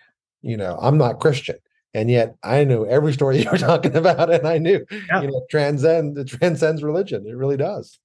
You 0.44 0.57
know, 0.57 0.78
I'm 0.80 0.98
not 0.98 1.20
Christian, 1.20 1.57
and 1.94 2.11
yet 2.11 2.37
I 2.42 2.64
knew 2.64 2.87
every 2.87 3.12
story 3.12 3.38
you 3.42 3.50
were 3.50 3.59
talking 3.59 3.96
about, 3.96 4.30
and 4.30 4.46
I 4.46 4.59
knew 4.59 4.85
yeah. 4.90 5.22
you 5.22 5.28
know 5.28 5.44
transcend 5.50 6.18
it 6.18 6.28
transcends 6.28 6.83
religion. 6.83 7.26
It 7.26 7.37
really 7.37 7.57
does. 7.57 7.98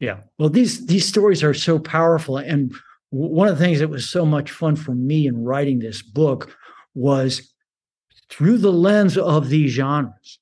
Yeah. 0.00 0.20
Well, 0.38 0.50
these 0.50 0.86
these 0.86 1.06
stories 1.06 1.42
are 1.42 1.54
so 1.54 1.78
powerful, 1.78 2.36
and 2.36 2.74
one 3.10 3.46
of 3.46 3.56
the 3.56 3.64
things 3.64 3.78
that 3.78 3.88
was 3.88 4.08
so 4.10 4.26
much 4.26 4.50
fun 4.50 4.74
for 4.74 4.94
me 4.94 5.26
in 5.28 5.44
writing 5.44 5.78
this 5.78 6.02
book 6.02 6.56
was 6.94 7.54
through 8.28 8.58
the 8.58 8.72
lens 8.72 9.16
of 9.16 9.48
these 9.48 9.70
genres 9.70 10.40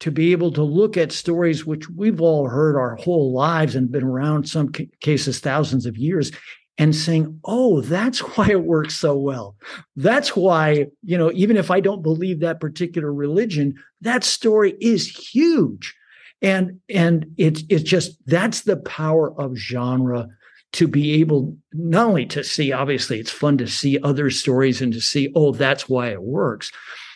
to 0.00 0.10
be 0.10 0.32
able 0.32 0.50
to 0.50 0.62
look 0.62 0.96
at 0.96 1.12
stories 1.12 1.66
which 1.66 1.88
we've 1.90 2.20
all 2.20 2.48
heard 2.48 2.76
our 2.76 2.96
whole 2.96 3.32
lives 3.32 3.76
and 3.76 3.92
been 3.92 4.02
around 4.02 4.48
some 4.48 4.72
cases 5.00 5.38
thousands 5.38 5.86
of 5.86 5.96
years 5.96 6.32
and 6.80 6.96
saying 6.96 7.38
oh 7.44 7.80
that's 7.82 8.18
why 8.36 8.50
it 8.50 8.64
works 8.64 8.96
so 8.96 9.16
well 9.16 9.54
that's 9.94 10.34
why 10.34 10.86
you 11.04 11.16
know 11.16 11.30
even 11.32 11.56
if 11.56 11.70
i 11.70 11.78
don't 11.78 12.02
believe 12.02 12.40
that 12.40 12.60
particular 12.60 13.12
religion 13.12 13.74
that 14.00 14.24
story 14.24 14.74
is 14.80 15.06
huge 15.32 15.94
and 16.42 16.80
and 16.88 17.26
it's 17.36 17.62
it's 17.68 17.84
just 17.84 18.16
that's 18.26 18.62
the 18.62 18.78
power 18.78 19.38
of 19.40 19.56
genre 19.56 20.26
to 20.72 20.86
be 20.86 21.20
able 21.20 21.56
not 21.72 22.06
only 22.06 22.26
to 22.26 22.44
see, 22.44 22.72
obviously, 22.72 23.18
it's 23.18 23.30
fun 23.30 23.58
to 23.58 23.66
see 23.66 23.98
other 24.02 24.30
stories 24.30 24.80
and 24.80 24.92
to 24.92 25.00
see, 25.00 25.32
oh, 25.34 25.52
that's 25.52 25.88
why 25.88 26.08
it 26.08 26.22
works, 26.22 26.70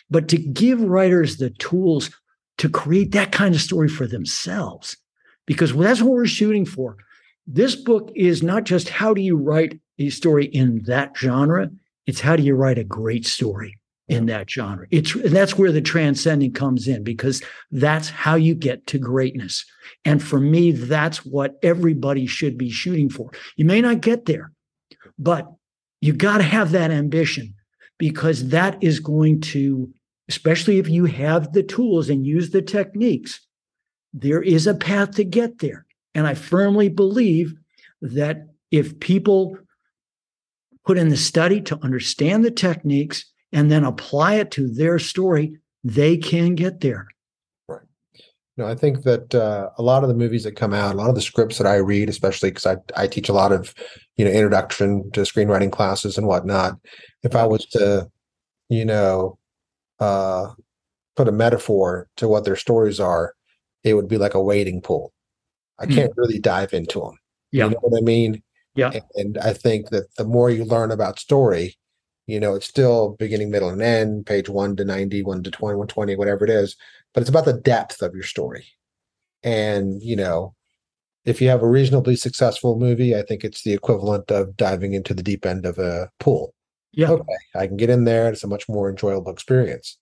but 0.09 0.27
to 0.29 0.37
give 0.37 0.81
writers 0.81 1.37
the 1.37 1.51
tools 1.51 2.11
to 2.57 2.69
create 2.69 3.11
that 3.11 3.31
kind 3.31 3.55
of 3.55 3.61
story 3.61 3.87
for 3.87 4.07
themselves. 4.07 4.97
Because 5.45 5.73
that's 5.73 6.01
what 6.01 6.13
we're 6.13 6.25
shooting 6.25 6.65
for. 6.65 6.97
This 7.47 7.75
book 7.75 8.11
is 8.15 8.41
not 8.41 8.63
just 8.63 8.89
how 8.89 9.13
do 9.13 9.21
you 9.21 9.37
write 9.37 9.79
a 9.99 10.09
story 10.09 10.45
in 10.45 10.83
that 10.83 11.15
genre, 11.15 11.69
it's 12.05 12.21
how 12.21 12.35
do 12.35 12.43
you 12.43 12.55
write 12.55 12.77
a 12.77 12.83
great 12.83 13.25
story 13.25 13.79
in 14.07 14.27
that 14.27 14.49
genre. 14.49 14.85
It's 14.91 15.15
and 15.15 15.35
that's 15.35 15.57
where 15.57 15.71
the 15.71 15.81
transcending 15.81 16.53
comes 16.53 16.87
in 16.87 17.03
because 17.03 17.41
that's 17.71 18.09
how 18.09 18.35
you 18.35 18.53
get 18.53 18.85
to 18.87 18.99
greatness. 18.99 19.65
And 20.03 20.21
for 20.21 20.39
me, 20.39 20.71
that's 20.71 21.25
what 21.25 21.55
everybody 21.63 22.27
should 22.27 22.57
be 22.57 22.69
shooting 22.69 23.09
for. 23.09 23.31
You 23.55 23.65
may 23.65 23.81
not 23.81 24.01
get 24.01 24.25
there, 24.25 24.51
but 25.17 25.47
you 26.01 26.13
got 26.13 26.37
to 26.37 26.43
have 26.43 26.71
that 26.71 26.91
ambition 26.91 27.55
because 27.97 28.49
that 28.49 28.77
is 28.83 28.99
going 28.99 29.41
to, 29.41 29.89
especially 30.29 30.77
if 30.77 30.87
you 30.87 31.05
have 31.05 31.53
the 31.53 31.63
tools 31.63 32.09
and 32.09 32.25
use 32.25 32.51
the 32.51 32.61
techniques, 32.61 33.39
there 34.13 34.41
is 34.41 34.67
a 34.67 34.75
path 34.75 35.11
to 35.15 35.23
get 35.23 35.59
there. 35.59 35.84
And 36.15 36.25
I 36.25 36.33
firmly 36.33 36.89
believe 36.89 37.53
that 38.01 38.47
if 38.71 38.99
people 38.99 39.57
put 40.85 40.97
in 40.97 41.09
the 41.09 41.17
study 41.17 41.61
to 41.61 41.79
understand 41.83 42.43
the 42.43 42.51
techniques 42.51 43.25
and 43.51 43.69
then 43.69 43.83
apply 43.83 44.35
it 44.35 44.51
to 44.51 44.67
their 44.67 44.97
story, 44.97 45.57
they 45.83 46.17
can 46.17 46.55
get 46.55 46.79
there. 46.79 47.07
Right. 47.67 47.81
No, 48.57 48.65
I 48.65 48.75
think 48.75 49.03
that 49.03 49.35
uh, 49.35 49.69
a 49.77 49.81
lot 49.81 50.03
of 50.03 50.09
the 50.09 50.15
movies 50.15 50.43
that 50.45 50.55
come 50.55 50.73
out, 50.73 50.95
a 50.95 50.97
lot 50.97 51.09
of 51.09 51.15
the 51.15 51.21
scripts 51.21 51.57
that 51.57 51.67
I 51.67 51.75
read, 51.75 52.09
especially 52.09 52.51
because 52.51 52.65
I, 52.65 52.77
I 52.95 53.07
teach 53.07 53.29
a 53.29 53.33
lot 53.33 53.51
of, 53.51 53.73
you 54.15 54.25
know, 54.25 54.31
introduction 54.31 55.11
to 55.11 55.21
screenwriting 55.21 55.71
classes 55.71 56.17
and 56.17 56.27
whatnot. 56.27 56.79
If 57.23 57.35
I 57.35 57.45
was 57.45 57.65
to, 57.67 58.09
you 58.69 58.85
know, 58.85 59.37
uh, 59.99 60.51
put 61.15 61.27
a 61.27 61.33
metaphor 61.33 62.07
to 62.17 62.27
what 62.27 62.45
their 62.45 62.55
stories 62.55 62.99
are, 62.99 63.33
it 63.83 63.93
would 63.93 64.07
be 64.07 64.17
like 64.17 64.33
a 64.33 64.41
wading 64.41 64.81
pool. 64.81 65.13
I 65.79 65.85
can't 65.85 66.11
mm. 66.11 66.17
really 66.17 66.39
dive 66.39 66.73
into 66.73 67.01
them. 67.01 67.17
Yeah. 67.51 67.65
You 67.65 67.71
know 67.71 67.79
what 67.81 67.97
I 67.97 68.01
mean? 68.01 68.41
Yeah. 68.75 68.91
And, 68.91 69.03
and 69.15 69.37
I 69.37 69.53
think 69.53 69.89
that 69.89 70.13
the 70.17 70.25
more 70.25 70.49
you 70.49 70.65
learn 70.65 70.91
about 70.91 71.19
story, 71.19 71.77
you 72.27 72.39
know, 72.39 72.55
it's 72.55 72.67
still 72.67 73.15
beginning, 73.19 73.51
middle, 73.51 73.69
and 73.69 73.81
end, 73.81 74.25
page 74.25 74.49
one 74.49 74.75
to 74.77 74.85
90, 74.85 75.23
one 75.23 75.43
to 75.43 75.51
20, 75.51 75.75
120, 75.75 76.15
whatever 76.15 76.43
it 76.43 76.49
is, 76.49 76.75
but 77.13 77.21
it's 77.21 77.29
about 77.29 77.45
the 77.45 77.53
depth 77.53 78.01
of 78.01 78.13
your 78.13 78.23
story. 78.23 78.65
And, 79.43 80.01
you 80.01 80.15
know, 80.15 80.55
if 81.23 81.41
you 81.41 81.49
have 81.49 81.61
a 81.61 81.67
reasonably 81.67 82.15
successful 82.15 82.79
movie, 82.79 83.15
I 83.15 83.21
think 83.23 83.43
it's 83.43 83.63
the 83.63 83.73
equivalent 83.73 84.31
of 84.31 84.57
diving 84.57 84.93
into 84.93 85.13
the 85.13 85.23
deep 85.23 85.45
end 85.45 85.65
of 85.65 85.77
a 85.77 86.09
pool. 86.19 86.53
Yeah. 86.91 87.11
Okay. 87.11 87.35
I 87.55 87.67
can 87.67 87.77
get 87.77 87.89
in 87.89 88.05
there. 88.05 88.29
It's 88.29 88.43
a 88.43 88.47
much 88.47 88.69
more 88.69 88.89
enjoyable 88.89 89.31
experience. 89.31 89.97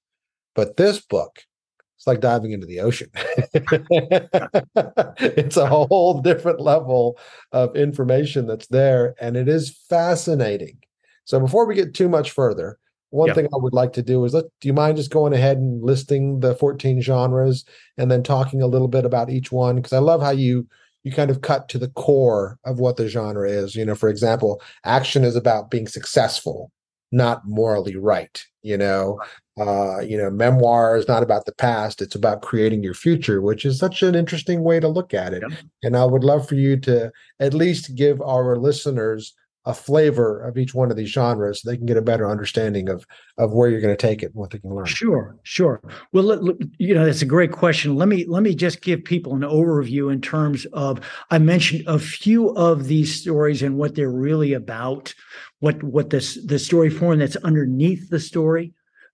But 0.55 0.77
this 0.77 0.99
book, 0.99 1.39
it's 2.03 2.07
like 2.07 2.19
diving 2.19 2.51
into 2.51 2.67
the 2.67 2.81
ocean. 2.81 3.09
it's 5.21 5.55
a 5.55 5.65
whole 5.65 6.19
different 6.21 6.59
level 6.59 7.17
of 7.53 7.73
information 7.77 8.45
that's 8.45 8.67
there, 8.67 9.15
and 9.21 9.37
it 9.37 9.47
is 9.47 9.69
fascinating. 9.89 10.79
So 11.23 11.39
before 11.39 11.65
we 11.65 11.75
get 11.75 11.93
too 11.93 12.09
much 12.09 12.31
further, 12.31 12.77
one 13.11 13.29
yeah. 13.29 13.35
thing 13.35 13.45
I 13.45 13.57
would 13.57 13.71
like 13.71 13.93
to 13.93 14.01
do 14.01 14.25
is 14.25 14.33
let 14.33 14.43
do 14.59 14.67
you 14.67 14.73
mind 14.73 14.97
just 14.97 15.11
going 15.11 15.31
ahead 15.31 15.55
and 15.55 15.81
listing 15.81 16.41
the 16.41 16.55
14 16.55 17.01
genres 17.01 17.63
and 17.97 18.11
then 18.11 18.21
talking 18.21 18.61
a 18.61 18.67
little 18.67 18.89
bit 18.89 19.05
about 19.05 19.29
each 19.29 19.49
one? 19.49 19.77
Because 19.77 19.93
I 19.93 19.99
love 19.99 20.21
how 20.21 20.31
you 20.31 20.67
you 21.03 21.13
kind 21.13 21.31
of 21.31 21.39
cut 21.39 21.69
to 21.69 21.77
the 21.77 21.89
core 21.89 22.59
of 22.65 22.81
what 22.81 22.97
the 22.97 23.07
genre 23.07 23.49
is. 23.49 23.77
You 23.77 23.85
know, 23.85 23.95
for 23.95 24.09
example, 24.09 24.61
action 24.83 25.23
is 25.23 25.37
about 25.37 25.71
being 25.71 25.87
successful, 25.87 26.69
not 27.13 27.43
morally 27.45 27.95
right. 27.95 28.43
You 28.61 28.75
know, 28.75 29.21
uh, 29.59 29.99
you 29.99 30.17
know, 30.17 30.31
memoir 30.31 30.97
is 30.97 31.07
not 31.07 31.23
about 31.23 31.45
the 31.45 31.53
past; 31.53 32.01
it's 32.01 32.15
about 32.15 32.41
creating 32.41 32.83
your 32.83 32.93
future, 32.95 33.41
which 33.41 33.65
is 33.65 33.77
such 33.77 34.01
an 34.01 34.15
interesting 34.15 34.63
way 34.63 34.79
to 34.79 34.87
look 34.87 35.13
at 35.13 35.33
it. 35.33 35.43
And 35.83 35.95
I 35.95 36.05
would 36.05 36.23
love 36.23 36.47
for 36.47 36.55
you 36.55 36.79
to 36.81 37.11
at 37.39 37.53
least 37.53 37.95
give 37.95 38.21
our 38.21 38.57
listeners 38.57 39.33
a 39.65 39.73
flavor 39.73 40.41
of 40.41 40.57
each 40.57 40.73
one 40.73 40.91
of 40.91 40.97
these 40.97 41.09
genres 41.09 41.61
so 41.61 41.69
they 41.69 41.77
can 41.77 41.85
get 41.85 41.95
a 41.95 42.01
better 42.01 42.29
understanding 42.29 42.89
of 42.89 43.05
of 43.37 43.53
where 43.53 43.69
you're 43.69 43.79
going 43.79 43.95
to 43.95 44.07
take 44.07 44.21
it 44.21 44.27
and 44.27 44.35
what 44.35 44.49
they 44.49 44.59
can 44.59 44.73
learn. 44.73 44.85
Sure 44.85 45.37
sure. 45.43 45.81
Well 46.11 46.23
look, 46.23 46.57
you 46.79 46.93
know 46.93 47.05
that's 47.05 47.21
a 47.21 47.27
great 47.27 47.51
question. 47.51 47.95
Let 47.95 48.09
me 48.09 48.25
let 48.27 48.43
me 48.43 48.55
just 48.55 48.81
give 48.81 49.03
people 49.03 49.35
an 49.35 49.41
overview 49.41 50.11
in 50.11 50.19
terms 50.19 50.65
of 50.73 50.99
i 51.31 51.37
mentioned 51.37 51.83
a 51.87 51.99
few 51.99 52.49
of 52.55 52.87
these 52.87 53.21
stories 53.21 53.61
and 53.61 53.77
what 53.77 53.95
they're 53.95 54.09
really 54.09 54.53
about 54.53 55.13
what 55.59 55.81
what 55.83 56.09
this 56.09 56.43
the 56.45 56.59
story 56.59 56.89
form 56.89 57.19
that's 57.19 57.35
underneath 57.37 58.09
the 58.09 58.19
story 58.19 58.73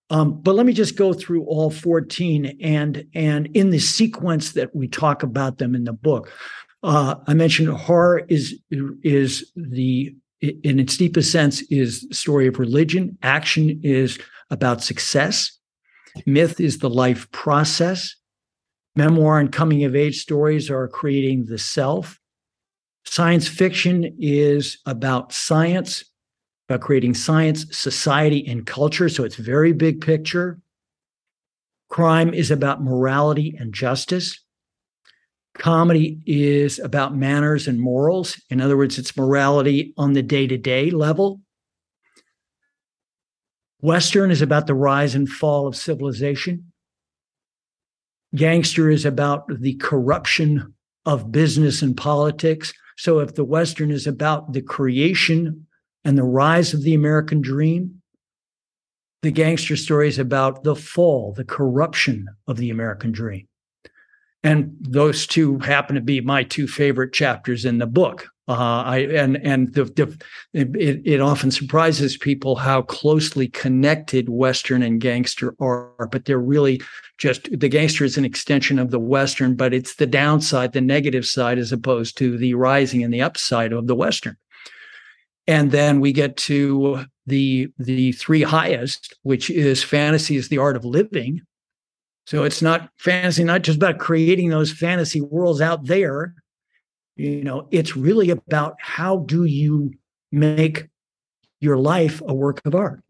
um, 0.09 0.41
but 0.41 0.55
let 0.55 0.65
me 0.65 0.73
just 0.73 0.95
go 0.95 1.13
through 1.13 1.43
all 1.45 1.69
14 1.69 2.57
and 2.61 3.05
and 3.13 3.47
in 3.53 3.69
the 3.69 3.79
sequence 3.79 4.53
that 4.53 4.75
we 4.75 4.87
talk 4.87 5.23
about 5.23 5.57
them 5.59 5.75
in 5.75 5.83
the 5.83 5.93
book. 5.93 6.31
Uh, 6.81 7.15
I 7.27 7.33
mentioned 7.33 7.69
horror 7.69 8.23
is 8.27 8.59
is 8.71 9.51
the 9.55 10.15
in 10.41 10.79
its 10.79 10.97
deepest 10.97 11.31
sense 11.31 11.61
is 11.63 12.07
story 12.11 12.47
of 12.47 12.59
religion. 12.59 13.17
Action 13.21 13.79
is 13.83 14.17
about 14.49 14.81
success. 14.81 15.57
Myth 16.25 16.59
is 16.59 16.79
the 16.79 16.89
life 16.89 17.29
process. 17.31 18.15
Memoir 18.95 19.39
and 19.39 19.51
coming 19.51 19.83
of 19.83 19.95
age 19.95 20.19
stories 20.19 20.71
are 20.71 20.87
creating 20.87 21.45
the 21.45 21.57
self. 21.57 22.19
Science 23.05 23.47
fiction 23.47 24.15
is 24.19 24.79
about 24.85 25.33
science 25.33 26.03
about 26.69 26.81
creating 26.81 27.13
science 27.13 27.65
society 27.75 28.47
and 28.47 28.65
culture 28.65 29.09
so 29.09 29.23
it's 29.23 29.35
very 29.35 29.73
big 29.73 30.01
picture 30.01 30.59
crime 31.89 32.33
is 32.33 32.51
about 32.51 32.83
morality 32.83 33.55
and 33.59 33.73
justice 33.73 34.39
Comedy 35.59 36.21
is 36.25 36.79
about 36.79 37.15
manners 37.15 37.67
and 37.67 37.81
morals. 37.81 38.41
In 38.49 38.61
other 38.61 38.77
words, 38.77 38.97
it's 38.97 39.17
morality 39.17 39.93
on 39.97 40.13
the 40.13 40.21
day 40.21 40.47
to 40.47 40.57
day 40.57 40.89
level. 40.89 41.41
Western 43.81 44.31
is 44.31 44.41
about 44.41 44.67
the 44.67 44.73
rise 44.73 45.15
and 45.15 45.27
fall 45.27 45.67
of 45.67 45.75
civilization. 45.75 46.71
Gangster 48.35 48.89
is 48.89 49.03
about 49.03 49.43
the 49.59 49.73
corruption 49.75 50.73
of 51.05 51.31
business 51.31 51.81
and 51.81 51.95
politics. 51.95 52.73
So 52.97 53.19
if 53.19 53.35
the 53.35 53.45
Western 53.45 53.91
is 53.91 54.07
about 54.07 54.53
the 54.53 54.61
creation 54.61 55.67
and 56.05 56.17
the 56.17 56.23
rise 56.23 56.73
of 56.73 56.83
the 56.83 56.93
American 56.93 57.41
dream, 57.41 58.01
the 59.21 59.31
gangster 59.31 59.75
story 59.75 60.07
is 60.07 60.19
about 60.19 60.63
the 60.63 60.75
fall, 60.75 61.33
the 61.33 61.43
corruption 61.43 62.27
of 62.47 62.57
the 62.57 62.69
American 62.69 63.11
dream. 63.11 63.47
And 64.43 64.75
those 64.79 65.27
two 65.27 65.59
happen 65.59 65.95
to 65.95 66.01
be 66.01 66.21
my 66.21 66.43
two 66.43 66.67
favorite 66.67 67.11
chapters 67.11 67.65
in 67.65 67.77
the 67.77 67.87
book. 67.87 68.29
Uh, 68.47 68.81
I 68.83 68.97
and 68.99 69.37
and 69.45 69.71
the, 69.75 69.83
the 69.83 70.17
it, 70.53 71.01
it 71.05 71.21
often 71.21 71.51
surprises 71.51 72.17
people 72.17 72.55
how 72.55 72.81
closely 72.81 73.47
connected 73.47 74.27
Western 74.27 74.81
and 74.81 74.99
gangster 74.99 75.53
are, 75.59 76.07
but 76.11 76.25
they're 76.25 76.39
really 76.39 76.81
just 77.19 77.47
the 77.59 77.69
gangster 77.69 78.05
is 78.05 78.17
an 78.17 78.25
extension 78.25 78.79
of 78.79 78.89
the 78.89 78.99
Western, 78.99 79.55
but 79.55 79.71
it's 79.71 79.95
the 79.95 80.07
downside, 80.07 80.71
the 80.71 80.81
negative 80.81 81.27
side, 81.27 81.59
as 81.59 81.71
opposed 81.71 82.17
to 82.17 82.39
the 82.39 82.55
rising 82.55 83.03
and 83.03 83.13
the 83.13 83.21
upside 83.21 83.71
of 83.71 83.85
the 83.85 83.95
Western. 83.95 84.35
And 85.49 85.71
then 85.71 85.99
we 85.99 86.13
get 86.13 86.37
to 86.37 87.05
the 87.25 87.69
the 87.79 88.11
three 88.11 88.43
highest, 88.43 89.17
which 89.23 89.49
is 89.49 89.83
fantasy 89.83 90.35
is 90.35 90.49
the 90.49 90.59
art 90.59 90.75
of 90.75 90.85
living, 90.85 91.41
so 92.27 92.43
it's 92.43 92.61
not 92.61 92.91
fantasy, 92.97 93.43
not 93.43 93.63
just 93.63 93.77
about 93.77 93.97
creating 93.97 94.49
those 94.49 94.71
fantasy 94.71 95.21
worlds 95.21 95.59
out 95.59 95.85
there. 95.85 96.35
You 97.15 97.43
know, 97.43 97.67
it's 97.71 97.97
really 97.97 98.29
about 98.29 98.75
how 98.79 99.25
do 99.25 99.45
you 99.45 99.93
make 100.31 100.87
your 101.59 101.77
life 101.77 102.21
a 102.27 102.35
work 102.35 102.61
of 102.65 102.75
art? 102.75 103.01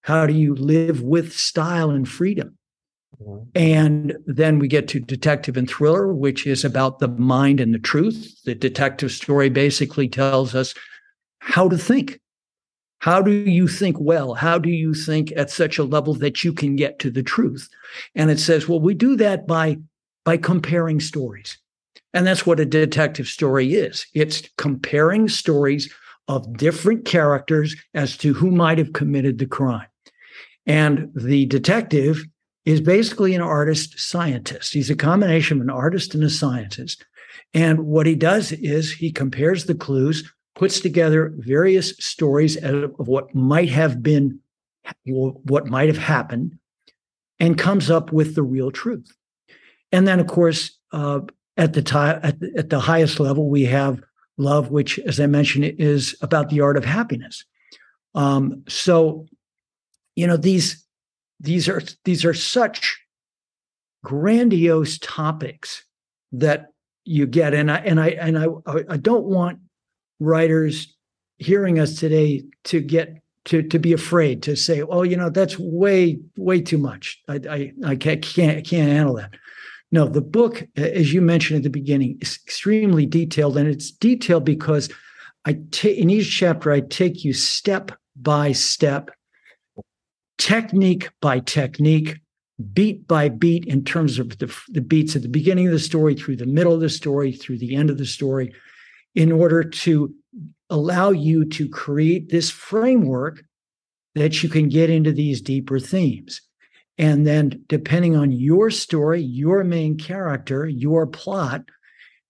How 0.00 0.26
do 0.26 0.32
you 0.32 0.56
live 0.56 1.00
with 1.00 1.32
style 1.32 1.90
and 1.90 2.08
freedom? 2.08 2.58
Mm-hmm. 3.22 3.44
And 3.54 4.16
then 4.26 4.58
we 4.58 4.66
get 4.66 4.88
to 4.88 4.98
detective 4.98 5.56
and 5.56 5.70
thriller, 5.70 6.12
which 6.12 6.44
is 6.44 6.64
about 6.64 6.98
the 6.98 7.06
mind 7.06 7.60
and 7.60 7.72
the 7.72 7.78
truth. 7.78 8.34
The 8.44 8.56
detective 8.56 9.12
story 9.12 9.50
basically 9.50 10.08
tells 10.08 10.56
us 10.56 10.74
how 11.42 11.68
to 11.68 11.76
think, 11.76 12.20
how 13.00 13.20
do 13.20 13.32
you 13.32 13.66
think 13.66 13.96
well? 13.98 14.34
How 14.34 14.58
do 14.58 14.70
you 14.70 14.94
think 14.94 15.32
at 15.36 15.50
such 15.50 15.76
a 15.76 15.82
level 15.82 16.14
that 16.14 16.44
you 16.44 16.52
can 16.52 16.76
get 16.76 17.00
to 17.00 17.10
the 17.10 17.22
truth? 17.22 17.68
And 18.14 18.30
it 18.30 18.38
says, 18.38 18.68
well, 18.68 18.80
we 18.80 18.94
do 18.94 19.16
that 19.16 19.46
by 19.46 19.78
by 20.24 20.36
comparing 20.36 21.00
stories. 21.00 21.58
And 22.14 22.24
that's 22.24 22.46
what 22.46 22.60
a 22.60 22.64
detective 22.64 23.26
story 23.26 23.74
is. 23.74 24.06
It's 24.14 24.48
comparing 24.56 25.28
stories 25.28 25.92
of 26.28 26.56
different 26.56 27.04
characters 27.04 27.74
as 27.92 28.16
to 28.18 28.34
who 28.34 28.52
might 28.52 28.78
have 28.78 28.92
committed 28.92 29.38
the 29.38 29.46
crime. 29.46 29.88
And 30.64 31.10
the 31.16 31.46
detective 31.46 32.24
is 32.64 32.80
basically 32.80 33.34
an 33.34 33.42
artist 33.42 33.98
scientist. 33.98 34.72
He's 34.72 34.90
a 34.90 34.94
combination 34.94 35.56
of 35.56 35.62
an 35.62 35.70
artist 35.70 36.14
and 36.14 36.22
a 36.22 36.30
scientist. 36.30 37.04
And 37.52 37.80
what 37.80 38.06
he 38.06 38.14
does 38.14 38.52
is 38.52 38.92
he 38.92 39.10
compares 39.10 39.64
the 39.64 39.74
clues 39.74 40.32
puts 40.54 40.80
together 40.80 41.32
various 41.38 41.90
stories 41.98 42.56
of 42.62 42.92
what 42.96 43.34
might 43.34 43.70
have 43.70 44.02
been, 44.02 44.38
what 45.04 45.66
might 45.66 45.88
have 45.88 45.98
happened, 45.98 46.58
and 47.40 47.58
comes 47.58 47.90
up 47.90 48.12
with 48.12 48.34
the 48.34 48.42
real 48.42 48.70
truth. 48.70 49.10
And 49.90 50.06
then, 50.06 50.20
of 50.20 50.26
course, 50.26 50.78
uh, 50.92 51.20
at 51.56 51.72
the 51.72 51.82
time, 51.82 52.20
at, 52.22 52.36
at 52.56 52.70
the 52.70 52.80
highest 52.80 53.20
level, 53.20 53.48
we 53.48 53.64
have 53.64 54.02
love, 54.38 54.70
which, 54.70 54.98
as 55.00 55.20
I 55.20 55.26
mentioned, 55.26 55.64
is 55.78 56.16
about 56.22 56.48
the 56.48 56.60
art 56.60 56.76
of 56.76 56.84
happiness. 56.84 57.44
Um, 58.14 58.62
so, 58.68 59.26
you 60.16 60.26
know, 60.26 60.36
these 60.36 60.86
these 61.40 61.68
are 61.68 61.82
these 62.04 62.24
are 62.24 62.34
such 62.34 63.00
grandiose 64.04 64.98
topics 64.98 65.84
that 66.32 66.66
you 67.04 67.26
get, 67.26 67.54
and 67.54 67.70
I 67.70 67.78
and 67.78 68.00
I 68.00 68.08
and 68.08 68.38
I 68.38 68.46
I 68.88 68.96
don't 68.96 69.24
want 69.24 69.58
writers 70.20 70.94
hearing 71.38 71.78
us 71.78 71.98
today 71.98 72.44
to 72.64 72.80
get 72.80 73.22
to 73.44 73.62
to 73.62 73.78
be 73.78 73.92
afraid 73.92 74.42
to 74.44 74.56
say, 74.56 74.82
oh, 74.82 75.02
you 75.02 75.16
know, 75.16 75.30
that's 75.30 75.58
way 75.58 76.18
way 76.36 76.60
too 76.60 76.78
much. 76.78 77.20
I 77.28 77.40
I, 77.50 77.72
I 77.86 77.96
can't 77.96 78.22
can't 78.22 78.66
handle 78.68 79.14
that. 79.14 79.34
No, 79.90 80.06
the 80.06 80.22
book, 80.22 80.66
as 80.76 81.12
you 81.12 81.20
mentioned 81.20 81.58
at 81.58 81.62
the 81.64 81.70
beginning, 81.70 82.18
is 82.22 82.38
extremely 82.46 83.04
detailed, 83.04 83.58
and 83.58 83.68
it's 83.68 83.90
detailed 83.90 84.44
because 84.44 84.88
I 85.44 85.58
take 85.70 85.98
in 85.98 86.08
each 86.08 86.34
chapter 86.34 86.72
I 86.72 86.80
take 86.80 87.24
you 87.24 87.32
step 87.32 87.92
by 88.16 88.52
step, 88.52 89.10
technique 90.38 91.10
by 91.20 91.40
technique, 91.40 92.20
beat 92.72 93.06
by 93.06 93.28
beat 93.28 93.66
in 93.66 93.84
terms 93.84 94.18
of 94.18 94.38
the, 94.38 94.54
the 94.68 94.80
beats 94.80 95.16
at 95.16 95.22
the 95.22 95.28
beginning 95.28 95.66
of 95.66 95.72
the 95.72 95.78
story, 95.78 96.14
through 96.14 96.36
the 96.36 96.46
middle 96.46 96.72
of 96.72 96.80
the 96.80 96.88
story, 96.88 97.32
through 97.32 97.58
the 97.58 97.74
end 97.74 97.90
of 97.90 97.98
the 97.98 98.06
story, 98.06 98.54
in 99.14 99.32
order 99.32 99.62
to 99.62 100.14
allow 100.70 101.10
you 101.10 101.44
to 101.44 101.68
create 101.68 102.30
this 102.30 102.50
framework 102.50 103.42
that 104.14 104.42
you 104.42 104.48
can 104.48 104.68
get 104.68 104.90
into 104.90 105.12
these 105.12 105.40
deeper 105.40 105.78
themes. 105.78 106.40
And 106.98 107.26
then, 107.26 107.64
depending 107.68 108.16
on 108.16 108.32
your 108.32 108.70
story, 108.70 109.20
your 109.20 109.64
main 109.64 109.96
character, 109.96 110.66
your 110.66 111.06
plot, 111.06 111.62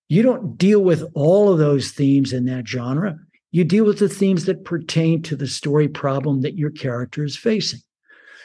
you 0.08 0.22
don't 0.22 0.56
deal 0.56 0.80
with 0.80 1.04
all 1.14 1.52
of 1.52 1.58
those 1.58 1.90
themes 1.90 2.32
in 2.32 2.44
that 2.44 2.68
genre. 2.68 3.16
You 3.50 3.64
deal 3.64 3.84
with 3.84 3.98
the 3.98 4.08
themes 4.08 4.44
that 4.44 4.64
pertain 4.64 5.22
to 5.22 5.36
the 5.36 5.46
story 5.46 5.88
problem 5.88 6.42
that 6.42 6.56
your 6.56 6.70
character 6.70 7.24
is 7.24 7.36
facing. 7.36 7.80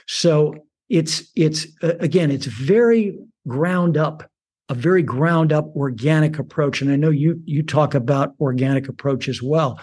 So 0.08 0.56
it's 0.90 1.30
it's 1.36 1.68
uh, 1.84 1.98
again, 2.00 2.32
it's 2.32 2.46
very 2.46 3.18
ground 3.48 3.98
up, 3.98 4.30
a 4.70 4.74
very 4.74 5.02
ground 5.02 5.54
up 5.54 5.74
organic 5.76 6.40
approach. 6.40 6.82
And 6.82 6.92
I 6.92 6.96
know 6.96 7.10
you 7.10 7.42
you 7.46 7.64
talk 7.64 7.94
about 7.94 8.34
organic 8.40 8.88
approach 8.88 9.28
as 9.28 9.42
well. 9.42 9.80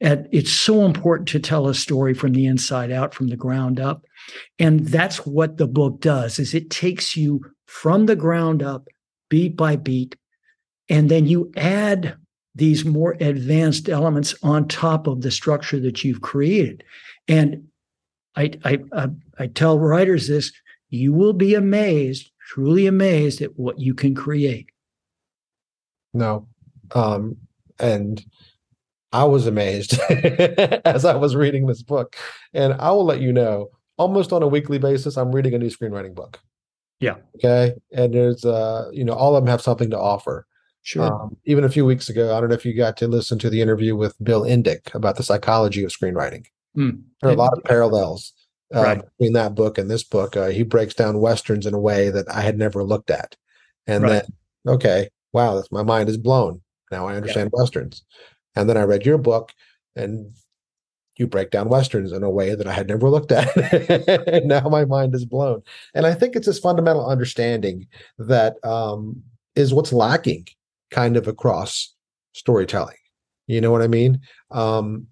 And 0.00 0.28
it's 0.30 0.52
so 0.52 0.84
important 0.84 1.28
to 1.28 1.40
tell 1.40 1.68
a 1.68 1.74
story 1.74 2.12
from 2.12 2.32
the 2.32 2.46
inside 2.46 2.90
out, 2.90 3.14
from 3.14 3.28
the 3.28 3.36
ground 3.36 3.80
up. 3.80 4.04
And 4.58 4.86
that's 4.88 5.24
what 5.24 5.56
the 5.56 5.66
book 5.66 6.00
does 6.00 6.38
is 6.38 6.54
it 6.54 6.70
takes 6.70 7.16
you 7.16 7.40
from 7.66 8.06
the 8.06 8.16
ground 8.16 8.62
up, 8.62 8.88
beat 9.30 9.56
by 9.56 9.76
beat, 9.76 10.16
and 10.88 11.08
then 11.08 11.26
you 11.26 11.50
add 11.56 12.16
these 12.54 12.84
more 12.84 13.16
advanced 13.20 13.88
elements 13.88 14.34
on 14.42 14.68
top 14.68 15.06
of 15.06 15.22
the 15.22 15.30
structure 15.30 15.78
that 15.80 16.04
you've 16.04 16.22
created. 16.22 16.82
And 17.28 17.68
I, 18.34 18.52
I, 18.64 18.78
I, 18.92 19.08
I 19.38 19.46
tell 19.48 19.78
writers 19.78 20.28
this 20.28 20.52
you 20.88 21.12
will 21.12 21.32
be 21.32 21.54
amazed, 21.54 22.30
truly 22.46 22.86
amazed 22.86 23.42
at 23.42 23.58
what 23.58 23.78
you 23.78 23.92
can 23.92 24.14
create. 24.14 24.70
No. 26.14 26.46
Um, 26.94 27.36
and 27.78 28.24
I 29.12 29.24
was 29.24 29.46
amazed 29.46 29.98
as 30.84 31.04
I 31.04 31.16
was 31.16 31.34
reading 31.34 31.66
this 31.66 31.82
book. 31.82 32.16
And 32.54 32.74
I 32.74 32.90
will 32.92 33.04
let 33.04 33.20
you 33.20 33.32
know, 33.32 33.70
almost 33.98 34.32
on 34.32 34.42
a 34.42 34.46
weekly 34.46 34.78
basis, 34.78 35.16
I'm 35.16 35.32
reading 35.32 35.54
a 35.54 35.58
new 35.58 35.70
screenwriting 35.70 36.14
book. 36.14 36.40
Yeah. 37.00 37.16
Okay. 37.36 37.74
And 37.92 38.14
there's 38.14 38.44
uh, 38.44 38.88
you 38.92 39.04
know, 39.04 39.12
all 39.12 39.36
of 39.36 39.42
them 39.42 39.50
have 39.50 39.60
something 39.60 39.90
to 39.90 39.98
offer. 39.98 40.46
Sure. 40.82 41.12
Um, 41.12 41.36
even 41.44 41.64
a 41.64 41.68
few 41.68 41.84
weeks 41.84 42.08
ago, 42.08 42.34
I 42.34 42.40
don't 42.40 42.48
know 42.48 42.54
if 42.54 42.64
you 42.64 42.72
got 42.72 42.96
to 42.98 43.08
listen 43.08 43.40
to 43.40 43.50
the 43.50 43.60
interview 43.60 43.96
with 43.96 44.14
Bill 44.22 44.42
Indick 44.42 44.94
about 44.94 45.16
the 45.16 45.24
psychology 45.24 45.82
of 45.82 45.90
screenwriting. 45.90 46.46
Mm. 46.76 47.02
There 47.20 47.30
are 47.30 47.34
a 47.34 47.36
lot 47.36 47.58
of 47.58 47.64
parallels 47.64 48.32
uh, 48.74 48.82
right. 48.82 49.02
between 49.18 49.32
that 49.34 49.54
book 49.54 49.78
and 49.78 49.90
this 49.90 50.04
book. 50.04 50.36
Uh, 50.36 50.48
he 50.48 50.62
breaks 50.62 50.94
down 50.94 51.20
westerns 51.20 51.66
in 51.66 51.74
a 51.74 51.78
way 51.78 52.10
that 52.10 52.28
I 52.30 52.40
had 52.40 52.58
never 52.58 52.82
looked 52.82 53.10
at, 53.10 53.36
and 53.86 54.02
right. 54.02 54.10
then 54.64 54.74
okay, 54.74 55.08
wow, 55.32 55.54
that's 55.54 55.72
my 55.72 55.82
mind 55.82 56.08
is 56.08 56.16
blown. 56.16 56.60
Now 56.90 57.06
I 57.06 57.16
understand 57.16 57.50
yeah. 57.52 57.60
westerns, 57.60 58.02
and 58.54 58.68
then 58.68 58.76
I 58.76 58.82
read 58.82 59.06
your 59.06 59.18
book, 59.18 59.52
and 59.94 60.32
you 61.16 61.26
break 61.26 61.50
down 61.50 61.68
westerns 61.68 62.12
in 62.12 62.22
a 62.22 62.30
way 62.30 62.54
that 62.54 62.66
I 62.66 62.72
had 62.72 62.88
never 62.88 63.08
looked 63.08 63.32
at. 63.32 63.56
and 64.28 64.44
now 64.48 64.68
my 64.68 64.84
mind 64.84 65.14
is 65.14 65.24
blown, 65.24 65.62
and 65.94 66.06
I 66.06 66.14
think 66.14 66.36
it's 66.36 66.46
this 66.46 66.58
fundamental 66.58 67.06
understanding 67.06 67.86
that 68.18 68.56
um, 68.64 69.22
is 69.54 69.72
what's 69.72 69.92
lacking 69.92 70.46
kind 70.90 71.16
of 71.16 71.26
across 71.26 71.94
storytelling. 72.32 72.96
You 73.46 73.60
know 73.60 73.70
what 73.70 73.82
I 73.82 73.88
mean? 73.88 74.20
Um, 74.50 75.06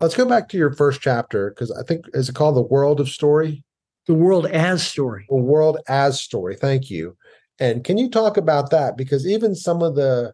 let's 0.00 0.16
go 0.16 0.24
back 0.26 0.48
to 0.48 0.56
your 0.56 0.72
first 0.72 1.00
chapter 1.00 1.50
because 1.50 1.70
I 1.70 1.82
think 1.82 2.06
is 2.14 2.28
it 2.28 2.34
called 2.34 2.56
the 2.56 2.62
world 2.62 3.00
of 3.00 3.08
story? 3.08 3.64
The 4.06 4.14
world 4.14 4.46
as 4.46 4.86
story. 4.86 5.26
The 5.28 5.36
world 5.36 5.78
as 5.88 6.20
story. 6.20 6.56
Thank 6.56 6.90
you. 6.90 7.16
And 7.58 7.84
can 7.84 7.98
you 7.98 8.08
talk 8.08 8.36
about 8.36 8.70
that? 8.70 8.96
Because 8.96 9.26
even 9.26 9.54
some 9.54 9.82
of 9.82 9.94
the, 9.94 10.32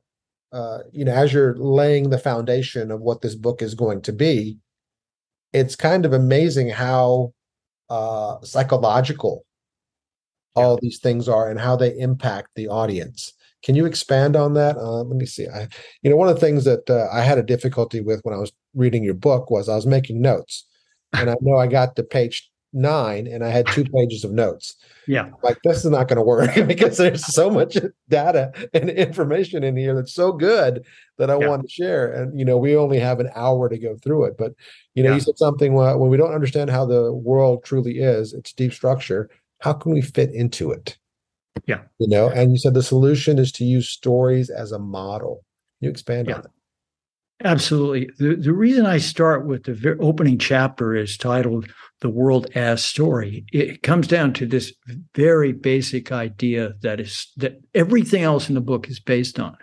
uh, 0.53 0.79
you 0.93 1.05
know, 1.05 1.13
as 1.13 1.33
you're 1.33 1.57
laying 1.57 2.11
the 2.11 2.19
foundation 2.19 2.91
of 2.91 3.01
what 3.01 3.21
this 3.21 3.35
book 3.35 3.61
is 3.61 3.75
going 3.75 4.03
to 4.03 4.13
be, 4.13 4.59
it's 5.53 5.75
kind 5.75 6.07
of 6.07 6.13
amazing 6.13 6.69
how 6.69 7.33
uh, 7.91 8.37
psychological 8.43 9.45
yeah. 10.57 10.63
all 10.63 10.79
these 10.81 10.99
things 10.99 11.29
are 11.29 11.51
and 11.51 11.61
how 11.61 11.77
they 11.77 11.97
impact 11.99 12.51
the 12.55 12.69
audience. 12.69 13.33
Can 13.63 13.75
you 13.75 13.85
expand 13.85 14.37
on 14.37 14.55
that? 14.55 14.77
Uh, 14.77 15.03
let 15.03 15.17
me 15.17 15.27
see. 15.27 15.49
I, 15.49 15.69
you 16.03 16.11
know, 16.11 16.17
one 16.17 16.29
of 16.29 16.35
the 16.35 16.41
things 16.41 16.65
that 16.65 16.89
uh, 16.89 17.09
I 17.13 17.23
had 17.23 17.39
a 17.39 17.43
difficulty 17.43 18.01
with 18.01 18.21
when 18.23 18.35
I 18.35 18.39
was 18.39 18.53
reading 18.77 19.03
your 19.03 19.15
book 19.15 19.51
was 19.51 19.69
I 19.69 19.75
was 19.75 19.87
making 19.87 20.21
notes, 20.21 20.65
and 21.13 21.29
I 21.29 21.37
know 21.41 21.57
I 21.57 21.67
got 21.67 21.97
to 21.97 22.05
page 22.05 22.49
nine 22.73 23.27
and 23.27 23.43
I 23.43 23.49
had 23.49 23.67
two 23.69 23.85
pages 23.85 24.23
of 24.23 24.33
notes. 24.33 24.77
Yeah, 25.07 25.31
like 25.43 25.59
this 25.65 25.85
is 25.85 25.91
not 25.91 26.09
going 26.09 26.17
to 26.17 26.23
work 26.23 26.55
because 26.67 26.99
there's 26.99 27.25
so 27.25 27.51
much 27.51 27.77
data 28.09 28.53
and 28.75 28.91
information 28.91 29.65
in 29.65 29.77
here 29.77 29.95
that's 29.95 30.15
so 30.15 30.33
good 30.33 30.85
that 31.19 31.31
I 31.31 31.39
yeah. 31.39 31.49
want 31.49 31.63
to 31.63 31.69
share. 31.69 32.13
And 32.13 32.39
you 32.39 32.45
know, 32.45 32.59
we 32.59 32.77
only 32.77 32.99
have 32.99 33.19
an 33.19 33.31
hour 33.35 33.69
to 33.69 33.79
go 33.79 33.97
through 33.97 34.27
it. 34.27 34.37
But 34.37 34.53
you 34.95 35.03
know, 35.03 35.11
yeah. 35.11 35.17
you 35.17 35.21
said 35.21 35.39
something 35.39 35.75
when 35.75 36.09
we 36.09 36.17
don't 36.17 36.35
understand 36.35 36.71
how 36.71 36.85
the 36.85 37.13
world 37.13 37.65
truly 37.65 37.99
is, 37.99 38.33
its 38.33 38.53
deep 38.53 38.73
structure. 38.73 39.31
How 39.61 39.73
can 39.73 39.93
we 39.93 40.03
fit 40.03 40.33
into 40.33 40.71
it? 40.71 40.99
Yeah. 41.67 41.81
You 41.99 42.09
know, 42.09 42.29
and 42.29 42.53
you 42.53 42.59
said 42.59 42.75
the 42.75 42.83
solution 42.83 43.39
is 43.39 43.51
to 43.53 43.65
use 43.65 43.89
stories 43.89 44.51
as 44.51 44.73
a 44.73 44.79
model. 44.79 45.45
Can 45.79 45.87
you 45.87 45.91
expand 45.91 46.29
yeah. 46.29 46.37
on 46.37 46.43
that? 46.43 46.51
Absolutely. 47.45 48.09
The, 48.19 48.37
the 48.37 48.53
reason 48.53 48.87
I 48.87 48.97
start 48.97 49.47
with 49.47 49.65
the 49.65 49.97
opening 50.01 50.39
chapter 50.39 50.95
is 50.95 51.19
titled 51.19 51.69
The 52.01 52.09
World 52.09 52.47
as 52.55 52.83
Story. 52.83 53.45
It 53.53 53.83
comes 53.83 54.09
down 54.09 54.33
to 54.35 54.47
this 54.47 54.73
very 55.15 55.53
basic 55.53 56.11
idea 56.11 56.73
that 56.81 56.99
is 56.99 57.31
that 57.37 57.61
everything 57.75 58.23
else 58.23 58.49
in 58.49 58.55
the 58.55 58.63
book 58.63 58.89
is 58.89 59.01
based 59.01 59.39
on, 59.39 59.57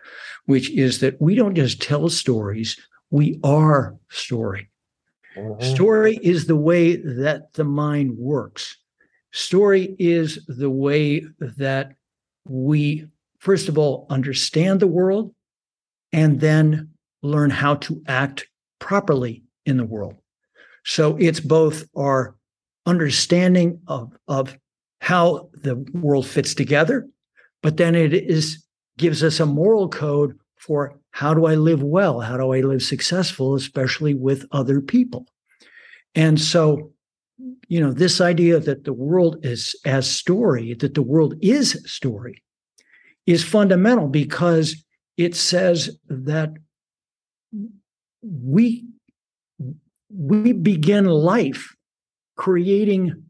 which 0.46 0.70
is 0.72 1.00
that 1.00 1.20
we 1.20 1.34
don't 1.34 1.56
just 1.56 1.82
tell 1.82 2.08
stories, 2.10 2.78
we 3.10 3.40
are 3.44 3.98
story. 4.10 4.70
Mm-hmm. 5.36 5.74
Story 5.74 6.20
is 6.22 6.46
the 6.46 6.56
way 6.56 6.98
that 6.98 7.54
the 7.54 7.64
mind 7.64 8.16
works. 8.18 8.78
Story 9.32 9.96
is 9.98 10.46
the 10.46 10.70
way 10.70 11.26
that 11.40 11.96
we, 12.46 13.08
first 13.40 13.68
of 13.68 13.80
all, 13.80 14.06
understand 14.12 14.80
the 14.80 14.88
world 14.88 15.34
and 16.12 16.40
then 16.40 16.93
learn 17.24 17.50
how 17.50 17.76
to 17.76 18.02
act 18.08 18.48
properly 18.80 19.44
in 19.66 19.78
the 19.78 19.86
world. 19.86 20.16
So 20.86 21.18
it's 21.18 21.40
both 21.40 21.86
our 21.98 22.36
understanding 22.86 23.82
of, 23.88 24.14
of 24.28 24.58
how 25.00 25.50
the 25.54 25.76
world 25.94 26.28
fits 26.28 26.54
together, 26.54 27.08
but 27.62 27.78
then 27.78 27.96
it 27.96 28.14
is 28.14 28.66
gives 28.98 29.24
us 29.24 29.40
a 29.40 29.46
moral 29.46 29.90
code 29.90 30.38
for 30.58 31.00
how 31.12 31.34
do 31.34 31.46
I 31.46 31.56
live 31.56 31.82
well? 31.82 32.20
How 32.20 32.38
do 32.38 32.54
I 32.54 32.62
live 32.62 32.84
successful, 32.84 33.56
especially 33.56 34.14
with 34.14 34.46
other 34.52 34.82
people? 34.82 35.26
And 36.14 36.40
so 36.40 36.94
you 37.68 37.80
know 37.80 37.92
this 37.92 38.22
idea 38.22 38.60
that 38.60 38.84
the 38.84 38.94
world 38.94 39.38
is 39.44 39.76
as 39.86 40.10
story 40.10 40.74
that 40.76 40.94
the 40.94 41.02
world 41.02 41.36
is 41.42 41.82
story 41.86 42.44
is 43.26 43.44
fundamental 43.44 44.08
because 44.08 44.84
it 45.18 45.36
says 45.36 45.98
that 46.08 46.54
we 48.24 48.86
we 50.10 50.54
begin 50.54 51.06
life 51.06 51.76
creating 52.38 53.24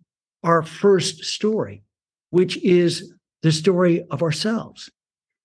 our 0.43 0.61
first 0.61 1.23
story 1.23 1.83
which 2.29 2.57
is 2.63 3.13
the 3.41 3.51
story 3.51 4.05
of 4.11 4.21
ourselves 4.21 4.89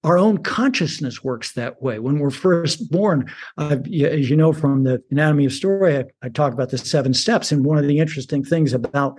our 0.04 0.18
own 0.18 0.38
consciousness 0.38 1.24
works 1.24 1.52
that 1.52 1.82
way. 1.82 1.98
When 1.98 2.18
we're 2.18 2.30
first 2.30 2.90
born, 2.90 3.30
uh, 3.56 3.78
as 3.84 4.30
you 4.30 4.36
know 4.36 4.52
from 4.52 4.84
the 4.84 5.02
Anatomy 5.10 5.46
of 5.46 5.52
Story, 5.52 5.98
I, 5.98 6.04
I 6.22 6.28
talk 6.28 6.52
about 6.52 6.70
the 6.70 6.78
seven 6.78 7.12
steps. 7.12 7.50
And 7.50 7.64
one 7.64 7.78
of 7.78 7.86
the 7.86 7.98
interesting 7.98 8.44
things 8.44 8.72
about 8.72 9.18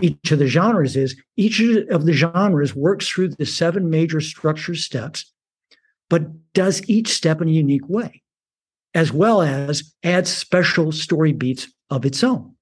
each 0.00 0.32
of 0.32 0.38
the 0.38 0.46
genres 0.46 0.96
is 0.96 1.14
each 1.36 1.60
of 1.60 2.06
the 2.06 2.12
genres 2.12 2.74
works 2.74 3.06
through 3.06 3.28
the 3.28 3.46
seven 3.46 3.90
major 3.90 4.20
structure 4.20 4.74
steps, 4.74 5.30
but 6.08 6.22
does 6.52 6.82
each 6.88 7.08
step 7.08 7.40
in 7.40 7.48
a 7.48 7.52
unique 7.52 7.88
way. 7.88 8.22
As 8.94 9.12
well 9.12 9.42
as 9.42 9.92
add 10.02 10.26
special 10.26 10.92
story 10.92 11.32
beats 11.32 11.68
of 11.90 12.04
its 12.04 12.22
own. 12.22 12.54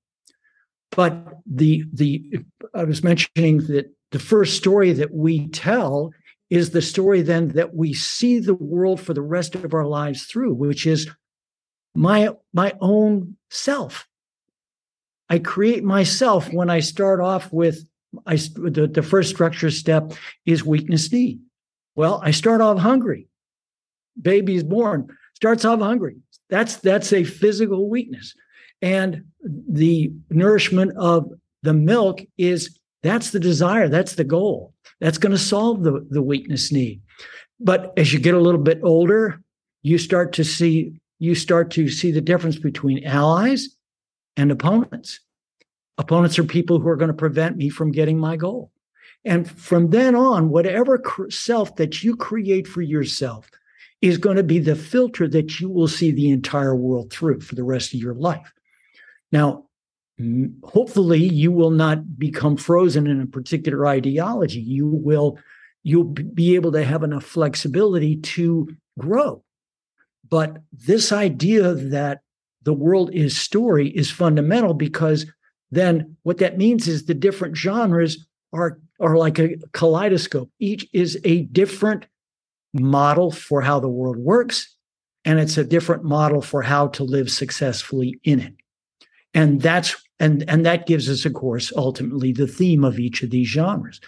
But 0.90 1.38
the 1.46 1.84
the 1.92 2.44
I 2.74 2.84
was 2.84 3.02
mentioning 3.02 3.58
that 3.68 3.92
the 4.10 4.18
first 4.18 4.56
story 4.56 4.92
that 4.92 5.12
we 5.12 5.48
tell 5.48 6.12
is 6.50 6.70
the 6.70 6.82
story 6.82 7.22
then 7.22 7.48
that 7.48 7.74
we 7.74 7.94
see 7.94 8.38
the 8.38 8.54
world 8.54 9.00
for 9.00 9.14
the 9.14 9.22
rest 9.22 9.54
of 9.54 9.72
our 9.72 9.86
lives 9.86 10.24
through, 10.24 10.54
which 10.54 10.86
is 10.86 11.08
my 11.94 12.30
my 12.52 12.74
own 12.80 13.36
self. 13.50 14.06
I 15.28 15.38
create 15.38 15.82
myself 15.82 16.52
when 16.52 16.68
I 16.68 16.80
start 16.80 17.20
off 17.20 17.50
with 17.52 17.86
I 18.26 18.36
the, 18.36 18.90
the 18.92 19.02
first 19.02 19.30
structure 19.30 19.70
step 19.70 20.12
is 20.44 20.64
weakness 20.64 21.10
need. 21.10 21.40
Well, 21.94 22.20
I 22.22 22.30
start 22.32 22.60
off 22.60 22.78
hungry. 22.78 23.28
Baby 24.20 24.56
is 24.56 24.64
born, 24.64 25.08
starts 25.42 25.64
off 25.64 25.80
hungry. 25.80 26.14
That's 26.50 26.76
that's 26.76 27.12
a 27.12 27.24
physical 27.24 27.90
weakness. 27.90 28.32
And 28.80 29.24
the 29.68 30.12
nourishment 30.30 30.92
of 30.96 31.32
the 31.64 31.74
milk 31.74 32.20
is 32.38 32.78
that's 33.02 33.30
the 33.30 33.40
desire, 33.40 33.88
that's 33.88 34.14
the 34.14 34.22
goal. 34.22 34.72
That's 35.00 35.18
going 35.18 35.32
to 35.32 35.38
solve 35.38 35.82
the, 35.82 36.06
the 36.10 36.22
weakness 36.22 36.70
need. 36.70 37.02
But 37.58 37.92
as 37.96 38.12
you 38.12 38.20
get 38.20 38.34
a 38.34 38.40
little 38.40 38.60
bit 38.60 38.78
older, 38.84 39.42
you 39.82 39.98
start 39.98 40.32
to 40.34 40.44
see 40.44 41.00
you 41.18 41.34
start 41.34 41.72
to 41.72 41.88
see 41.88 42.12
the 42.12 42.20
difference 42.20 42.58
between 42.60 43.04
allies 43.04 43.68
and 44.36 44.52
opponents. 44.52 45.18
Opponents 45.98 46.38
are 46.38 46.44
people 46.44 46.78
who 46.78 46.88
are 46.88 46.96
going 46.96 47.10
to 47.10 47.24
prevent 47.24 47.56
me 47.56 47.68
from 47.68 47.90
getting 47.90 48.16
my 48.16 48.36
goal. 48.36 48.70
And 49.24 49.50
from 49.50 49.90
then 49.90 50.14
on, 50.14 50.50
whatever 50.50 51.02
self 51.30 51.74
that 51.76 52.04
you 52.04 52.14
create 52.14 52.68
for 52.68 52.80
yourself 52.80 53.50
is 54.02 54.18
going 54.18 54.36
to 54.36 54.42
be 54.42 54.58
the 54.58 54.74
filter 54.74 55.28
that 55.28 55.60
you 55.60 55.70
will 55.70 55.88
see 55.88 56.10
the 56.10 56.30
entire 56.30 56.74
world 56.74 57.12
through 57.12 57.40
for 57.40 57.54
the 57.54 57.64
rest 57.64 57.94
of 57.94 58.00
your 58.00 58.14
life. 58.14 58.52
Now, 59.30 59.66
hopefully 60.64 61.20
you 61.20 61.52
will 61.52 61.70
not 61.70 62.18
become 62.18 62.56
frozen 62.56 63.06
in 63.06 63.20
a 63.22 63.26
particular 63.26 63.86
ideology. 63.86 64.60
You 64.60 64.88
will 64.88 65.38
you'll 65.84 66.04
be 66.04 66.54
able 66.54 66.70
to 66.72 66.84
have 66.84 67.02
enough 67.02 67.24
flexibility 67.24 68.16
to 68.16 68.68
grow. 68.98 69.42
But 70.28 70.58
this 70.70 71.10
idea 71.10 71.74
that 71.74 72.20
the 72.62 72.72
world 72.72 73.10
is 73.12 73.36
story 73.36 73.88
is 73.88 74.10
fundamental 74.10 74.74
because 74.74 75.26
then 75.72 76.16
what 76.22 76.38
that 76.38 76.58
means 76.58 76.86
is 76.86 77.04
the 77.04 77.14
different 77.14 77.56
genres 77.56 78.26
are 78.52 78.78
are 79.00 79.16
like 79.16 79.38
a 79.38 79.56
kaleidoscope. 79.72 80.50
Each 80.60 80.86
is 80.92 81.18
a 81.24 81.42
different 81.42 82.06
model 82.72 83.30
for 83.30 83.60
how 83.60 83.78
the 83.80 83.88
world 83.88 84.16
works 84.16 84.72
and 85.24 85.38
it's 85.38 85.56
a 85.56 85.64
different 85.64 86.04
model 86.04 86.42
for 86.42 86.62
how 86.62 86.88
to 86.88 87.04
live 87.04 87.30
successfully 87.30 88.18
in 88.24 88.40
it. 88.40 88.54
And 89.34 89.60
that's 89.60 89.96
and 90.18 90.44
and 90.48 90.66
that 90.66 90.86
gives 90.86 91.08
us 91.08 91.24
of 91.24 91.32
course 91.32 91.72
ultimately 91.76 92.32
the 92.32 92.46
theme 92.46 92.84
of 92.84 92.98
each 92.98 93.22
of 93.22 93.30
these 93.30 93.48
genres. 93.48 94.00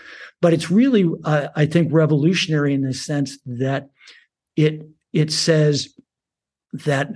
But 0.43 0.53
it's 0.53 0.71
really 0.71 1.09
uh, 1.25 1.49
i 1.57 1.67
think 1.67 1.93
revolutionary 1.93 2.75
in 2.75 2.83
the 2.83 2.93
sense 2.93 3.39
that 3.47 3.89
it 4.57 4.87
it 5.13 5.33
says 5.33 5.95
that 6.73 7.09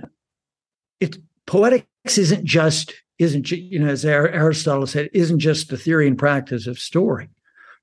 it 0.99 1.17
poetics 1.45 2.17
isn't 2.17 2.45
just 2.45 2.93
isn't 3.19 3.51
you 3.51 3.77
know 3.77 3.89
as 3.89 4.05
aristotle 4.05 4.87
said 4.87 5.09
isn't 5.13 5.39
just 5.39 5.69
the 5.69 5.77
theory 5.77 6.07
and 6.07 6.17
practice 6.17 6.67
of 6.67 6.79
story. 6.79 7.29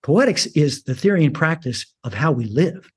Poetics 0.03 0.47
is 0.47 0.85
the 0.85 0.95
theory 0.95 1.25
and 1.25 1.35
practice 1.35 1.87
of 2.05 2.15
how 2.15 2.33
we 2.33 2.45
live 2.47 2.91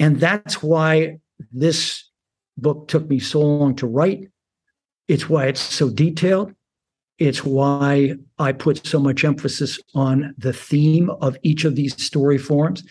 and 0.00 0.18
that's 0.18 0.62
why 0.62 1.18
this 1.52 2.10
book 2.58 2.88
took 2.88 3.08
me 3.08 3.20
so 3.20 3.40
long 3.40 3.76
to 3.76 3.86
write 3.86 4.26
it's 5.10 5.28
why 5.28 5.46
it's 5.46 5.60
so 5.60 5.90
detailed. 5.90 6.54
It's 7.18 7.44
why 7.44 8.14
I 8.38 8.52
put 8.52 8.86
so 8.86 9.00
much 9.00 9.24
emphasis 9.24 9.80
on 9.92 10.32
the 10.38 10.52
theme 10.52 11.10
of 11.20 11.36
each 11.42 11.64
of 11.64 11.74
these 11.74 12.00
story 12.00 12.38
forms. 12.38 12.84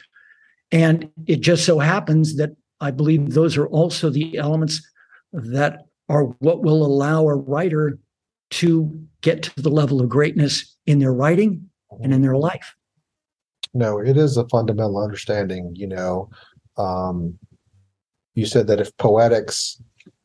And 0.70 1.10
it 1.28 1.40
just 1.40 1.66
so 1.66 1.80
happens 1.80 2.36
that 2.36 2.50
I 2.82 2.92
believe 2.92 3.34
those 3.34 3.56
are 3.56 3.68
also 3.68 4.10
the 4.10 4.38
elements 4.38 4.86
that 5.32 5.86
are 6.10 6.26
what 6.40 6.62
will 6.62 6.86
allow 6.86 7.26
a 7.30 7.36
writer 7.36 7.98
to 8.50 9.02
get 9.22 9.42
to 9.44 9.62
the 9.62 9.72
level 9.72 10.02
of 10.02 10.10
greatness 10.10 10.76
in 10.86 11.00
their 11.00 11.14
writing 11.14 11.70
and 12.04 12.14
in 12.14 12.22
their 12.22 12.36
life. 12.36 12.76
No, 13.74 14.00
it 14.00 14.18
is 14.18 14.36
a 14.36 14.48
fundamental 14.50 15.02
understanding. 15.02 15.72
You 15.74 15.88
know, 15.88 16.30
um, 16.80 17.38
you 18.36 18.46
said 18.46 18.68
that 18.68 18.80
if 18.80 18.96
poetics 18.98 19.82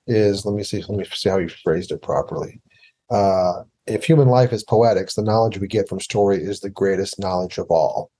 is 0.06 0.44
let 0.44 0.54
me 0.54 0.62
see 0.62 0.82
let 0.88 0.98
me 0.98 1.04
see 1.12 1.28
how 1.28 1.38
you 1.38 1.48
phrased 1.48 1.90
it 1.90 2.02
properly. 2.02 2.60
Uh, 3.10 3.62
if 3.86 4.04
human 4.04 4.28
life 4.28 4.52
is 4.52 4.62
poetics, 4.64 5.14
the 5.14 5.22
knowledge 5.22 5.58
we 5.58 5.66
get 5.66 5.88
from 5.88 6.00
story 6.00 6.42
is 6.42 6.60
the 6.60 6.70
greatest 6.70 7.18
knowledge 7.18 7.58
of 7.58 7.66
all, 7.70 8.10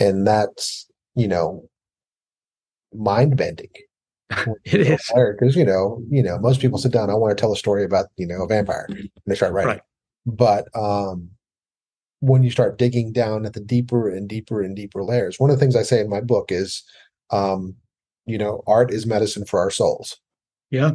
and 0.00 0.26
that's 0.26 0.88
you 1.14 1.28
know 1.28 1.68
mind 2.94 3.36
bending. 3.36 3.70
it 4.64 4.80
is 4.82 5.10
because 5.14 5.56
you 5.56 5.64
know 5.64 6.02
you 6.10 6.22
know 6.22 6.38
most 6.38 6.60
people 6.60 6.78
sit 6.78 6.92
down. 6.92 7.10
I 7.10 7.14
want 7.14 7.36
to 7.36 7.40
tell 7.40 7.52
a 7.52 7.56
story 7.56 7.84
about 7.84 8.06
you 8.16 8.26
know 8.26 8.42
a 8.42 8.46
vampire, 8.46 8.86
and 8.88 9.10
they 9.26 9.34
start 9.34 9.52
writing. 9.52 9.70
Right. 9.70 9.80
But 10.26 10.68
um, 10.74 11.30
when 12.20 12.42
you 12.42 12.50
start 12.50 12.78
digging 12.78 13.12
down 13.12 13.46
at 13.46 13.54
the 13.54 13.60
deeper 13.60 14.08
and 14.08 14.28
deeper 14.28 14.62
and 14.62 14.76
deeper 14.76 15.02
layers, 15.02 15.38
one 15.38 15.50
of 15.50 15.56
the 15.56 15.60
things 15.60 15.76
I 15.76 15.82
say 15.82 16.00
in 16.00 16.10
my 16.10 16.20
book 16.20 16.50
is, 16.50 16.82
um, 17.30 17.74
you 18.26 18.38
know, 18.38 18.62
art 18.66 18.92
is 18.92 19.06
medicine 19.06 19.44
for 19.44 19.58
our 19.60 19.70
souls. 19.70 20.18
Yeah. 20.70 20.92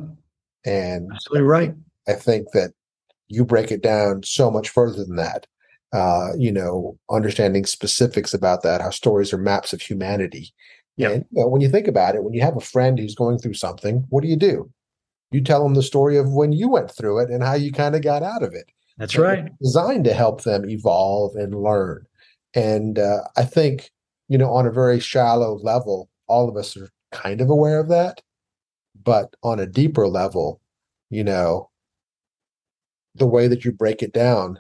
And 0.66 1.10
absolutely 1.14 1.48
right. 1.48 1.74
I 2.08 2.14
think 2.14 2.52
that 2.54 2.72
you 3.28 3.44
break 3.44 3.72
it 3.72 3.82
down 3.82 4.24
so 4.24 4.52
much 4.52 4.70
further 4.70 5.04
than 5.04 5.16
that. 5.16 5.48
Uh, 5.92 6.30
you 6.38 6.52
know, 6.52 6.98
understanding 7.12 7.66
specifics 7.66 8.34
about 8.34 8.64
that, 8.64 8.82
how 8.82 8.90
stories 8.90 9.32
are 9.32 9.38
maps 9.38 9.74
of 9.74 9.82
humanity. 9.82 10.52
Yeah. 10.98 11.10
And 11.10 11.26
you 11.32 11.42
know, 11.42 11.48
when 11.48 11.62
you 11.62 11.70
think 11.70 11.88
about 11.88 12.16
it, 12.16 12.24
when 12.24 12.34
you 12.34 12.42
have 12.42 12.58
a 12.58 12.62
friend 12.62 12.98
who's 12.98 13.16
going 13.16 13.38
through 13.38 13.54
something, 13.56 14.06
what 14.10 14.22
do 14.22 14.28
you 14.28 14.36
do? 14.36 14.72
You 15.32 15.42
tell 15.42 15.64
them 15.64 15.74
the 15.74 15.84
story 15.84 16.18
of 16.18 16.32
when 16.32 16.52
you 16.54 16.70
went 16.70 16.92
through 16.92 17.20
it 17.20 17.30
and 17.30 17.44
how 17.44 17.54
you 17.54 17.72
kind 17.72 17.96
of 17.96 18.04
got 18.04 18.24
out 18.24 18.44
of 18.44 18.54
it. 18.54 18.66
That's 18.98 19.16
and 19.16 19.24
right. 19.24 19.60
designed 19.60 20.06
to 20.06 20.14
help 20.14 20.44
them 20.44 20.70
evolve 20.70 21.36
and 21.36 21.62
learn. 21.62 22.06
And 22.54 23.00
uh, 23.00 23.22
I 23.36 23.44
think, 23.44 23.90
you 24.30 24.38
know, 24.38 24.52
on 24.52 24.68
a 24.68 24.72
very 24.72 25.00
shallow 25.00 25.58
level, 25.64 26.10
all 26.34 26.50
of 26.50 26.58
us 26.58 26.76
are 26.76 26.90
kind 27.12 27.42
of 27.42 27.50
aware 27.50 27.80
of 27.80 27.90
that. 27.90 28.22
But 29.04 29.36
on 29.44 29.60
a 29.60 29.68
deeper 29.68 30.08
level, 30.08 30.60
you 31.10 31.24
know, 31.24 31.70
the 33.16 33.28
way 33.28 33.48
that 33.48 33.64
you 33.64 33.72
break 33.72 34.02
it 34.02 34.14
down, 34.14 34.60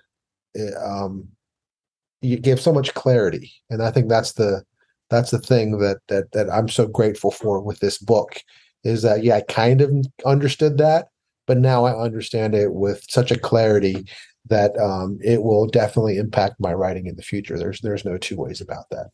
it, 0.53 0.73
um, 0.77 1.27
you 2.21 2.37
give 2.37 2.61
so 2.61 2.71
much 2.71 2.93
clarity, 2.93 3.51
and 3.69 3.81
I 3.81 3.91
think 3.91 4.07
that's 4.07 4.33
the 4.33 4.63
that's 5.09 5.31
the 5.31 5.39
thing 5.39 5.79
that 5.79 5.97
that 6.07 6.31
that 6.33 6.49
I'm 6.49 6.69
so 6.69 6.87
grateful 6.87 7.31
for 7.31 7.59
with 7.59 7.79
this 7.79 7.97
book 7.97 8.39
is 8.83 9.01
that 9.01 9.23
yeah, 9.23 9.37
I 9.37 9.41
kind 9.41 9.81
of 9.81 9.91
understood 10.25 10.77
that, 10.77 11.07
but 11.47 11.57
now 11.57 11.85
I 11.85 11.99
understand 11.99 12.53
it 12.55 12.73
with 12.73 13.03
such 13.09 13.31
a 13.31 13.39
clarity 13.39 14.05
that 14.45 14.77
um, 14.77 15.19
it 15.23 15.43
will 15.43 15.67
definitely 15.67 16.17
impact 16.17 16.59
my 16.59 16.73
writing 16.73 17.07
in 17.07 17.15
the 17.15 17.21
future. 17.21 17.57
There's 17.57 17.81
there's 17.81 18.05
no 18.05 18.17
two 18.17 18.37
ways 18.37 18.61
about 18.61 18.89
that. 18.91 19.09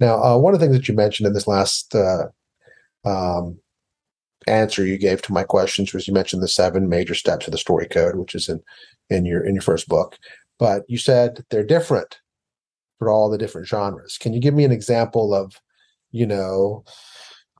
Now, 0.00 0.22
uh, 0.22 0.38
one 0.38 0.54
of 0.54 0.60
the 0.60 0.66
things 0.66 0.76
that 0.76 0.88
you 0.88 0.94
mentioned 0.94 1.26
in 1.26 1.34
this 1.34 1.46
last 1.46 1.94
uh, 1.94 2.26
um, 3.04 3.58
answer 4.46 4.84
you 4.84 4.98
gave 4.98 5.22
to 5.22 5.32
my 5.32 5.44
questions 5.44 5.92
was 5.92 6.08
you 6.08 6.14
mentioned 6.14 6.42
the 6.42 6.48
seven 6.48 6.88
major 6.88 7.14
steps 7.14 7.46
of 7.46 7.52
the 7.52 7.58
story 7.58 7.86
code, 7.86 8.16
which 8.16 8.34
is 8.34 8.48
in 8.48 8.60
in 9.10 9.24
your 9.24 9.44
in 9.44 9.54
your 9.54 9.62
first 9.62 9.88
book. 9.88 10.18
But 10.58 10.82
you 10.88 10.98
said 10.98 11.44
they're 11.50 11.64
different 11.64 12.18
for 12.98 13.10
all 13.10 13.28
the 13.28 13.38
different 13.38 13.66
genres. 13.66 14.16
Can 14.18 14.32
you 14.32 14.40
give 14.40 14.54
me 14.54 14.64
an 14.64 14.70
example 14.70 15.34
of, 15.34 15.60
you 16.12 16.24
know, 16.24 16.84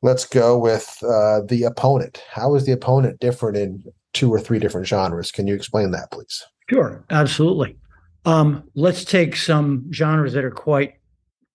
let's 0.03 0.25
go 0.25 0.57
with 0.57 0.99
uh, 1.03 1.41
the 1.49 1.65
opponent. 1.65 2.23
How 2.31 2.55
is 2.55 2.65
the 2.65 2.73
opponent 2.73 3.19
different 3.19 3.57
in 3.57 3.83
two 4.13 4.33
or 4.33 4.39
three 4.39 4.61
different 4.61 4.87
genres? 4.87 5.33
Can 5.33 5.49
you 5.49 5.55
explain 5.55 5.91
that, 5.93 6.13
please? 6.13 6.45
Sure, 6.73 7.05
absolutely. 7.11 7.77
Um, 8.25 8.65
let's 8.75 9.05
take 9.05 9.37
some 9.37 9.93
genres 9.93 10.33
that 10.33 10.45
are 10.45 10.51
quite, 10.51 10.95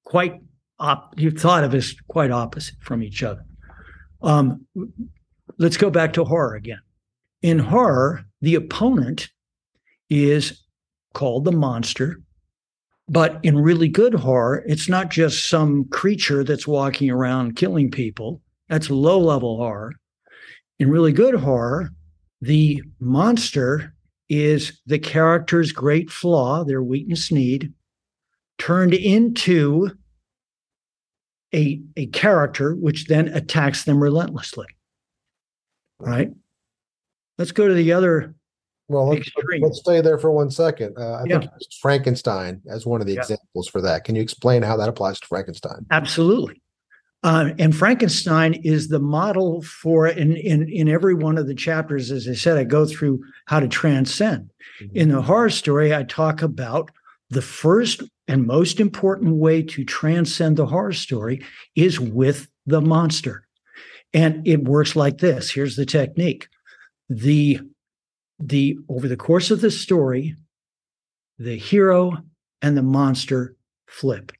quite 0.04 0.42
op- 0.78 1.16
you 1.18 1.32
thought 1.32 1.64
of 1.64 1.74
as 1.74 1.96
quite 2.08 2.30
opposite 2.30 2.76
from 2.82 3.02
each 3.02 3.24
other. 3.24 3.44
Um, 4.22 4.68
let's 5.58 5.78
go 5.78 5.90
back 5.90 6.14
to 6.14 6.24
horror 6.24 6.54
again. 6.54 6.82
In 7.42 7.58
horror, 7.58 8.26
the 8.42 8.54
opponent 8.54 9.30
is 10.08 10.64
called 11.16 11.46
the 11.46 11.52
monster. 11.52 12.22
But 13.10 13.40
in 13.42 13.58
really 13.58 13.88
good 13.88 14.14
horror, 14.14 14.64
it's 14.68 14.88
not 14.88 15.10
just 15.10 15.50
some 15.50 15.86
creature 15.86 16.44
that's 16.44 16.68
walking 16.68 17.10
around 17.10 17.56
killing 17.56 17.90
people. 17.90 18.42
That's 18.70 18.92
low 18.92 19.18
level 19.18 19.58
horror. 19.58 19.94
In 20.78 20.92
really 20.92 21.14
good 21.14 21.34
horror, 21.34 21.90
the 22.42 22.84
monster 23.00 23.96
is 24.30 24.80
the 24.86 25.00
character's 25.00 25.72
great 25.72 26.10
flaw, 26.10 26.64
their 26.64 26.84
weakness 26.84 27.32
need, 27.32 27.74
turned 28.58 28.94
into 28.94 29.92
a, 31.54 31.82
a 31.96 32.08
character 32.08 32.76
which 32.76 33.06
then 33.08 33.30
attacks 33.30 33.86
them 33.86 34.02
relentlessly 34.04 34.66
right? 36.00 36.32
let's 37.38 37.52
go 37.54 37.68
to 37.68 37.74
the 37.74 37.94
other 37.94 38.36
Well, 38.90 39.08
let's, 39.08 39.28
Extreme. 39.28 39.64
let's 39.64 39.80
stay 39.80 40.02
there 40.02 40.18
for 40.18 40.32
one 40.32 40.50
second. 40.52 40.98
Uh, 40.98 41.14
I 41.14 41.24
Yeah. 41.26 41.40
think 41.40 41.52
Frankenstein 41.82 42.62
as 42.70 42.86
one 42.86 43.00
of 43.02 43.08
the 43.08 43.14
Yeah. 43.14 43.22
examples 43.22 43.68
for 43.68 43.82
that. 43.82 44.04
Can 44.04 44.16
you 44.16 44.22
explain 44.22 44.62
how 44.62 44.76
that 44.78 44.88
applies 44.90 45.20
to 45.22 45.28
Frankenstein? 45.28 45.86
Absolutely. 45.92 46.62
Um, 47.24 47.54
and 47.58 47.76
Frankenstein 47.76 48.54
is 48.64 48.90
the 48.90 49.00
model 49.00 49.62
for 49.64 50.08
in, 50.08 50.36
in 50.38 50.70
in 50.70 50.88
every 50.88 51.16
one 51.16 51.38
of 51.38 51.48
the 51.48 51.56
chapters. 51.56 52.12
As 52.12 52.28
I 52.28 52.34
said, 52.34 52.58
I 52.58 52.64
go 52.64 52.86
through 52.86 53.24
how 53.46 53.60
to 53.60 53.68
transcend. 53.68 54.52
In 54.94 55.10
the 55.10 55.24
horror 55.24 55.50
story, 55.50 55.94
I 55.94 56.04
talk 56.04 56.42
about 56.44 56.92
the 57.30 57.42
first 57.42 58.04
and 58.28 58.46
most 58.46 58.80
important 58.80 59.36
way 59.36 59.64
to 59.64 59.84
transcend 59.84 60.58
the 60.58 60.68
horror 60.68 60.94
story 60.94 61.44
is 61.76 62.00
with 62.00 62.48
the 62.66 62.82
monster. 62.82 63.48
And 64.14 64.48
it 64.48 64.64
works 64.64 64.96
like 64.96 65.18
this. 65.18 65.52
Here's 65.52 65.76
the 65.76 65.86
technique. 65.86 66.48
The 67.10 67.60
the 68.40 68.78
over 68.88 69.08
the 69.08 69.18
course 69.18 69.50
of 69.50 69.62
the 69.62 69.72
story, 69.72 70.36
the 71.40 71.58
hero 71.58 72.18
and 72.62 72.78
the 72.78 72.84
monster 72.84 73.56
flip. 73.88 74.32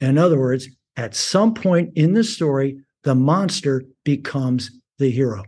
In 0.00 0.18
other 0.18 0.38
words, 0.38 0.68
at 0.96 1.14
some 1.14 1.54
point 1.54 1.92
in 1.96 2.14
the 2.14 2.24
story, 2.24 2.78
the 3.04 3.14
monster 3.14 3.82
becomes 4.04 4.70
the 4.98 5.10
hero. 5.10 5.44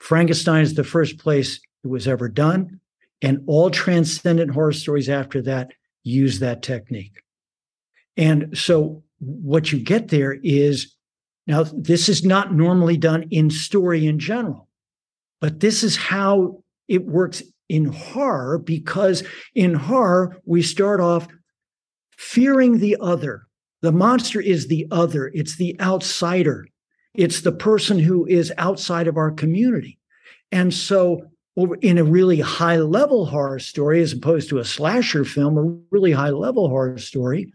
Frankenstein 0.00 0.62
is 0.62 0.74
the 0.74 0.84
first 0.84 1.18
place 1.18 1.60
it 1.84 1.88
was 1.88 2.08
ever 2.08 2.28
done, 2.28 2.80
and 3.22 3.42
all 3.46 3.70
transcendent 3.70 4.50
horror 4.50 4.72
stories 4.72 5.08
after 5.08 5.42
that 5.42 5.70
use 6.02 6.40
that 6.40 6.62
technique. 6.62 7.22
And 8.16 8.56
so, 8.56 9.02
what 9.18 9.72
you 9.72 9.80
get 9.80 10.08
there 10.08 10.36
is 10.42 10.94
now, 11.46 11.64
this 11.64 12.08
is 12.08 12.24
not 12.24 12.54
normally 12.54 12.96
done 12.96 13.24
in 13.30 13.50
story 13.50 14.06
in 14.06 14.18
general, 14.18 14.68
but 15.40 15.60
this 15.60 15.82
is 15.82 15.96
how 15.96 16.62
it 16.88 17.06
works 17.06 17.42
in 17.68 17.86
horror 17.86 18.58
because 18.58 19.22
in 19.54 19.74
horror, 19.74 20.36
we 20.44 20.62
start 20.62 21.00
off 21.00 21.26
fearing 22.16 22.78
the 22.78 22.96
other. 23.00 23.46
The 23.84 23.92
monster 23.92 24.40
is 24.40 24.68
the 24.68 24.88
other, 24.90 25.30
it's 25.34 25.56
the 25.58 25.78
outsider, 25.78 26.66
it's 27.12 27.42
the 27.42 27.52
person 27.52 27.98
who 27.98 28.24
is 28.24 28.50
outside 28.56 29.06
of 29.06 29.18
our 29.18 29.30
community. 29.30 29.98
And 30.50 30.72
so, 30.72 31.26
in 31.82 31.98
a 31.98 32.02
really 32.02 32.40
high 32.40 32.78
level 32.78 33.26
horror 33.26 33.58
story, 33.58 34.00
as 34.00 34.14
opposed 34.14 34.48
to 34.48 34.58
a 34.58 34.64
slasher 34.64 35.22
film, 35.22 35.58
a 35.58 35.94
really 35.94 36.12
high 36.12 36.30
level 36.30 36.70
horror 36.70 36.96
story, 36.96 37.52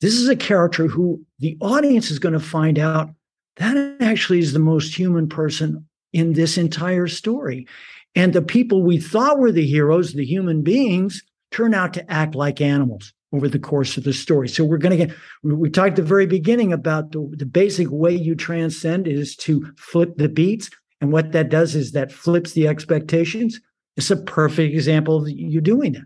this 0.00 0.14
is 0.14 0.28
a 0.28 0.34
character 0.34 0.88
who 0.88 1.24
the 1.38 1.56
audience 1.60 2.10
is 2.10 2.18
going 2.18 2.32
to 2.32 2.40
find 2.40 2.76
out 2.76 3.10
that 3.54 3.94
actually 4.00 4.40
is 4.40 4.52
the 4.52 4.58
most 4.58 4.92
human 4.92 5.28
person 5.28 5.86
in 6.12 6.32
this 6.32 6.58
entire 6.58 7.06
story. 7.06 7.68
And 8.16 8.32
the 8.32 8.42
people 8.42 8.82
we 8.82 8.98
thought 8.98 9.38
were 9.38 9.52
the 9.52 9.64
heroes, 9.64 10.14
the 10.14 10.26
human 10.26 10.62
beings, 10.62 11.22
turn 11.52 11.74
out 11.74 11.94
to 11.94 12.10
act 12.10 12.34
like 12.34 12.60
animals 12.60 13.12
over 13.32 13.48
the 13.48 13.58
course 13.58 13.96
of 13.96 14.04
the 14.04 14.12
story. 14.12 14.48
So 14.48 14.64
we're 14.64 14.78
going 14.78 14.98
to 14.98 15.06
get, 15.06 15.16
we 15.42 15.70
talked 15.70 15.90
at 15.90 15.96
the 15.96 16.02
very 16.02 16.26
beginning 16.26 16.72
about 16.72 17.12
the, 17.12 17.30
the 17.36 17.46
basic 17.46 17.88
way 17.90 18.12
you 18.12 18.34
transcend 18.34 19.06
is 19.06 19.36
to 19.36 19.72
flip 19.76 20.16
the 20.16 20.28
beats. 20.28 20.70
And 21.00 21.12
what 21.12 21.32
that 21.32 21.48
does 21.48 21.74
is 21.74 21.92
that 21.92 22.12
flips 22.12 22.52
the 22.52 22.66
expectations. 22.66 23.60
It's 23.96 24.10
a 24.10 24.16
perfect 24.16 24.74
example 24.74 25.22
of 25.22 25.28
you 25.28 25.60
doing 25.60 25.92
that. 25.92 26.04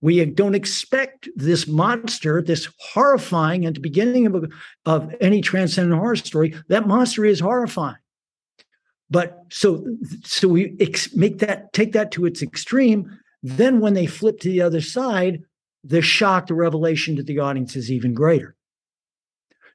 We 0.00 0.24
don't 0.24 0.54
expect 0.54 1.28
this 1.36 1.66
monster, 1.66 2.40
this 2.40 2.68
horrifying 2.78 3.66
at 3.66 3.74
the 3.74 3.80
beginning 3.80 4.26
of, 4.26 4.34
a, 4.34 4.48
of 4.86 5.14
any 5.20 5.42
transcendent 5.42 6.00
horror 6.00 6.16
story, 6.16 6.54
that 6.68 6.88
monster 6.88 7.24
is 7.24 7.40
horrifying. 7.40 7.96
But 9.10 9.42
so 9.50 9.84
so 10.24 10.48
we 10.48 10.76
ex- 10.80 11.14
make 11.14 11.40
that 11.40 11.72
take 11.72 11.92
that 11.92 12.12
to 12.12 12.26
its 12.26 12.42
extreme. 12.42 13.18
Then 13.42 13.80
when 13.80 13.94
they 13.94 14.06
flip 14.06 14.38
to 14.40 14.48
the 14.48 14.62
other 14.62 14.80
side, 14.80 15.42
the 15.84 16.02
shock, 16.02 16.46
the 16.46 16.54
revelation 16.54 17.16
to 17.16 17.22
the 17.22 17.38
audience 17.38 17.76
is 17.76 17.90
even 17.90 18.14
greater. 18.14 18.56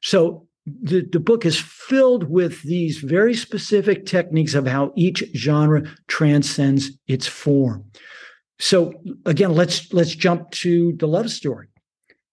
So 0.01 0.47
the, 0.65 1.07
the 1.11 1.19
book 1.19 1.45
is 1.45 1.59
filled 1.59 2.29
with 2.29 2.61
these 2.63 2.97
very 2.97 3.33
specific 3.35 4.05
techniques 4.05 4.53
of 4.53 4.67
how 4.67 4.91
each 4.95 5.23
genre 5.35 5.83
transcends 6.07 6.91
its 7.07 7.27
form. 7.27 7.85
So 8.59 8.93
again, 9.25 9.53
let's 9.53 9.91
let's 9.93 10.15
jump 10.15 10.51
to 10.51 10.93
the 10.93 11.07
love 11.07 11.29
story. 11.29 11.67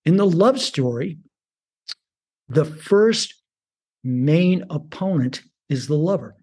In 0.04 0.16
the 0.16 0.26
love 0.26 0.60
story, 0.60 1.18
the 2.48 2.64
first 2.64 3.34
main 4.04 4.64
opponent 4.70 5.42
is 5.68 5.86
the 5.86 5.96
lover. 5.96 6.36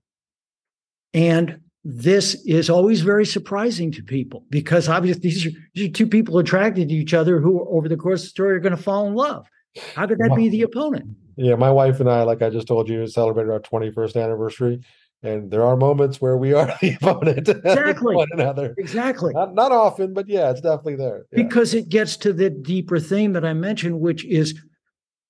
And 1.14 1.62
this 1.90 2.36
is 2.46 2.70
always 2.70 3.02
very 3.02 3.26
surprising 3.26 3.92
to 3.92 4.04
people 4.04 4.46
because 4.50 4.88
obviously 4.88 5.22
these 5.22 5.46
are, 5.46 5.52
these 5.74 5.90
are 5.90 5.92
two 5.92 6.08
people 6.08 6.38
attracted 6.38 6.90
to 6.90 6.96
each 6.96 7.14
other 7.14 7.40
who, 7.40 7.68
over 7.70 7.90
the 7.90 7.98
course 7.98 8.22
of 8.22 8.26
the 8.26 8.30
story, 8.30 8.56
are 8.56 8.60
going 8.60 8.76
to 8.76 8.82
fall 8.82 9.08
in 9.08 9.16
love. 9.16 9.48
How 9.96 10.06
could 10.06 10.20
that 10.20 10.36
be 10.36 10.50
the 10.50 10.62
opponent? 10.62 11.16
Yeah, 11.36 11.56
my 11.56 11.72
wife 11.72 12.00
and 12.00 12.10
I, 12.10 12.24
like 12.24 12.42
I 12.42 12.50
just 12.50 12.68
told 12.68 12.90
you, 12.90 13.08
celebrated 13.08 13.52
our 13.52 13.60
21st 13.60 14.22
anniversary. 14.22 14.82
And 15.24 15.50
there 15.52 15.64
are 15.64 15.76
moments 15.76 16.22
where 16.22 16.38
we 16.38 16.54
are 16.54 16.68
the 16.82 16.96
opponent 16.96 17.50
Exactly. 17.50 18.16
one 18.16 18.28
another. 18.34 18.76
Exactly. 18.78 19.34
Not, 19.34 19.56
not 19.56 19.72
often, 19.72 20.14
but 20.14 20.28
yeah, 20.28 20.52
it's 20.52 20.62
definitely 20.62 20.96
there. 20.96 21.26
Yeah. 21.32 21.44
Because 21.44 21.74
it 21.74 21.90
gets 21.90 22.18
to 22.18 22.34
the 22.34 22.50
deeper 22.50 23.00
theme 23.00 23.34
that 23.34 23.46
I 23.46 23.54
mentioned, 23.54 24.00
which 24.00 24.26
is 24.26 24.60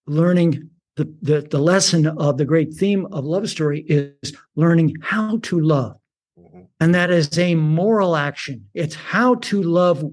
learning 0.08 0.70
the, 0.98 1.14
the, 1.22 1.42
the 1.42 1.60
lesson 1.60 2.08
of 2.08 2.38
the 2.38 2.46
great 2.46 2.74
theme 2.74 3.06
of 3.14 3.24
love 3.24 3.50
story 3.50 3.82
is 3.88 4.36
learning 4.56 4.96
how 5.02 5.38
to 5.44 5.60
love. 5.60 5.99
And 6.80 6.96
that 6.96 7.12
is 7.12 7.38
a 7.38 7.56
moral 7.56 8.16
action. 8.16 8.66
It's 8.74 8.96
how 8.96 9.36
to 9.36 9.62
love 9.62 10.04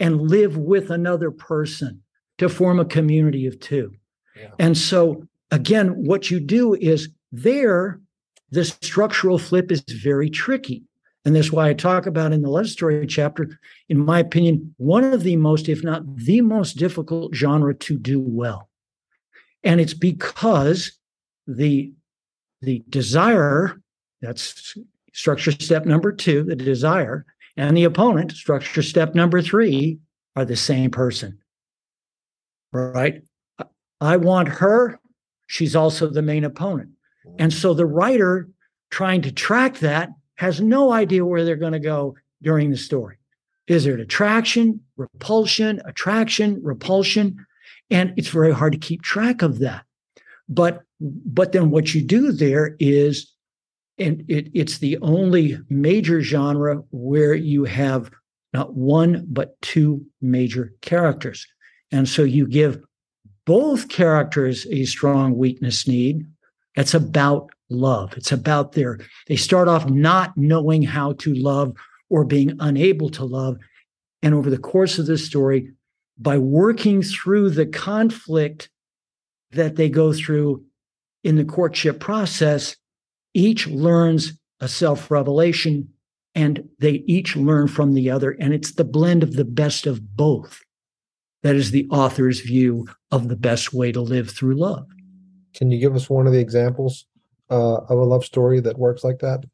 and 0.00 0.22
live 0.22 0.56
with 0.56 0.90
another 0.90 1.30
person 1.30 2.02
to 2.38 2.48
form 2.48 2.80
a 2.80 2.84
community 2.84 3.46
of 3.46 3.60
two. 3.60 3.94
Yeah. 4.36 4.50
And 4.58 4.76
so, 4.76 5.26
again, 5.50 5.88
what 5.88 6.30
you 6.30 6.40
do 6.40 6.74
is 6.74 7.08
there, 7.30 8.00
the 8.50 8.64
structural 8.64 9.38
flip 9.38 9.70
is 9.70 9.82
very 9.88 10.30
tricky. 10.30 10.82
And 11.24 11.34
that's 11.34 11.52
why 11.52 11.68
I 11.68 11.74
talk 11.74 12.06
about 12.06 12.32
in 12.32 12.42
the 12.42 12.50
love 12.50 12.68
story 12.68 13.06
chapter, 13.06 13.58
in 13.88 13.98
my 13.98 14.18
opinion, 14.18 14.74
one 14.76 15.04
of 15.04 15.22
the 15.22 15.36
most, 15.36 15.68
if 15.68 15.82
not 15.82 16.02
the 16.16 16.40
most 16.40 16.74
difficult 16.74 17.34
genre 17.34 17.74
to 17.74 17.98
do 17.98 18.20
well. 18.20 18.68
And 19.62 19.80
it's 19.80 19.94
because 19.94 20.92
the 21.46 21.92
the 22.60 22.82
desire, 22.88 23.80
that's 24.20 24.76
structure 25.14 25.52
step 25.52 25.86
number 25.86 26.12
two, 26.12 26.44
the 26.44 26.54
desire, 26.54 27.24
and 27.56 27.76
the 27.76 27.84
opponent, 27.84 28.32
structure 28.32 28.82
step 28.82 29.14
number 29.14 29.40
three, 29.40 29.98
are 30.36 30.44
the 30.44 30.56
same 30.56 30.90
person. 30.90 31.38
Right? 32.72 33.22
I 34.00 34.16
want 34.18 34.48
her. 34.48 35.00
She's 35.46 35.74
also 35.74 36.08
the 36.08 36.20
main 36.20 36.44
opponent. 36.44 36.90
And 37.38 37.52
so 37.52 37.72
the 37.72 37.86
writer 37.86 38.48
trying 38.90 39.22
to 39.22 39.32
track 39.32 39.78
that 39.78 40.10
has 40.34 40.60
no 40.60 40.92
idea 40.92 41.24
where 41.24 41.44
they're 41.44 41.56
going 41.56 41.72
to 41.72 41.78
go 41.78 42.16
during 42.42 42.70
the 42.70 42.76
story. 42.76 43.16
Is 43.66 43.84
there 43.84 43.94
an 43.94 44.00
attraction, 44.00 44.80
repulsion, 44.96 45.80
attraction, 45.86 46.60
repulsion? 46.62 47.46
And 47.90 48.12
it's 48.16 48.28
very 48.28 48.52
hard 48.52 48.72
to 48.72 48.78
keep 48.78 49.02
track 49.02 49.42
of 49.42 49.60
that. 49.60 49.84
But 50.48 50.82
but 51.00 51.52
then 51.52 51.70
what 51.70 51.94
you 51.94 52.02
do 52.02 52.32
there 52.32 52.76
is, 52.78 53.33
and 53.98 54.24
it, 54.28 54.50
it's 54.54 54.78
the 54.78 54.98
only 54.98 55.58
major 55.68 56.20
genre 56.20 56.82
where 56.90 57.34
you 57.34 57.64
have 57.64 58.10
not 58.52 58.74
one 58.74 59.24
but 59.28 59.60
two 59.62 60.04
major 60.20 60.72
characters. 60.80 61.46
And 61.92 62.08
so 62.08 62.22
you 62.22 62.46
give 62.46 62.82
both 63.46 63.88
characters 63.88 64.66
a 64.70 64.84
strong 64.84 65.36
weakness 65.36 65.86
need. 65.86 66.26
It's 66.76 66.94
about 66.94 67.50
love. 67.70 68.14
It's 68.16 68.32
about 68.32 68.72
their, 68.72 68.98
they 69.28 69.36
start 69.36 69.68
off 69.68 69.88
not 69.88 70.36
knowing 70.36 70.82
how 70.82 71.12
to 71.14 71.34
love 71.34 71.74
or 72.10 72.24
being 72.24 72.56
unable 72.60 73.10
to 73.10 73.24
love. 73.24 73.58
And 74.22 74.34
over 74.34 74.50
the 74.50 74.58
course 74.58 74.98
of 74.98 75.06
the 75.06 75.18
story, 75.18 75.70
by 76.18 76.38
working 76.38 77.02
through 77.02 77.50
the 77.50 77.66
conflict 77.66 78.70
that 79.50 79.76
they 79.76 79.88
go 79.88 80.12
through 80.12 80.64
in 81.22 81.36
the 81.36 81.44
courtship 81.44 82.00
process, 82.00 82.76
each 83.34 83.66
learns 83.66 84.38
a 84.60 84.68
self 84.68 85.10
revelation 85.10 85.88
and 86.34 86.68
they 86.78 87.04
each 87.06 87.36
learn 87.36 87.68
from 87.68 87.94
the 87.94 88.10
other. 88.10 88.32
And 88.32 88.54
it's 88.54 88.72
the 88.72 88.84
blend 88.84 89.22
of 89.22 89.34
the 89.34 89.44
best 89.44 89.86
of 89.86 90.16
both 90.16 90.60
that 91.42 91.54
is 91.54 91.70
the 91.70 91.86
author's 91.90 92.40
view 92.40 92.88
of 93.12 93.28
the 93.28 93.36
best 93.36 93.72
way 93.72 93.92
to 93.92 94.00
live 94.00 94.30
through 94.30 94.54
love. 94.54 94.86
Can 95.54 95.70
you 95.70 95.78
give 95.78 95.94
us 95.94 96.10
one 96.10 96.26
of 96.26 96.32
the 96.32 96.40
examples 96.40 97.06
uh, 97.50 97.76
of 97.76 97.98
a 97.98 98.04
love 98.04 98.24
story 98.24 98.60
that 98.60 98.78
works 98.78 99.04
like 99.04 99.18
that? 99.18 99.44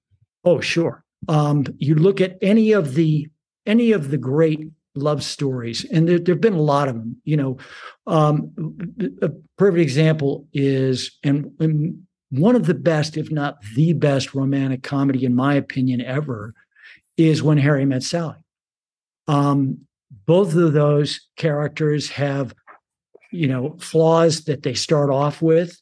Oh, 0.45 0.61
sure. 0.61 1.05
Um, 1.29 1.67
you 1.79 1.97
look 1.97 2.21
at 2.21 2.39
any 2.41 2.73
of 2.73 2.95
the 2.95 3.29
any 3.67 3.93
of 3.93 4.11
the 4.11 4.17
great 4.17 4.61
love 4.95 5.23
stories, 5.23 5.85
and 5.93 6.09
there 6.09 6.35
have 6.35 6.41
been 6.41 6.55
a 6.55 6.63
lot 6.63 6.89
of 6.89 6.95
them. 6.95 7.21
You 7.25 7.37
know, 7.37 7.59
um, 8.07 8.53
a 9.21 9.31
perfect 9.59 9.81
example 9.81 10.49
is, 10.55 11.19
and, 11.23 11.51
and 11.61 12.03
one 12.31 12.57
of 12.57 12.67
the 12.67 12.75
best, 12.75 13.17
if 13.17 13.31
not 13.31 13.63
the 13.75 13.93
best, 13.93 14.35
romantic 14.35 14.83
comedy, 14.83 15.25
in 15.25 15.35
my 15.35 15.55
opinion, 15.55 16.01
ever, 16.01 16.55
is 17.17 17.43
When 17.43 17.59
Harry 17.59 17.85
Met 17.85 18.03
Sally. 18.03 18.45
Um, 19.29 19.87
both 20.27 20.55
of 20.55 20.73
those 20.73 21.21
characters 21.37 22.09
have, 22.11 22.55
you 23.31 23.47
know, 23.47 23.77
flaws 23.79 24.45
that 24.45 24.63
they 24.63 24.75
start 24.75 25.11
off 25.11 25.43
with. 25.43 25.81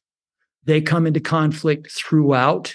They 0.64 0.80
come 0.80 1.06
into 1.06 1.20
conflict 1.20 1.90
throughout 1.92 2.74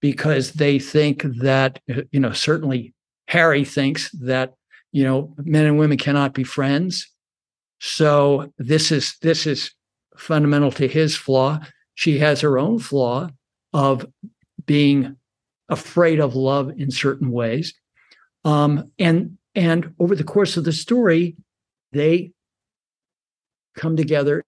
because 0.00 0.52
they 0.52 0.78
think 0.78 1.22
that, 1.40 1.80
you 2.10 2.18
know, 2.20 2.32
certainly 2.32 2.94
Harry 3.28 3.64
thinks 3.64 4.10
that, 4.12 4.54
you 4.92 5.04
know, 5.04 5.34
men 5.38 5.66
and 5.66 5.78
women 5.78 5.98
cannot 5.98 6.34
be 6.34 6.42
friends. 6.42 7.08
So 7.80 8.52
this 8.58 8.90
is 8.90 9.16
this 9.22 9.46
is 9.46 9.70
fundamental 10.16 10.72
to 10.72 10.88
his 10.88 11.16
flaw. 11.16 11.60
She 12.00 12.16
has 12.20 12.40
her 12.40 12.58
own 12.58 12.78
flaw 12.78 13.28
of 13.74 14.06
being 14.64 15.16
afraid 15.68 16.18
of 16.18 16.34
love 16.34 16.70
in 16.78 16.90
certain 16.90 17.30
ways. 17.30 17.74
Um, 18.42 18.90
and 18.98 19.36
and 19.54 19.92
over 19.98 20.16
the 20.16 20.24
course 20.24 20.56
of 20.56 20.64
the 20.64 20.72
story, 20.72 21.36
they 21.92 22.32
come 23.76 23.98
together 23.98 24.42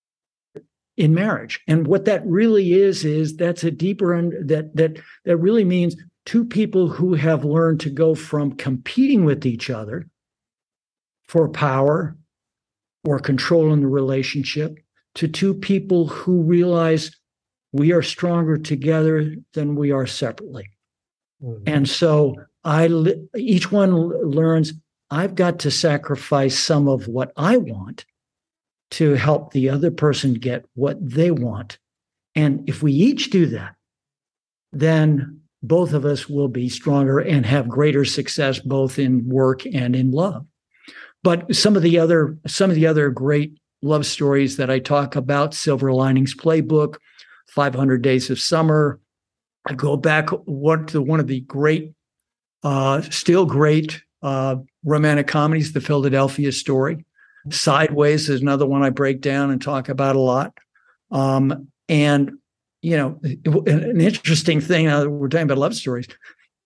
in 0.96 1.12
marriage. 1.12 1.60
And 1.68 1.86
what 1.86 2.06
that 2.06 2.24
really 2.24 2.72
is 2.72 3.04
is 3.04 3.36
that's 3.36 3.64
a 3.64 3.70
deeper 3.70 4.14
and 4.14 4.48
that 4.48 4.74
that 4.74 4.96
that 5.26 5.36
really 5.36 5.66
means 5.66 5.94
two 6.24 6.46
people 6.46 6.88
who 6.88 7.12
have 7.12 7.44
learned 7.44 7.80
to 7.80 7.90
go 7.90 8.14
from 8.14 8.52
competing 8.52 9.26
with 9.26 9.44
each 9.44 9.68
other 9.68 10.08
for 11.24 11.50
power 11.50 12.16
or 13.04 13.18
control 13.18 13.74
in 13.74 13.82
the 13.82 13.88
relationship 13.88 14.78
to 15.16 15.28
two 15.28 15.52
people 15.52 16.06
who 16.06 16.40
realize 16.40 17.14
we 17.72 17.92
are 17.92 18.02
stronger 18.02 18.58
together 18.58 19.34
than 19.54 19.74
we 19.74 19.90
are 19.90 20.06
separately. 20.06 20.70
Mm-hmm. 21.42 21.64
And 21.66 21.88
so 21.88 22.36
I 22.64 22.88
each 23.36 23.72
one 23.72 23.96
learns 24.30 24.72
I've 25.10 25.34
got 25.34 25.58
to 25.60 25.70
sacrifice 25.70 26.58
some 26.58 26.88
of 26.88 27.08
what 27.08 27.32
I 27.36 27.56
want 27.56 28.06
to 28.92 29.14
help 29.14 29.52
the 29.52 29.68
other 29.68 29.90
person 29.90 30.34
get 30.34 30.64
what 30.74 30.96
they 31.00 31.30
want. 31.30 31.78
And 32.34 32.68
if 32.68 32.82
we 32.82 32.92
each 32.92 33.30
do 33.30 33.46
that, 33.46 33.74
then 34.72 35.40
both 35.62 35.92
of 35.92 36.04
us 36.04 36.28
will 36.28 36.48
be 36.48 36.68
stronger 36.68 37.18
and 37.18 37.44
have 37.46 37.68
greater 37.68 38.04
success 38.04 38.58
both 38.58 38.98
in 38.98 39.28
work 39.28 39.64
and 39.66 39.94
in 39.94 40.10
love. 40.10 40.46
But 41.22 41.54
some 41.54 41.76
of 41.76 41.82
the 41.82 41.98
other 41.98 42.36
some 42.46 42.70
of 42.70 42.76
the 42.76 42.86
other 42.86 43.10
great 43.10 43.58
love 43.82 44.06
stories 44.06 44.56
that 44.56 44.70
I 44.70 44.78
talk 44.78 45.16
about, 45.16 45.54
Silver 45.54 45.92
Linings 45.92 46.34
Playbook, 46.34 46.96
500 47.48 48.02
Days 48.02 48.30
of 48.30 48.40
Summer. 48.40 49.00
I 49.66 49.74
go 49.74 49.96
back 49.96 50.30
one 50.30 50.86
to 50.86 51.00
one 51.00 51.20
of 51.20 51.26
the 51.26 51.40
great, 51.40 51.92
uh, 52.62 53.02
still 53.02 53.46
great 53.46 54.02
uh, 54.22 54.56
romantic 54.84 55.26
comedies, 55.26 55.72
The 55.72 55.80
Philadelphia 55.80 56.52
Story. 56.52 57.04
Sideways 57.50 58.28
is 58.28 58.40
another 58.40 58.66
one 58.66 58.82
I 58.82 58.90
break 58.90 59.20
down 59.20 59.50
and 59.50 59.60
talk 59.60 59.88
about 59.88 60.16
a 60.16 60.20
lot. 60.20 60.56
Um, 61.10 61.68
and 61.88 62.32
you 62.82 62.96
know, 62.96 63.20
an 63.66 64.00
interesting 64.00 64.60
thing. 64.60 64.88
Uh, 64.88 65.06
we're 65.06 65.28
talking 65.28 65.44
about 65.44 65.58
love 65.58 65.74
stories 65.74 66.08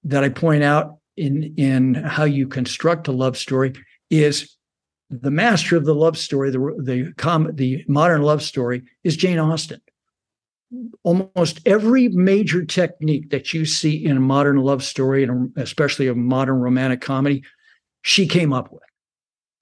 that 0.04 0.24
I 0.24 0.30
point 0.30 0.62
out 0.62 0.98
in 1.16 1.54
in 1.56 1.94
how 1.94 2.24
you 2.24 2.48
construct 2.48 3.08
a 3.08 3.12
love 3.12 3.36
story 3.36 3.74
is 4.10 4.56
the 5.10 5.30
master 5.30 5.76
of 5.76 5.84
the 5.84 5.94
love 5.94 6.16
story, 6.16 6.50
the 6.50 6.58
the 6.82 7.12
com- 7.16 7.54
the 7.54 7.84
modern 7.86 8.22
love 8.22 8.42
story 8.42 8.82
is 9.04 9.16
Jane 9.16 9.38
Austen. 9.38 9.80
Almost 11.04 11.60
every 11.64 12.08
major 12.08 12.64
technique 12.64 13.30
that 13.30 13.54
you 13.54 13.64
see 13.64 14.04
in 14.04 14.16
a 14.16 14.20
modern 14.20 14.56
love 14.56 14.82
story, 14.82 15.22
and 15.22 15.52
especially 15.56 16.08
a 16.08 16.14
modern 16.14 16.56
romantic 16.56 17.00
comedy, 17.00 17.44
she 18.02 18.26
came 18.26 18.52
up 18.52 18.72
with. 18.72 18.82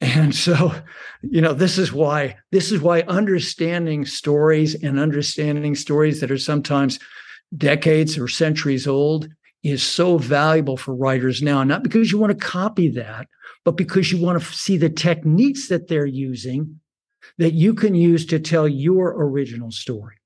And 0.01 0.35
so, 0.35 0.75
you 1.23 1.41
know, 1.41 1.53
this 1.53 1.79
is 1.79 1.93
why 1.93 2.37
this 2.53 2.73
is 2.73 2.81
why 2.81 3.03
understanding 3.03 4.05
stories 4.05 4.75
and 4.83 4.99
understanding 4.99 5.75
stories 5.75 6.21
that 6.21 6.31
are 6.31 6.39
sometimes 6.39 6.99
decades 7.57 8.19
or 8.19 8.29
centuries 8.29 8.87
old 8.87 9.29
is 9.63 9.83
so 9.83 10.19
valuable 10.19 10.77
for 10.77 10.95
writers 10.95 11.43
now. 11.43 11.63
Not 11.65 11.83
because 11.83 12.13
you 12.13 12.19
want 12.19 12.39
to 12.39 12.47
copy 12.47 12.89
that, 12.91 13.29
but 13.65 13.77
because 13.77 14.13
you 14.13 14.23
want 14.23 14.41
to 14.41 14.53
see 14.53 14.77
the 14.77 14.91
techniques 14.91 15.69
that 15.69 15.89
they're 15.89 16.07
using 16.07 16.81
that 17.39 17.55
you 17.55 17.73
can 17.73 17.95
use 17.95 18.27
to 18.27 18.39
tell 18.39 18.69
your 18.69 19.11
original 19.11 19.71
story. 19.71 20.17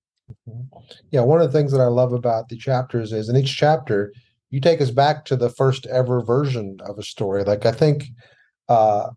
Mm-hmm. 0.49 0.79
Yeah, 1.11 1.23
one 1.23 1.41
of 1.41 1.51
the 1.51 1.59
things 1.59 1.73
that 1.73 1.81
I 1.81 1.87
love 1.87 2.13
about 2.13 2.49
the 2.49 2.57
chapters 2.57 3.13
is 3.13 3.29
in 3.29 3.37
each 3.37 3.57
chapter, 3.57 4.13
you 4.51 4.61
take 4.61 4.81
us 4.81 4.91
back 4.91 5.25
to 5.27 5.37
the 5.37 5.51
first 5.51 5.87
ever 5.87 6.23
version 6.23 6.79
of 6.85 6.99
a 6.99 7.03
story. 7.03 7.45
Like 7.45 7.67
I 7.67 7.73
think 7.73 8.05
uh 8.69 9.11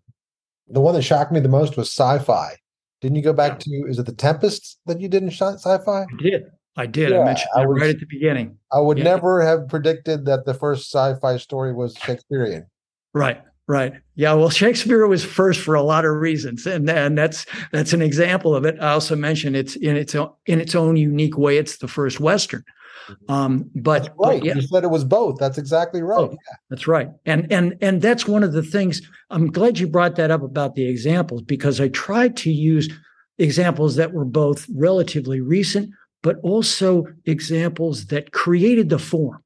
the 0.67 0.81
one 0.81 0.93
that 0.93 1.01
shocked 1.01 1.31
me 1.31 1.39
the 1.39 1.49
most 1.49 1.75
was 1.77 1.89
sci-fi. 1.89 2.55
Didn't 3.01 3.17
you 3.17 3.23
go 3.23 3.33
back 3.33 3.59
to 3.59 3.85
is 3.89 3.99
it 3.99 4.05
the 4.05 4.13
Tempest 4.13 4.79
that 4.85 5.01
you 5.01 5.09
did 5.09 5.23
in 5.23 5.31
sci-fi? 5.31 6.01
I 6.01 6.05
did. 6.21 6.43
I 6.77 6.85
did. 6.85 7.09
Yeah, 7.09 7.21
I 7.21 7.25
mentioned 7.25 7.49
I 7.55 7.65
was, 7.65 7.81
right 7.81 7.89
at 7.89 7.99
the 7.99 8.05
beginning. 8.05 8.57
I 8.71 8.79
would 8.79 8.97
yeah. 8.97 9.03
never 9.03 9.41
have 9.41 9.67
predicted 9.67 10.25
that 10.25 10.45
the 10.45 10.53
first 10.53 10.89
sci-fi 10.89 11.37
story 11.37 11.73
was 11.73 11.97
Shakespearean. 11.97 12.65
Right. 13.13 13.41
Right. 13.71 13.93
Yeah. 14.15 14.33
Well, 14.33 14.49
Shakespeare 14.49 15.07
was 15.07 15.23
first 15.23 15.61
for 15.61 15.75
a 15.75 15.81
lot 15.81 16.03
of 16.03 16.17
reasons, 16.17 16.65
and 16.65 16.89
and 16.89 17.17
that's 17.17 17.45
that's 17.71 17.93
an 17.93 18.01
example 18.01 18.53
of 18.53 18.65
it. 18.65 18.75
I 18.81 18.91
also 18.91 19.15
mentioned 19.15 19.55
it's 19.55 19.77
in 19.77 19.95
its 19.95 20.13
own 20.13 20.29
in 20.45 20.59
its 20.59 20.75
own 20.75 20.97
unique 20.97 21.37
way. 21.37 21.57
It's 21.57 21.77
the 21.77 21.87
first 21.87 22.19
Western. 22.19 22.65
Mm-hmm. 23.07 23.31
Um, 23.31 23.71
but 23.73 24.03
that's 24.03 24.09
right, 24.19 24.39
but 24.39 24.43
yeah. 24.43 24.55
you 24.55 24.61
said 24.63 24.83
it 24.83 24.89
was 24.89 25.05
both. 25.05 25.39
That's 25.39 25.57
exactly 25.57 26.01
right. 26.01 26.19
Oh, 26.19 26.31
yeah. 26.31 26.55
That's 26.69 26.85
right. 26.85 27.11
And 27.25 27.49
and 27.49 27.77
and 27.79 28.01
that's 28.01 28.27
one 28.27 28.43
of 28.43 28.51
the 28.51 28.61
things. 28.61 29.01
I'm 29.29 29.49
glad 29.49 29.79
you 29.79 29.87
brought 29.87 30.17
that 30.17 30.31
up 30.31 30.41
about 30.43 30.75
the 30.75 30.85
examples 30.89 31.41
because 31.41 31.79
I 31.79 31.87
tried 31.87 32.35
to 32.37 32.51
use 32.51 32.89
examples 33.37 33.95
that 33.95 34.11
were 34.11 34.25
both 34.25 34.67
relatively 34.75 35.39
recent, 35.39 35.91
but 36.23 36.35
also 36.43 37.05
examples 37.23 38.07
that 38.07 38.33
created 38.33 38.89
the 38.89 38.99
form 38.99 39.41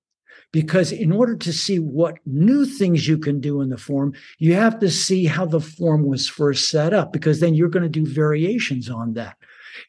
because 0.56 0.94
in 0.94 1.12
order 1.12 1.36
to 1.36 1.52
see 1.52 1.80
what 1.80 2.18
new 2.26 2.66
things 2.66 3.10
you 3.10 3.18
can 3.18 3.42
do 3.42 3.60
in 3.60 3.68
the 3.68 3.78
form, 3.78 4.14
you 4.38 4.54
have 4.54 4.80
to 4.80 4.90
see 4.90 5.26
how 5.26 5.46
the 5.46 5.60
form 5.60 6.06
was 6.06 6.30
first 6.30 6.70
set 6.70 6.94
up, 6.94 7.12
because 7.12 7.42
then 7.42 7.54
you're 7.54 7.68
going 7.68 7.84
to 7.84 7.90
do 7.90 8.06
variations 8.06 8.90
on 8.90 9.16
that. 9.16 9.36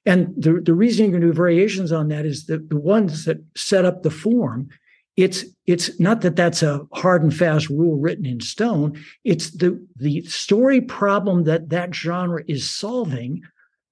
And 0.04 0.34
the, 0.36 0.60
the 0.60 0.74
reason 0.74 1.04
you're 1.04 1.12
going 1.12 1.20
to 1.20 1.28
do 1.28 1.32
variations 1.32 1.92
on 1.92 2.08
that 2.08 2.26
is 2.26 2.46
that 2.46 2.68
the 2.68 2.80
ones 2.80 3.26
that 3.26 3.38
set 3.56 3.84
up 3.84 4.02
the 4.02 4.10
form, 4.10 4.68
it's 5.16 5.44
it's 5.66 6.00
not 6.00 6.22
that 6.22 6.34
that's 6.34 6.64
a 6.64 6.80
hard 6.94 7.22
and 7.22 7.32
fast 7.32 7.68
rule 7.70 8.00
written 8.00 8.26
in 8.26 8.40
stone. 8.40 9.00
It's 9.22 9.52
the 9.52 9.80
the 9.94 10.22
story 10.22 10.80
problem 10.80 11.44
that 11.44 11.68
that 11.68 11.94
genre 11.94 12.42
is 12.48 12.68
solving 12.68 13.40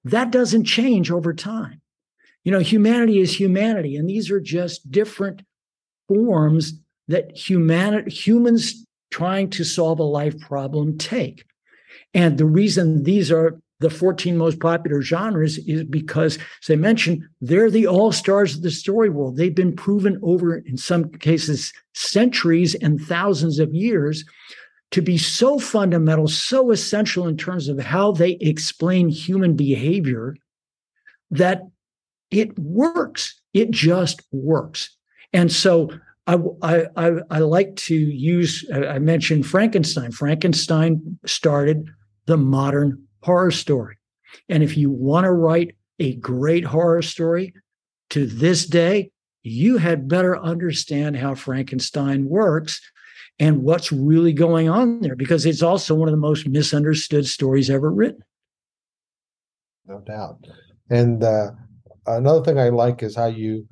that 0.03 0.29
doesn't 0.29 0.65
change 0.65 1.09
over 1.09 1.33
time. 1.33 1.79
You 2.43 2.51
know, 2.51 2.59
humanity 2.59 3.19
is 3.19 3.39
humanity, 3.39 3.95
and 3.95 4.09
these 4.09 4.29
are 4.29 4.41
just 4.41 4.91
different 4.91 5.41
forms 6.07 6.73
that 7.07 7.35
humanity, 7.35 8.11
humans 8.11 8.85
trying 9.11 9.49
to 9.51 9.63
solve 9.63 9.99
a 9.99 10.03
life 10.03 10.39
problem 10.39 10.97
take. 10.97 11.45
And 12.13 12.37
the 12.37 12.45
reason 12.45 13.03
these 13.03 13.31
are 13.31 13.59
the 13.79 13.89
14 13.89 14.37
most 14.37 14.59
popular 14.59 15.01
genres 15.01 15.57
is 15.59 15.83
because, 15.83 16.37
as 16.37 16.69
I 16.69 16.75
mentioned, 16.75 17.23
they're 17.41 17.69
the 17.69 17.87
all 17.87 18.11
stars 18.11 18.55
of 18.55 18.61
the 18.61 18.71
story 18.71 19.09
world. 19.09 19.35
They've 19.35 19.53
been 19.53 19.75
proven 19.75 20.19
over, 20.23 20.57
in 20.57 20.77
some 20.77 21.09
cases, 21.11 21.73
centuries 21.93 22.73
and 22.75 23.01
thousands 23.01 23.59
of 23.59 23.73
years 23.73 24.23
to 24.91 25.01
be 25.01 25.17
so 25.17 25.59
fundamental, 25.59 26.27
so 26.27 26.71
essential 26.71 27.27
in 27.27 27.35
terms 27.35 27.67
of 27.67 27.79
how 27.79 28.13
they 28.13 28.31
explain 28.39 29.09
human 29.09 29.55
behavior 29.55 30.35
that 31.31 31.63
it 32.31 32.57
works. 32.57 33.39
It 33.53 33.71
just 33.71 34.21
works. 34.31 34.94
And 35.35 35.51
so 35.51 35.91
I, 36.27 36.39
I, 36.61 37.11
I, 37.29 37.39
like 37.39 37.75
to 37.75 37.93
use, 37.93 38.65
I 38.73 38.99
mentioned 38.99 39.45
Frankenstein. 39.45 40.11
Frankenstein 40.11 41.19
started 41.25 41.89
the 42.25 42.37
modern 42.37 43.05
horror 43.21 43.51
story. 43.51 43.97
And 44.47 44.63
if 44.63 44.77
you 44.77 44.89
want 44.89 45.25
to 45.25 45.33
write 45.33 45.75
a 45.99 46.15
great 46.15 46.63
horror 46.63 47.01
story 47.01 47.53
to 48.11 48.25
this 48.25 48.65
day, 48.65 49.11
you 49.43 49.77
had 49.77 50.07
better 50.07 50.37
understand 50.37 51.17
how 51.17 51.35
Frankenstein 51.35 52.29
works 52.29 52.81
and 53.37 53.63
what's 53.63 53.91
really 53.91 54.31
going 54.31 54.69
on 54.69 55.01
there, 55.01 55.17
because 55.17 55.45
it's 55.45 55.61
also 55.61 55.93
one 55.93 56.07
of 56.07 56.13
the 56.13 56.17
most 56.17 56.47
misunderstood 56.47 57.27
stories 57.27 57.69
ever 57.69 57.91
written. 57.91 58.23
No 59.85 59.99
doubt. 59.99 60.47
And 60.89 61.21
uh, 61.21 61.51
another 62.07 62.43
thing 62.43 62.57
I 62.57 62.69
like 62.69 63.03
is 63.03 63.17
how 63.17 63.27
you 63.27 63.67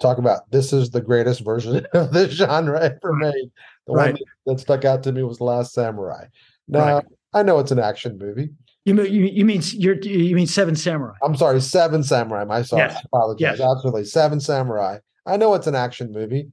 talk 0.00 0.18
about 0.18 0.50
this 0.50 0.72
is 0.72 0.90
the 0.90 1.00
greatest 1.00 1.44
version 1.44 1.86
of 1.92 2.12
this 2.12 2.32
genre 2.32 2.80
ever 2.80 3.12
made. 3.14 3.50
The 3.86 3.92
right. 3.92 4.12
one 4.14 4.22
that 4.46 4.60
stuck 4.60 4.84
out 4.84 5.02
to 5.04 5.12
me 5.12 5.22
was 5.22 5.40
Last 5.40 5.72
Samurai. 5.72 6.26
Now 6.68 6.96
right. 6.96 7.04
I 7.34 7.42
know 7.42 7.58
it's 7.58 7.70
an 7.70 7.78
action 7.78 8.18
movie. 8.18 8.50
You 8.84 8.94
mean 8.94 9.12
you, 9.12 9.24
you 9.24 9.44
mean 9.44 9.62
you're 9.72 10.00
you 10.00 10.34
mean 10.34 10.46
Seven 10.46 10.74
Samurai? 10.74 11.14
I'm 11.22 11.36
sorry, 11.36 11.60
Seven 11.60 12.02
Samurai. 12.02 12.44
My 12.44 12.62
sorry, 12.62 12.88
yes. 12.88 13.04
apologize. 13.04 13.58
Yes. 13.58 13.60
Absolutely, 13.60 14.04
Seven 14.04 14.40
Samurai. 14.40 14.98
I 15.26 15.36
know 15.36 15.54
it's 15.54 15.66
an 15.66 15.74
action 15.74 16.10
movie. 16.12 16.48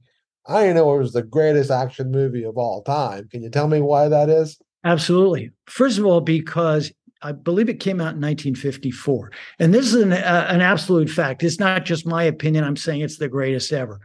I 0.46 0.72
know 0.72 0.94
it 0.94 0.98
was 0.98 1.12
the 1.12 1.22
greatest 1.22 1.70
action 1.70 2.10
movie 2.10 2.44
of 2.44 2.56
all 2.56 2.82
time. 2.82 3.28
Can 3.28 3.42
you 3.42 3.50
tell 3.50 3.68
me 3.68 3.80
why 3.80 4.08
that 4.08 4.28
is? 4.28 4.58
Absolutely. 4.84 5.50
First 5.66 5.98
of 5.98 6.06
all, 6.06 6.20
because 6.20 6.92
I 7.22 7.32
believe 7.32 7.68
it 7.68 7.80
came 7.80 8.00
out 8.00 8.14
in 8.14 8.20
1954. 8.20 9.32
And 9.58 9.72
this 9.72 9.86
is 9.86 9.94
an, 9.94 10.12
uh, 10.12 10.46
an 10.48 10.60
absolute 10.60 11.08
fact. 11.08 11.42
It's 11.42 11.58
not 11.58 11.84
just 11.84 12.06
my 12.06 12.24
opinion. 12.24 12.64
I'm 12.64 12.76
saying 12.76 13.00
it's 13.00 13.18
the 13.18 13.28
greatest 13.28 13.72
ever. 13.72 14.00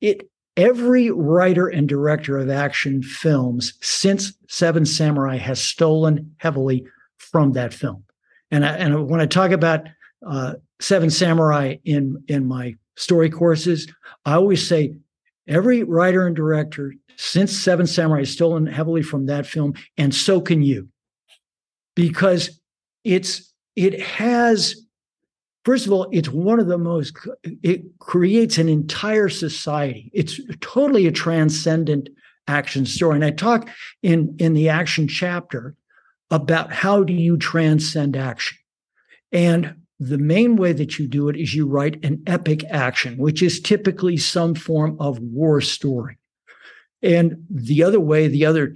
It 0.00 0.28
every 0.56 1.10
writer 1.10 1.68
and 1.68 1.88
director 1.88 2.36
of 2.36 2.50
action 2.50 3.00
films 3.02 3.74
since 3.80 4.32
Seven 4.48 4.84
Samurai 4.84 5.36
has 5.36 5.62
stolen 5.62 6.34
heavily 6.38 6.84
from 7.16 7.52
that 7.52 7.72
film. 7.72 8.04
And 8.50 8.66
I, 8.66 8.76
and 8.76 9.08
when 9.08 9.20
I 9.20 9.26
talk 9.26 9.52
about 9.52 9.86
uh, 10.26 10.54
Seven 10.80 11.10
Samurai 11.10 11.76
in 11.84 12.22
in 12.28 12.46
my 12.46 12.74
story 12.96 13.30
courses, 13.30 13.86
I 14.24 14.34
always 14.34 14.66
say 14.66 14.94
every 15.46 15.84
writer 15.84 16.26
and 16.26 16.34
director 16.34 16.94
since 17.16 17.56
Seven 17.56 17.86
Samurai 17.86 18.20
has 18.20 18.30
stolen 18.30 18.66
heavily 18.66 19.02
from 19.02 19.26
that 19.26 19.46
film, 19.46 19.74
and 19.96 20.14
so 20.14 20.40
can 20.40 20.62
you, 20.62 20.88
because 21.98 22.60
it's 23.02 23.52
it 23.74 24.00
has 24.00 24.86
first 25.64 25.84
of 25.84 25.92
all 25.92 26.06
it's 26.12 26.28
one 26.28 26.60
of 26.60 26.68
the 26.68 26.78
most 26.78 27.12
it 27.42 27.82
creates 27.98 28.56
an 28.56 28.68
entire 28.68 29.28
society. 29.28 30.08
It's 30.14 30.40
totally 30.60 31.08
a 31.08 31.12
transcendent 31.12 32.08
action 32.46 32.86
story. 32.86 33.16
And 33.16 33.24
i 33.24 33.32
talk 33.32 33.68
in 34.04 34.36
in 34.38 34.54
the 34.54 34.68
action 34.68 35.08
chapter 35.08 35.74
about 36.30 36.72
how 36.72 37.02
do 37.02 37.12
you 37.12 37.36
transcend 37.36 38.16
action. 38.16 38.56
And 39.32 39.74
the 39.98 40.18
main 40.18 40.54
way 40.54 40.72
that 40.74 41.00
you 41.00 41.08
do 41.08 41.28
it 41.28 41.34
is 41.34 41.52
you 41.52 41.66
write 41.66 42.04
an 42.04 42.22
epic 42.28 42.62
action 42.70 43.18
which 43.18 43.42
is 43.42 43.60
typically 43.60 44.16
some 44.16 44.54
form 44.54 44.96
of 45.00 45.18
war 45.18 45.60
story. 45.60 46.16
And 47.02 47.44
the 47.50 47.82
other 47.82 47.98
way 47.98 48.28
the 48.28 48.46
other 48.46 48.72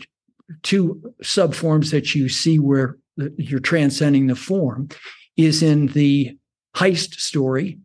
two 0.65 1.15
subforms 1.23 1.93
that 1.93 2.17
you 2.17 2.29
see 2.29 2.59
where 2.59 2.97
you're 3.17 3.61
transcending 3.61 4.27
the 4.27 4.37
form 4.37 4.89
is 5.37 5.63
in 5.63 5.87
the 5.89 6.37
heist 6.77 7.15
story, 7.15 7.79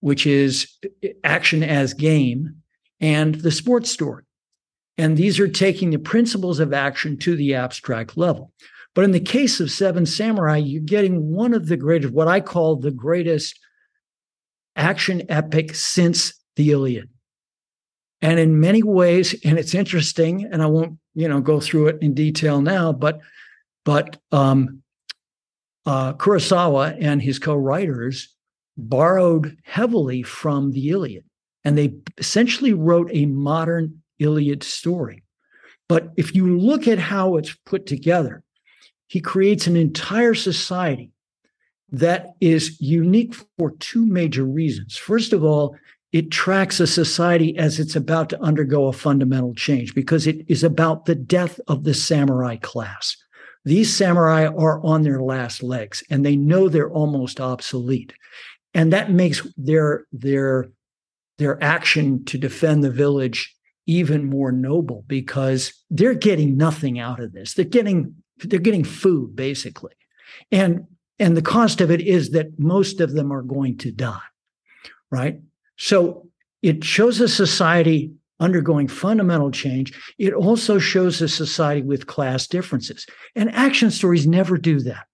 which 0.00 0.26
is 0.26 0.76
action 1.24 1.62
as 1.62 1.94
game, 1.94 2.56
and 3.00 3.36
the 3.36 3.50
sports 3.50 3.90
story. 3.90 4.24
And 4.96 5.16
these 5.16 5.40
are 5.40 5.48
taking 5.48 5.90
the 5.90 5.98
principles 5.98 6.60
of 6.60 6.72
action 6.72 7.16
to 7.18 7.34
the 7.36 7.54
abstract 7.54 8.16
level. 8.16 8.52
But 8.94 9.04
in 9.04 9.10
the 9.10 9.20
case 9.20 9.58
of 9.58 9.70
Seven 9.70 10.06
Samurai, 10.06 10.58
you're 10.58 10.82
getting 10.82 11.32
one 11.32 11.52
of 11.52 11.66
the 11.66 11.76
greatest, 11.76 12.12
what 12.12 12.28
I 12.28 12.40
call 12.40 12.76
the 12.76 12.92
greatest 12.92 13.58
action 14.76 15.22
epic 15.28 15.74
since 15.74 16.34
the 16.54 16.70
Iliad. 16.70 17.08
And 18.22 18.38
in 18.38 18.60
many 18.60 18.82
ways, 18.82 19.34
and 19.44 19.58
it's 19.58 19.74
interesting, 19.74 20.44
and 20.44 20.62
I 20.62 20.66
won't, 20.66 20.98
you 21.14 21.28
know, 21.28 21.40
go 21.40 21.60
through 21.60 21.88
it 21.88 21.98
in 22.00 22.14
detail 22.14 22.60
now, 22.60 22.92
but 22.92 23.20
but 23.84 24.18
um, 24.32 24.82
uh, 25.86 26.14
Kurosawa 26.14 26.96
and 27.00 27.20
his 27.20 27.38
co-writers 27.38 28.34
borrowed 28.76 29.56
heavily 29.64 30.22
from 30.22 30.72
the 30.72 30.90
Iliad, 30.90 31.24
and 31.64 31.76
they 31.76 31.94
essentially 32.18 32.72
wrote 32.72 33.10
a 33.12 33.26
modern 33.26 34.02
Iliad 34.18 34.62
story. 34.62 35.22
But 35.88 36.10
if 36.16 36.34
you 36.34 36.58
look 36.58 36.88
at 36.88 36.98
how 36.98 37.36
it's 37.36 37.54
put 37.66 37.86
together, 37.86 38.42
he 39.06 39.20
creates 39.20 39.66
an 39.66 39.76
entire 39.76 40.34
society 40.34 41.12
that 41.90 42.34
is 42.40 42.80
unique 42.80 43.34
for 43.58 43.72
two 43.72 44.04
major 44.06 44.44
reasons. 44.44 44.96
First 44.96 45.32
of 45.32 45.44
all, 45.44 45.76
it 46.12 46.30
tracks 46.30 46.80
a 46.80 46.86
society 46.86 47.56
as 47.58 47.78
it's 47.78 47.96
about 47.96 48.28
to 48.30 48.40
undergo 48.40 48.86
a 48.86 48.92
fundamental 48.92 49.54
change 49.54 49.94
because 49.94 50.26
it 50.26 50.44
is 50.48 50.64
about 50.64 51.04
the 51.04 51.14
death 51.14 51.60
of 51.68 51.84
the 51.84 51.94
samurai 51.94 52.56
class. 52.56 53.16
These 53.64 53.94
samurai 53.94 54.46
are 54.46 54.84
on 54.84 55.02
their 55.02 55.20
last 55.20 55.62
legs 55.62 56.02
and 56.10 56.24
they 56.24 56.36
know 56.36 56.68
they're 56.68 56.90
almost 56.90 57.40
obsolete. 57.40 58.12
And 58.74 58.92
that 58.92 59.10
makes 59.10 59.46
their 59.56 60.06
their 60.12 60.68
their 61.38 61.62
action 61.62 62.24
to 62.26 62.38
defend 62.38 62.84
the 62.84 62.90
village 62.90 63.54
even 63.86 64.28
more 64.28 64.52
noble 64.52 65.04
because 65.06 65.72
they're 65.90 66.14
getting 66.14 66.56
nothing 66.56 66.98
out 66.98 67.20
of 67.20 67.32
this. 67.32 67.54
They're 67.54 67.64
getting 67.64 68.14
they're 68.38 68.58
getting 68.58 68.84
food 68.84 69.34
basically. 69.34 69.94
And 70.52 70.86
and 71.18 71.36
the 71.36 71.42
cost 71.42 71.80
of 71.80 71.90
it 71.90 72.00
is 72.00 72.30
that 72.30 72.58
most 72.58 73.00
of 73.00 73.12
them 73.12 73.32
are 73.32 73.42
going 73.42 73.78
to 73.78 73.92
die. 73.92 74.18
Right? 75.10 75.40
So 75.76 76.28
it 76.60 76.84
shows 76.84 77.20
a 77.20 77.28
society 77.28 78.12
undergoing 78.40 78.88
fundamental 78.88 79.50
change, 79.50 79.92
it 80.18 80.32
also 80.32 80.78
shows 80.78 81.20
a 81.20 81.28
society 81.28 81.82
with 81.82 82.06
class 82.06 82.46
differences. 82.46 83.06
And 83.34 83.50
action 83.52 83.90
stories 83.90 84.26
never 84.26 84.56
do 84.56 84.80
that. 84.80 85.06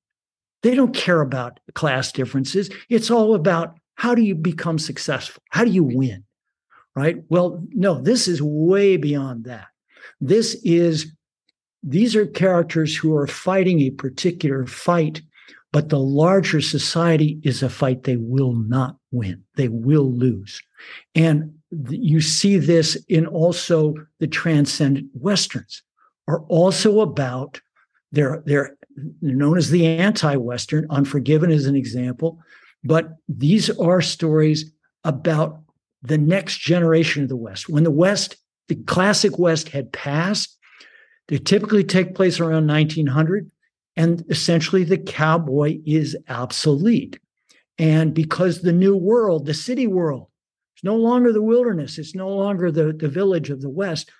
They 0.62 0.74
don't 0.74 0.94
care 0.94 1.20
about 1.20 1.60
class 1.74 2.12
differences. 2.12 2.70
It's 2.88 3.10
all 3.10 3.34
about 3.34 3.78
how 3.94 4.14
do 4.14 4.22
you 4.22 4.34
become 4.34 4.78
successful? 4.78 5.42
How 5.50 5.64
do 5.64 5.70
you 5.70 5.84
win? 5.84 6.24
Right? 6.96 7.22
Well, 7.28 7.62
no, 7.70 8.00
this 8.00 8.26
is 8.26 8.42
way 8.42 8.96
beyond 8.96 9.44
that. 9.44 9.66
This 10.20 10.60
is, 10.64 11.12
these 11.82 12.16
are 12.16 12.26
characters 12.26 12.96
who 12.96 13.14
are 13.16 13.26
fighting 13.26 13.80
a 13.80 13.90
particular 13.90 14.66
fight, 14.66 15.22
but 15.72 15.88
the 15.88 16.00
larger 16.00 16.60
society 16.60 17.38
is 17.42 17.62
a 17.62 17.70
fight 17.70 18.02
they 18.02 18.16
will 18.16 18.54
not 18.54 18.96
win. 19.12 19.44
They 19.54 19.68
will 19.68 20.10
lose. 20.10 20.60
And 21.14 21.59
you 21.88 22.20
see 22.20 22.58
this 22.58 22.96
in 23.08 23.26
also 23.26 23.94
the 24.18 24.26
transcendent 24.26 25.08
westerns 25.14 25.82
are 26.26 26.40
also 26.48 27.00
about 27.00 27.60
they're 28.12 28.42
they're 28.44 28.76
known 29.22 29.56
as 29.56 29.70
the 29.70 29.86
anti-western 29.86 30.86
unforgiven 30.90 31.50
is 31.50 31.66
an 31.66 31.76
example 31.76 32.38
but 32.82 33.16
these 33.28 33.70
are 33.78 34.00
stories 34.00 34.72
about 35.04 35.60
the 36.02 36.18
next 36.18 36.58
generation 36.60 37.22
of 37.22 37.28
the 37.28 37.36
west. 37.36 37.68
When 37.68 37.84
the 37.84 37.90
west 37.90 38.36
the 38.68 38.76
classic 38.76 39.38
west 39.38 39.68
had 39.68 39.92
passed 39.92 40.56
they 41.28 41.38
typically 41.38 41.84
take 41.84 42.16
place 42.16 42.40
around 42.40 42.66
1900 42.66 43.50
and 43.96 44.24
essentially 44.28 44.82
the 44.82 44.98
cowboy 44.98 45.78
is 45.86 46.16
obsolete. 46.28 47.20
And 47.78 48.12
because 48.12 48.62
the 48.62 48.72
new 48.72 48.96
world 48.96 49.46
the 49.46 49.54
city 49.54 49.86
world 49.86 50.29
it's 50.80 50.84
no 50.86 50.96
longer 50.96 51.30
the 51.30 51.42
wilderness. 51.42 51.98
It's 51.98 52.14
no 52.14 52.30
longer 52.30 52.72
the, 52.72 52.94
the 52.94 53.08
village 53.10 53.50
of 53.50 53.60
the 53.60 53.68
West. 53.68 54.10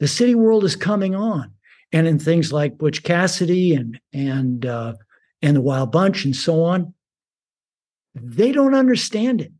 The 0.00 0.06
city 0.06 0.34
world 0.34 0.64
is 0.64 0.76
coming 0.76 1.14
on. 1.14 1.50
And 1.92 2.06
in 2.06 2.18
things 2.18 2.52
like 2.52 2.76
Butch 2.76 3.02
Cassidy 3.02 3.74
and 3.74 3.98
and 4.12 4.66
uh, 4.66 4.96
and 5.40 5.56
the 5.56 5.62
Wild 5.62 5.92
Bunch 5.92 6.26
and 6.26 6.36
so 6.36 6.62
on, 6.62 6.92
they 8.14 8.52
don't 8.52 8.74
understand 8.74 9.40
it. 9.40 9.50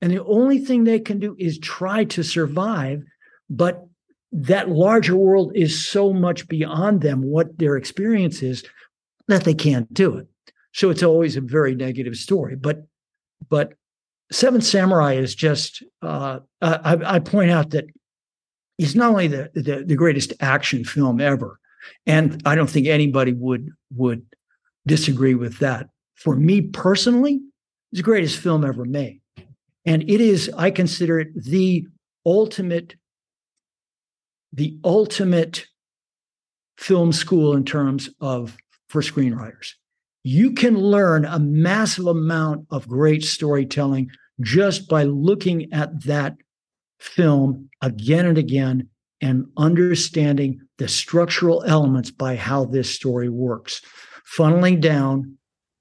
And 0.00 0.10
the 0.10 0.24
only 0.24 0.58
thing 0.58 0.84
they 0.84 1.00
can 1.00 1.18
do 1.18 1.36
is 1.38 1.58
try 1.58 2.04
to 2.04 2.22
survive. 2.24 3.02
But 3.50 3.86
that 4.32 4.70
larger 4.70 5.16
world 5.16 5.52
is 5.54 5.86
so 5.86 6.14
much 6.14 6.48
beyond 6.48 7.02
them, 7.02 7.22
what 7.22 7.58
their 7.58 7.76
experience 7.76 8.42
is, 8.42 8.64
that 9.28 9.44
they 9.44 9.54
can't 9.54 9.92
do 9.92 10.16
it. 10.16 10.28
So 10.72 10.88
it's 10.88 11.02
always 11.02 11.36
a 11.36 11.42
very 11.42 11.74
negative 11.74 12.16
story. 12.16 12.56
But 12.56 12.86
but 13.50 13.74
Seven 14.32 14.60
Samurai 14.60 15.14
is 15.14 15.34
just, 15.34 15.82
uh, 16.02 16.40
I, 16.62 16.98
I, 17.04 17.18
point 17.18 17.50
out 17.50 17.70
that 17.70 17.86
it's 18.78 18.94
not 18.94 19.10
only 19.10 19.26
the, 19.26 19.50
the, 19.54 19.84
the 19.84 19.96
greatest 19.96 20.32
action 20.40 20.84
film 20.84 21.20
ever, 21.20 21.58
and 22.06 22.40
I 22.44 22.54
don't 22.54 22.70
think 22.70 22.86
anybody 22.86 23.32
would 23.32 23.70
would 23.94 24.24
disagree 24.86 25.34
with 25.34 25.58
that. 25.58 25.88
For 26.14 26.36
me 26.36 26.62
personally, 26.62 27.40
it's 27.92 28.00
the 28.00 28.02
greatest 28.02 28.38
film 28.38 28.64
ever 28.64 28.84
made, 28.84 29.20
and 29.84 30.02
it 30.08 30.20
is 30.20 30.50
I 30.56 30.70
consider 30.70 31.20
it 31.20 31.28
the 31.34 31.86
ultimate 32.24 32.94
the 34.52 34.78
ultimate 34.84 35.66
film 36.78 37.12
school 37.12 37.54
in 37.54 37.64
terms 37.64 38.10
of 38.20 38.56
for 38.88 39.02
screenwriters. 39.02 39.74
You 40.22 40.52
can 40.52 40.76
learn 40.76 41.24
a 41.24 41.38
massive 41.38 42.06
amount 42.06 42.66
of 42.70 42.88
great 42.88 43.24
storytelling 43.24 44.10
just 44.40 44.88
by 44.88 45.04
looking 45.04 45.72
at 45.72 46.04
that 46.04 46.36
film 46.98 47.70
again 47.80 48.26
and 48.26 48.38
again 48.38 48.88
and 49.20 49.46
understanding 49.56 50.60
the 50.78 50.88
structural 50.88 51.62
elements 51.64 52.10
by 52.10 52.36
how 52.36 52.64
this 52.64 52.90
story 52.94 53.28
works, 53.28 53.82
funneling 54.36 54.80
down 54.80 55.36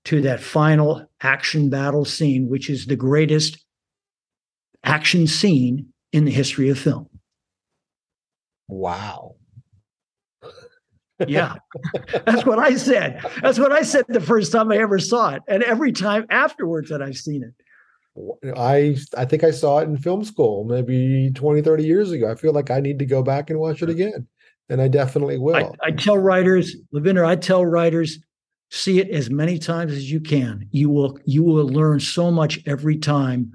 to 0.06 0.22
that 0.22 0.40
final 0.40 1.06
action 1.22 1.70
battle 1.70 2.06
scene, 2.06 2.50
which 2.50 2.70
is 2.70 2.86
the 2.86 2.96
greatest 2.96 3.64
action 4.84 5.28
scene 5.28 5.88
in 6.12 6.26
the 6.26 6.32
history 6.32 6.70
of 6.70 6.80
film. 6.80 7.08
Wow. 8.68 9.36
Yeah. 11.28 11.56
That's 12.26 12.46
what 12.46 12.60
I 12.60 12.76
said. 12.76 13.22
That's 13.42 13.60
what 13.60 13.72
I 13.72 13.82
said 13.82 14.06
the 14.08 14.22
first 14.22 14.52
time 14.52 14.72
I 14.72 14.78
ever 14.78 15.00
saw 15.00 15.32
it. 15.32 15.42
And 15.48 15.64
every 15.64 15.92
time 15.92 16.26
afterwards 16.30 16.90
that 16.90 17.02
I've 17.02 17.18
seen 17.18 17.44
it. 17.44 17.54
I 18.58 18.98
I 19.18 19.26
think 19.26 19.44
I 19.44 19.52
saw 19.52 19.80
it 19.80 19.84
in 19.84 19.98
film 19.98 20.24
school 20.24 20.66
maybe 20.66 21.32
20, 21.34 21.62
30 21.62 21.84
years 21.84 22.12
ago. 22.12 22.30
I 22.30 22.36
feel 22.36 22.54
like 22.54 22.70
I 22.70 22.80
need 22.80 23.00
to 23.00 23.06
go 23.06 23.24
back 23.24 23.50
and 23.50 23.60
watch 23.60 23.82
it 23.82 23.90
again. 23.90 24.28
And 24.70 24.82
I 24.82 24.88
definitely 24.88 25.38
will. 25.38 25.56
I, 25.56 25.88
I 25.88 25.92
tell 25.92 26.18
writers, 26.18 26.76
Lavender, 26.92 27.26
I 27.26 27.36
tell 27.36 27.66
writers, 27.66 28.20
see 28.72 29.00
it 29.00 29.10
as 29.10 29.30
many 29.30 29.58
times 29.58 29.94
as 29.94 30.12
you 30.12 30.20
can. 30.20 30.68
You 30.72 30.90
will 30.90 31.18
you 31.26 31.44
will 31.44 31.68
learn 31.68 32.00
so 32.00 32.30
much 32.32 32.60
every 32.66 32.98
time 32.98 33.52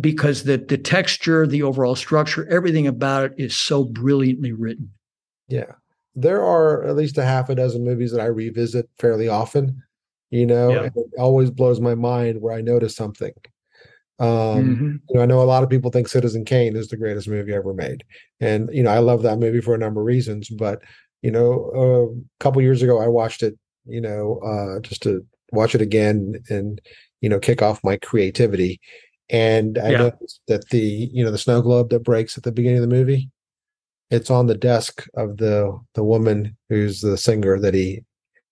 because 0.00 0.44
the 0.44 0.58
the 0.58 0.78
texture, 0.78 1.46
the 1.46 1.62
overall 1.62 1.94
structure, 1.94 2.48
everything 2.48 2.86
about 2.86 3.24
it 3.24 3.34
is 3.36 3.56
so 3.56 3.84
brilliantly 3.84 4.52
written. 4.52 4.90
Yeah. 5.48 5.72
There 6.14 6.42
are 6.42 6.84
at 6.84 6.96
least 6.96 7.18
a 7.18 7.24
half 7.24 7.48
a 7.48 7.54
dozen 7.54 7.84
movies 7.84 8.12
that 8.12 8.20
I 8.20 8.26
revisit 8.26 8.88
fairly 8.98 9.28
often, 9.28 9.82
you 10.30 10.46
know, 10.46 10.70
yeah. 10.70 10.90
it 10.94 11.10
always 11.18 11.50
blows 11.50 11.80
my 11.80 11.94
mind 11.94 12.40
where 12.40 12.54
I 12.54 12.60
notice 12.60 12.94
something. 12.94 13.32
Um, 14.20 14.28
mm-hmm. 14.28 14.96
you 15.08 15.14
know, 15.14 15.22
I 15.22 15.26
know 15.26 15.42
a 15.42 15.44
lot 15.44 15.64
of 15.64 15.70
people 15.70 15.90
think 15.90 16.06
Citizen 16.06 16.44
Kane 16.44 16.76
is 16.76 16.88
the 16.88 16.96
greatest 16.96 17.28
movie 17.28 17.52
ever 17.52 17.74
made. 17.74 18.04
And, 18.40 18.70
you 18.72 18.82
know, 18.82 18.90
I 18.90 19.00
love 19.00 19.22
that 19.22 19.40
movie 19.40 19.60
for 19.60 19.74
a 19.74 19.78
number 19.78 20.00
of 20.00 20.06
reasons, 20.06 20.48
but 20.48 20.82
you 21.24 21.30
know, 21.30 22.12
a 22.38 22.42
couple 22.44 22.60
years 22.60 22.82
ago 22.82 23.00
I 23.00 23.08
watched 23.08 23.42
it, 23.42 23.58
you 23.86 24.00
know, 24.00 24.40
uh, 24.44 24.80
just 24.80 25.02
to 25.04 25.24
watch 25.52 25.74
it 25.74 25.80
again 25.80 26.34
and, 26.50 26.82
you 27.22 27.30
know, 27.30 27.38
kick 27.38 27.62
off 27.62 27.82
my 27.82 27.96
creativity. 27.96 28.78
And 29.30 29.78
I 29.78 29.90
yeah. 29.90 29.98
noticed 29.98 30.42
that 30.48 30.68
the, 30.68 31.08
you 31.12 31.24
know, 31.24 31.30
the 31.30 31.38
snow 31.38 31.62
globe 31.62 31.88
that 31.90 32.00
breaks 32.00 32.36
at 32.36 32.44
the 32.44 32.52
beginning 32.52 32.76
of 32.82 32.88
the 32.88 32.94
movie, 32.94 33.30
it's 34.14 34.30
on 34.30 34.46
the 34.46 34.54
desk 34.54 35.06
of 35.14 35.38
the 35.38 35.78
the 35.94 36.04
woman 36.04 36.56
who's 36.68 37.00
the 37.00 37.16
singer 37.16 37.58
that 37.58 37.74
he 37.74 38.02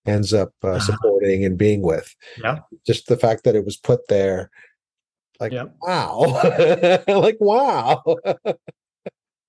ends 0.05 0.33
up 0.33 0.51
uh, 0.63 0.71
uh-huh. 0.71 0.79
supporting 0.79 1.45
and 1.45 1.57
being 1.57 1.81
with. 1.81 2.13
Yeah. 2.41 2.59
Just 2.85 3.07
the 3.07 3.17
fact 3.17 3.45
that 3.45 3.55
it 3.55 3.65
was 3.65 3.77
put 3.77 4.07
there, 4.09 4.49
like 5.39 5.53
yep. 5.53 5.73
wow, 5.81 7.01
like 7.07 7.37
wow. 7.39 8.03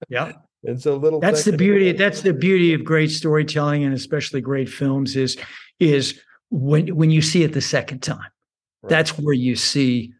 yeah. 0.08 0.32
And 0.66 0.80
so 0.80 0.96
little. 0.96 1.20
That's 1.20 1.44
the 1.44 1.54
beauty. 1.54 1.92
That's 1.92 2.22
the 2.22 2.32
beauty 2.32 2.72
of 2.72 2.84
great 2.84 3.10
storytelling 3.10 3.84
and 3.84 3.92
especially 3.92 4.40
great 4.40 4.66
films 4.66 5.14
is 5.14 5.36
is 5.78 6.18
when 6.48 6.96
when 6.96 7.10
you 7.10 7.20
see 7.20 7.42
it 7.42 7.52
the 7.52 7.60
second 7.60 8.02
time. 8.02 8.30
Right. 8.82 8.88
That's 8.88 9.18
where 9.18 9.34
you 9.34 9.56
see 9.56 10.14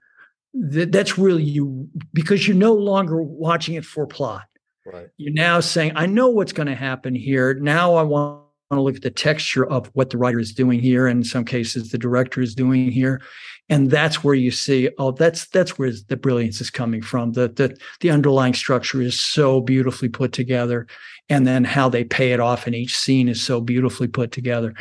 that. 0.52 0.92
That's 0.92 1.16
really 1.16 1.44
you 1.44 1.88
because 2.12 2.46
you're 2.46 2.58
no 2.58 2.74
longer 2.74 3.22
watching 3.22 3.74
it 3.74 3.86
for 3.86 4.06
plot. 4.06 4.44
Right. 4.86 5.08
You're 5.16 5.32
now 5.32 5.60
saying, 5.60 5.92
I 5.96 6.06
know 6.06 6.28
what's 6.28 6.52
going 6.52 6.66
to 6.66 6.74
happen 6.74 7.14
here. 7.14 7.54
Now 7.54 7.94
I 7.94 8.02
want 8.02 8.42
to 8.70 8.80
look 8.80 8.96
at 8.96 9.02
the 9.02 9.10
texture 9.10 9.64
of 9.64 9.90
what 9.94 10.10
the 10.10 10.18
writer 10.18 10.38
is 10.38 10.52
doing 10.52 10.80
here. 10.80 11.06
And 11.06 11.20
in 11.20 11.24
some 11.24 11.44
cases, 11.44 11.90
the 11.90 11.98
director 11.98 12.42
is 12.42 12.54
doing 12.54 12.90
here. 12.90 13.22
And 13.70 13.90
that's 13.90 14.22
where 14.22 14.34
you 14.34 14.50
see, 14.50 14.90
oh, 14.98 15.12
that's 15.12 15.48
that's 15.48 15.78
where 15.78 15.90
the 16.08 16.18
brilliance 16.18 16.60
is 16.60 16.68
coming 16.70 17.00
from. 17.00 17.32
The 17.32 17.48
the 17.48 17.76
the 18.00 18.10
underlying 18.10 18.52
structure 18.52 19.00
is 19.00 19.18
so 19.18 19.62
beautifully 19.62 20.10
put 20.10 20.32
together. 20.32 20.86
And 21.30 21.46
then 21.46 21.64
how 21.64 21.88
they 21.88 22.04
pay 22.04 22.32
it 22.32 22.40
off 22.40 22.68
in 22.68 22.74
each 22.74 22.94
scene 22.94 23.28
is 23.28 23.40
so 23.40 23.62
beautifully 23.62 24.08
put 24.08 24.32
together. 24.32 24.74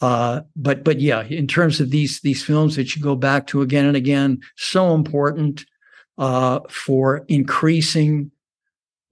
Uh, 0.00 0.40
but 0.56 0.82
but 0.82 1.00
yeah, 1.00 1.22
in 1.24 1.46
terms 1.46 1.78
of 1.78 1.90
these 1.90 2.20
these 2.22 2.42
films 2.42 2.74
that 2.76 2.96
you 2.96 3.02
go 3.02 3.14
back 3.14 3.46
to 3.48 3.60
again 3.60 3.84
and 3.84 3.96
again, 3.96 4.40
so 4.56 4.94
important 4.94 5.64
uh, 6.18 6.60
for 6.68 7.24
increasing 7.28 8.31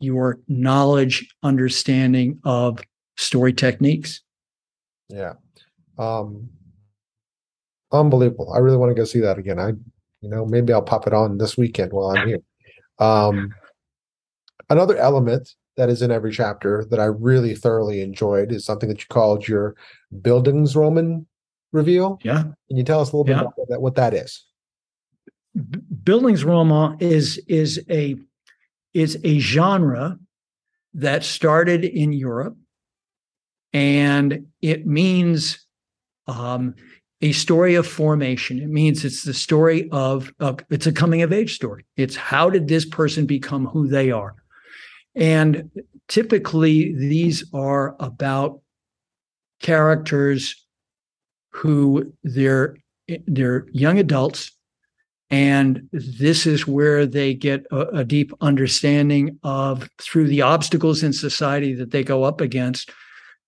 your 0.00 0.40
knowledge, 0.48 1.28
understanding 1.42 2.40
of 2.44 2.80
story 3.16 3.52
techniques. 3.52 4.22
Yeah. 5.08 5.34
Um, 5.98 6.48
unbelievable. 7.92 8.52
I 8.52 8.58
really 8.58 8.78
want 8.78 8.90
to 8.90 8.94
go 8.94 9.04
see 9.04 9.20
that 9.20 9.38
again. 9.38 9.58
I, 9.58 9.68
you 10.20 10.28
know, 10.28 10.46
maybe 10.46 10.72
I'll 10.72 10.82
pop 10.82 11.06
it 11.06 11.12
on 11.12 11.38
this 11.38 11.56
weekend 11.56 11.92
while 11.92 12.16
I'm 12.16 12.26
here. 12.26 12.38
Um, 12.98 13.54
another 14.68 14.96
element 14.96 15.54
that 15.76 15.88
is 15.88 16.02
in 16.02 16.10
every 16.10 16.32
chapter 16.32 16.84
that 16.90 17.00
I 17.00 17.06
really 17.06 17.54
thoroughly 17.54 18.02
enjoyed 18.02 18.52
is 18.52 18.64
something 18.64 18.88
that 18.88 19.00
you 19.00 19.06
called 19.08 19.48
your 19.48 19.76
Bildungsroman 20.14 21.26
reveal. 21.72 22.18
Yeah. 22.22 22.42
Can 22.42 22.76
you 22.76 22.84
tell 22.84 23.00
us 23.00 23.12
a 23.12 23.16
little 23.16 23.24
bit 23.24 23.36
yeah. 23.36 23.42
about 23.42 23.54
that, 23.68 23.80
what 23.80 23.94
that 23.94 24.14
is? 24.14 24.44
Bildungsroman 25.56 27.00
is 27.02 27.38
is 27.48 27.84
a 27.90 28.16
is 28.94 29.18
a 29.24 29.38
genre 29.38 30.18
that 30.94 31.24
started 31.24 31.84
in 31.84 32.12
Europe, 32.12 32.56
and 33.72 34.46
it 34.60 34.86
means 34.86 35.66
um, 36.26 36.74
a 37.20 37.32
story 37.32 37.74
of 37.74 37.86
formation. 37.86 38.60
It 38.60 38.68
means 38.68 39.04
it's 39.04 39.22
the 39.22 39.34
story 39.34 39.88
of, 39.90 40.32
of 40.40 40.60
it's 40.70 40.86
a 40.86 40.92
coming 40.92 41.22
of 41.22 41.32
age 41.32 41.54
story. 41.54 41.84
It's 41.96 42.16
how 42.16 42.50
did 42.50 42.66
this 42.66 42.84
person 42.84 43.26
become 43.26 43.66
who 43.66 43.86
they 43.86 44.10
are, 44.10 44.34
and 45.14 45.70
typically 46.08 46.94
these 46.94 47.44
are 47.54 47.94
about 48.00 48.60
characters 49.60 50.66
who 51.50 52.12
they're 52.24 52.76
they're 53.26 53.66
young 53.72 53.98
adults 53.98 54.52
and 55.30 55.88
this 55.92 56.44
is 56.44 56.66
where 56.66 57.06
they 57.06 57.34
get 57.34 57.64
a, 57.70 57.80
a, 57.98 58.04
deep 58.04 58.32
understanding 58.40 59.38
of 59.44 59.88
through 59.98 60.26
the 60.26 60.42
obstacles 60.42 61.04
in 61.04 61.12
society 61.12 61.72
that 61.74 61.92
they 61.92 62.02
go 62.02 62.24
up 62.24 62.40
against. 62.40 62.90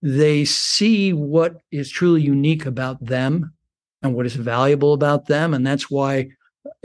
They 0.00 0.44
see 0.44 1.12
what 1.12 1.56
is 1.72 1.90
truly 1.90 2.22
unique 2.22 2.66
about 2.66 3.04
them 3.04 3.52
and 4.00 4.14
what 4.14 4.26
is 4.26 4.36
valuable 4.36 4.92
about 4.92 5.26
them. 5.26 5.54
And 5.54 5.66
that's 5.66 5.90
why 5.90 6.28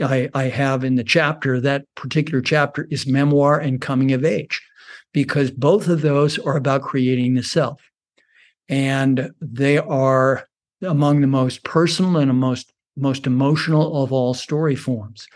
I, 0.02 0.28
I 0.34 0.44
have 0.44 0.82
in 0.82 0.96
the 0.96 1.04
chapter 1.04 1.60
that 1.60 1.84
particular 1.94 2.40
chapter 2.40 2.88
is 2.90 3.06
memoir 3.06 3.58
and 3.60 3.80
coming 3.80 4.12
of 4.12 4.24
age, 4.24 4.60
because 5.12 5.52
both 5.52 5.86
of 5.86 6.02
those 6.02 6.38
are 6.40 6.56
about 6.56 6.82
creating 6.82 7.34
the 7.34 7.42
self. 7.44 7.80
And 8.68 9.30
they 9.40 9.78
are 9.78 10.46
among 10.82 11.20
the 11.20 11.26
most 11.28 11.62
personal 11.64 12.16
and 12.16 12.30
the 12.30 12.34
most 12.34 12.72
most 12.98 13.26
emotional 13.26 14.02
of 14.02 14.12
all 14.12 14.34
story 14.34 14.76
forms. 14.76 15.26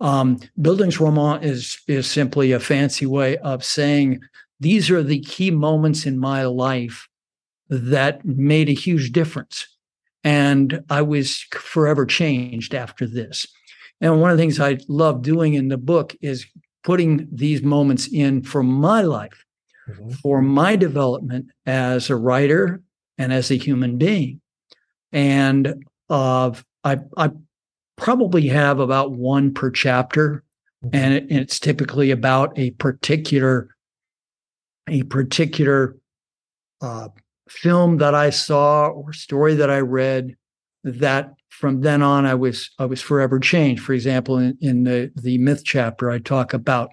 Um, 0.00 0.38
Bildungsroman 0.60 1.42
is 1.42 1.80
is 1.88 2.06
simply 2.06 2.52
a 2.52 2.60
fancy 2.60 3.06
way 3.06 3.36
of 3.38 3.64
saying 3.64 4.20
these 4.60 4.90
are 4.90 5.02
the 5.02 5.20
key 5.20 5.50
moments 5.50 6.06
in 6.06 6.18
my 6.18 6.44
life 6.44 7.08
that 7.68 8.24
made 8.24 8.68
a 8.68 8.72
huge 8.72 9.12
difference, 9.12 9.66
and 10.22 10.82
I 10.88 11.02
was 11.02 11.46
forever 11.52 12.06
changed 12.06 12.74
after 12.74 13.06
this. 13.06 13.46
And 14.00 14.20
one 14.20 14.30
of 14.30 14.36
the 14.36 14.42
things 14.42 14.60
I 14.60 14.78
love 14.88 15.22
doing 15.22 15.54
in 15.54 15.68
the 15.68 15.78
book 15.78 16.14
is 16.20 16.46
putting 16.84 17.28
these 17.32 17.62
moments 17.62 18.08
in 18.12 18.42
for 18.42 18.62
my 18.62 19.02
life, 19.02 19.44
mm-hmm. 19.88 20.10
for 20.10 20.40
my 20.40 20.76
development 20.76 21.46
as 21.66 22.08
a 22.08 22.16
writer 22.16 22.80
and 23.18 23.32
as 23.32 23.50
a 23.50 23.56
human 23.56 23.98
being. 23.98 24.40
And 25.12 25.84
of 26.08 26.64
I 26.84 26.98
I 27.16 27.30
probably 27.96 28.48
have 28.48 28.78
about 28.78 29.12
one 29.12 29.52
per 29.52 29.70
chapter, 29.70 30.44
mm-hmm. 30.84 30.96
and, 30.96 31.14
it, 31.14 31.22
and 31.24 31.40
it's 31.40 31.58
typically 31.58 32.10
about 32.10 32.58
a 32.58 32.70
particular 32.72 33.74
a 34.88 35.02
particular 35.04 35.96
uh, 36.80 37.08
film 37.48 37.98
that 37.98 38.14
I 38.14 38.30
saw 38.30 38.88
or 38.88 39.12
story 39.12 39.54
that 39.54 39.70
I 39.70 39.80
read 39.80 40.36
that 40.84 41.34
from 41.48 41.80
then 41.80 42.02
on 42.02 42.24
I 42.24 42.34
was 42.34 42.70
I 42.78 42.86
was 42.86 43.02
forever 43.02 43.38
changed. 43.38 43.82
For 43.82 43.92
example, 43.92 44.38
in, 44.38 44.56
in 44.60 44.84
the 44.84 45.10
the 45.16 45.38
myth 45.38 45.62
chapter, 45.64 46.10
I 46.10 46.18
talk 46.18 46.54
about 46.54 46.90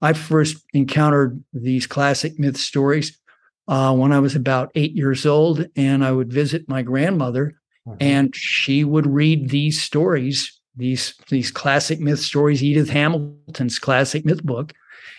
I 0.00 0.12
first 0.12 0.64
encountered 0.72 1.42
these 1.52 1.86
classic 1.86 2.38
myth 2.38 2.56
stories 2.56 3.18
uh, 3.66 3.94
when 3.94 4.12
I 4.12 4.20
was 4.20 4.34
about 4.34 4.72
eight 4.74 4.92
years 4.92 5.26
old, 5.26 5.66
and 5.76 6.04
I 6.04 6.12
would 6.12 6.32
visit 6.32 6.68
my 6.68 6.82
grandmother. 6.82 7.54
And 8.00 8.34
she 8.34 8.84
would 8.84 9.06
read 9.06 9.50
these 9.50 9.80
stories, 9.80 10.58
these 10.76 11.14
these 11.28 11.50
classic 11.50 12.00
myth 12.00 12.20
stories, 12.20 12.62
Edith 12.62 12.90
Hamilton's 12.90 13.78
classic 13.78 14.24
myth 14.24 14.44
book, 14.44 14.72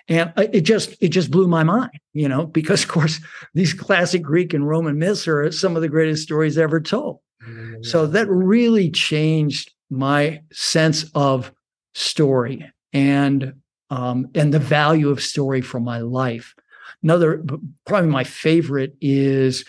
and 0.07 0.33
it 0.37 0.61
just 0.61 0.95
it 1.01 1.09
just 1.09 1.31
blew 1.31 1.47
my 1.47 1.63
mind, 1.63 1.99
you 2.13 2.27
know, 2.27 2.45
because 2.59 2.83
of 2.83 2.89
course 2.89 3.19
these 3.53 3.73
classic 3.73 4.21
Greek 4.21 4.53
and 4.53 4.67
Roman 4.67 4.97
myths 4.97 5.27
are 5.27 5.51
some 5.51 5.75
of 5.75 5.81
the 5.81 5.89
greatest 5.89 6.23
stories 6.23 6.57
ever 6.57 6.79
told. 6.79 7.19
Mm-hmm. 7.47 7.83
So 7.83 8.07
that 8.07 8.27
really 8.27 8.89
changed 8.89 9.71
my 9.89 10.41
sense 10.51 11.05
of 11.15 11.51
story 11.93 12.69
and 12.93 13.53
um, 13.89 14.29
and 14.35 14.53
the 14.53 14.59
value 14.59 15.09
of 15.09 15.21
story 15.21 15.61
for 15.61 15.79
my 15.79 15.99
life. 15.99 16.53
Another, 17.01 17.43
probably 17.85 18.09
my 18.09 18.23
favorite 18.23 18.95
is 19.01 19.65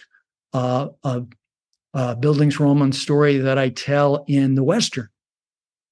uh, 0.53 0.89
a 1.05 1.23
uh, 1.95 2.15
Bildungsroman 2.17 2.95
story 2.95 3.39
that 3.39 3.59
I 3.59 3.71
tell 3.71 4.25
in 4.29 4.55
the 4.55 4.63
Western. 4.63 5.09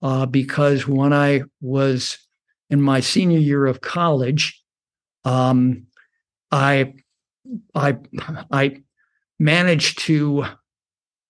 Uh, 0.01 0.27
because 0.27 0.87
when 0.87 1.13
I 1.13 1.43
was 1.61 2.19
in 2.71 2.81
my 2.81 3.01
senior 3.01 3.41
year 3.41 3.67
of 3.67 3.81
college, 3.81 4.63
um, 5.25 5.87
I, 6.53 6.95
I, 7.75 7.99
I 8.51 8.83
managed 9.39 9.99
to 10.01 10.45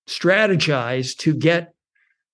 strategize 0.09 1.17
to 1.19 1.35
get 1.35 1.73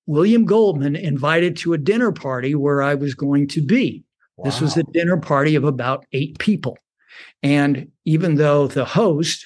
William 0.06 0.44
Goldman 0.44 0.96
invited 0.96 1.56
to 1.58 1.72
a 1.72 1.78
dinner 1.78 2.12
party 2.12 2.54
where 2.54 2.82
I 2.82 2.94
was 2.94 3.14
going 3.14 3.48
to 3.48 3.62
be. 3.62 4.04
Wow. 4.36 4.44
This 4.44 4.60
was 4.60 4.76
a 4.76 4.82
dinner 4.82 5.16
party 5.16 5.54
of 5.54 5.64
about 5.64 6.04
eight 6.12 6.38
people. 6.38 6.76
And 7.42 7.90
even 8.04 8.34
though 8.34 8.66
the 8.66 8.84
host, 8.84 9.44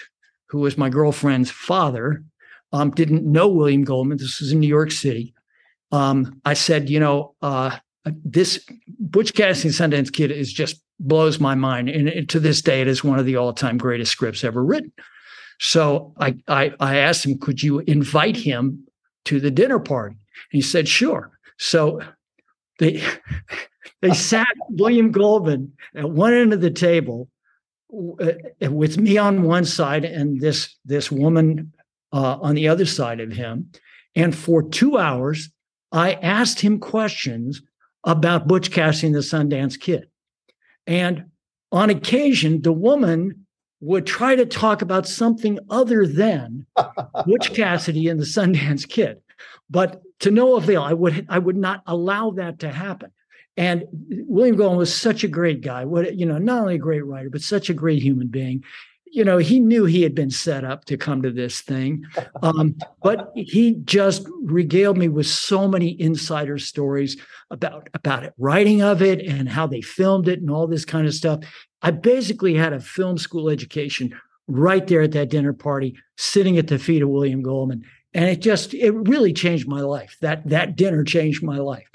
who 0.49 0.59
was 0.59 0.79
my 0.79 0.89
girlfriend's 0.89 1.51
father, 1.51 2.25
um, 2.73 2.91
didn't 2.91 3.25
know 3.25 3.49
William 3.49 3.85
Goldman, 3.85 4.19
this 4.19 4.41
was 4.41 4.53
in 4.53 4.61
New 4.61 4.69
York 4.69 4.91
City. 4.91 5.35
Um, 5.93 6.41
I 6.45 6.55
said, 6.55 6.91
you 6.91 7.01
know, 7.01 7.35
uh, 7.41 7.79
this 8.25 8.65
Butch 8.99 9.35
Cassidy 9.35 9.69
and 9.69 9.93
Sundance 9.93 10.13
Kid 10.13 10.31
is 10.31 10.53
just 10.53 10.83
blows 11.01 11.41
my 11.41 11.55
mind, 11.55 11.89
and, 11.89 12.29
to 12.29 12.41
this 12.41 12.61
day, 12.61 12.81
it 12.81 12.89
is 12.89 13.05
one 13.05 13.19
of 13.19 13.27
the 13.27 13.37
all-time 13.37 13.79
greatest 13.79 14.13
scripts 14.13 14.45
ever 14.45 14.65
written. 14.65 14.93
So 15.61 16.15
I, 16.19 16.37
I, 16.47 16.73
I 16.81 16.97
asked 16.97 17.25
him, 17.25 17.39
could 17.39 17.63
you 17.63 17.81
invite 17.81 18.37
him 18.37 18.87
to 19.25 19.41
the 19.41 19.51
dinner 19.51 19.79
party? 19.79 20.17
And 20.17 20.57
he 20.59 20.63
said, 20.63 20.89
sure. 20.89 21.39
So 21.59 22.01
they 22.79 23.03
they 24.03 24.15
sat 24.15 24.49
William 24.71 25.11
Goldman 25.11 25.73
at 25.95 26.11
one 26.11 26.33
end 26.33 26.53
of 26.53 26.61
the 26.61 26.71
table 26.71 27.29
uh, 27.93 28.71
with 28.71 28.99
me 28.99 29.19
on 29.19 29.43
one 29.43 29.65
side 29.65 30.05
and 30.05 30.41
this 30.41 30.77
this 30.85 31.11
woman 31.11 31.73
uh, 32.13 32.39
on 32.41 32.55
the 32.55 32.69
other 32.69 32.87
side 32.87 33.21
of 33.21 33.33
him. 33.33 33.71
And 34.15 34.35
for 34.35 34.63
two 34.63 34.99
hours, 34.99 35.51
I 35.93 36.15
asked 36.15 36.61
him 36.61 36.81
questions 36.81 37.63
about 38.05 38.49
Butch 38.49 38.71
Cassidy 38.71 39.09
and 39.09 39.17
the 39.17 39.21
Sundance 39.21 39.79
Kid. 39.79 40.09
And 40.87 41.27
on 41.71 41.91
occasion, 41.91 42.63
the 42.63 42.73
woman 42.73 43.47
would 43.81 44.07
try 44.07 44.35
to 44.35 44.47
talk 44.47 44.83
about 44.83 45.07
something 45.07 45.59
other 45.71 46.07
than 46.07 46.67
Butch 47.27 47.55
Cassidy 47.55 48.09
and 48.09 48.19
the 48.19 48.25
Sundance 48.25 48.89
Kid. 48.89 49.21
But 49.71 50.03
to 50.21 50.31
no 50.31 50.57
avail, 50.57 50.83
I 50.83 50.95
would 50.95 51.27
I 51.29 51.39
would 51.39 51.57
not 51.57 51.83
allow 51.87 52.31
that 52.33 52.59
to 52.61 52.73
happen. 52.73 53.13
And 53.57 53.85
William 54.27 54.57
Goldman 54.57 54.79
was 54.79 54.95
such 54.95 55.25
a 55.25 55.29
great 55.29 55.61
guy. 55.61 55.85
What 55.85 56.17
you 56.17 56.27
know, 56.27 56.39
not 56.39 56.63
only 56.63 56.77
a 56.77 56.79
great 56.79 57.05
writer, 57.05 57.31
but 57.31 57.41
such 57.41 57.69
a 57.71 57.75
great 57.75 58.03
human 58.03 58.29
being. 58.29 58.65
You 59.13 59.25
know, 59.25 59.39
he 59.39 59.61
knew 59.61 59.85
he 59.85 60.03
had 60.03 60.15
been 60.15 60.31
set 60.31 60.65
up 60.65 60.85
to 60.87 60.97
come 60.97 61.23
to 61.23 61.31
this 61.31 61.61
thing, 61.61 62.05
um, 62.43 62.77
but 63.03 63.33
he 63.35 63.75
just 63.85 64.27
regaled 64.43 64.99
me 64.99 65.09
with 65.09 65.27
so 65.27 65.67
many 65.67 66.01
insider 66.01 66.59
stories 66.59 67.17
about 67.51 67.89
about 67.95 68.25
it, 68.25 68.35
writing 68.39 68.83
of 68.83 69.03
it, 69.03 69.21
and 69.21 69.49
how 69.49 69.67
they 69.67 69.81
filmed 69.81 70.29
it, 70.29 70.41
and 70.41 70.51
all 70.51 70.67
this 70.67 70.85
kind 70.85 71.07
of 71.07 71.15
stuff. 71.15 71.41
I 71.83 71.91
basically 71.91 72.55
had 72.55 72.73
a 72.73 72.81
film 72.81 73.19
school 73.19 73.49
education 73.49 74.19
right 74.47 74.87
there 74.87 75.03
at 75.03 75.13
that 75.13 75.31
dinner 75.31 75.53
party, 75.53 75.97
sitting 76.17 76.59
at 76.59 76.69
the 76.69 76.79
feet 76.79 77.03
of 77.03 77.09
William 77.09 77.43
Goldman, 77.43 77.85
and 78.15 78.25
it 78.25 78.41
just 78.41 78.75
it 78.75 78.93
really 78.93 79.33
changed 79.33 79.69
my 79.69 79.81
life. 79.81 80.17
That 80.21 80.47
that 80.49 80.77
dinner 80.77 81.05
changed 81.05 81.43
my 81.43 81.59
life. 81.59 81.89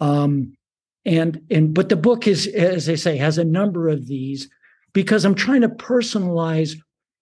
Um, 0.00 0.56
and 1.04 1.40
and 1.50 1.74
but 1.74 1.88
the 1.88 1.96
book 1.96 2.26
is, 2.26 2.46
as 2.46 2.88
I 2.88 2.94
say, 2.94 3.16
has 3.16 3.38
a 3.38 3.44
number 3.44 3.88
of 3.88 4.06
these 4.06 4.48
because 4.94 5.26
I'm 5.26 5.34
trying 5.34 5.60
to 5.60 5.68
personalize 5.68 6.78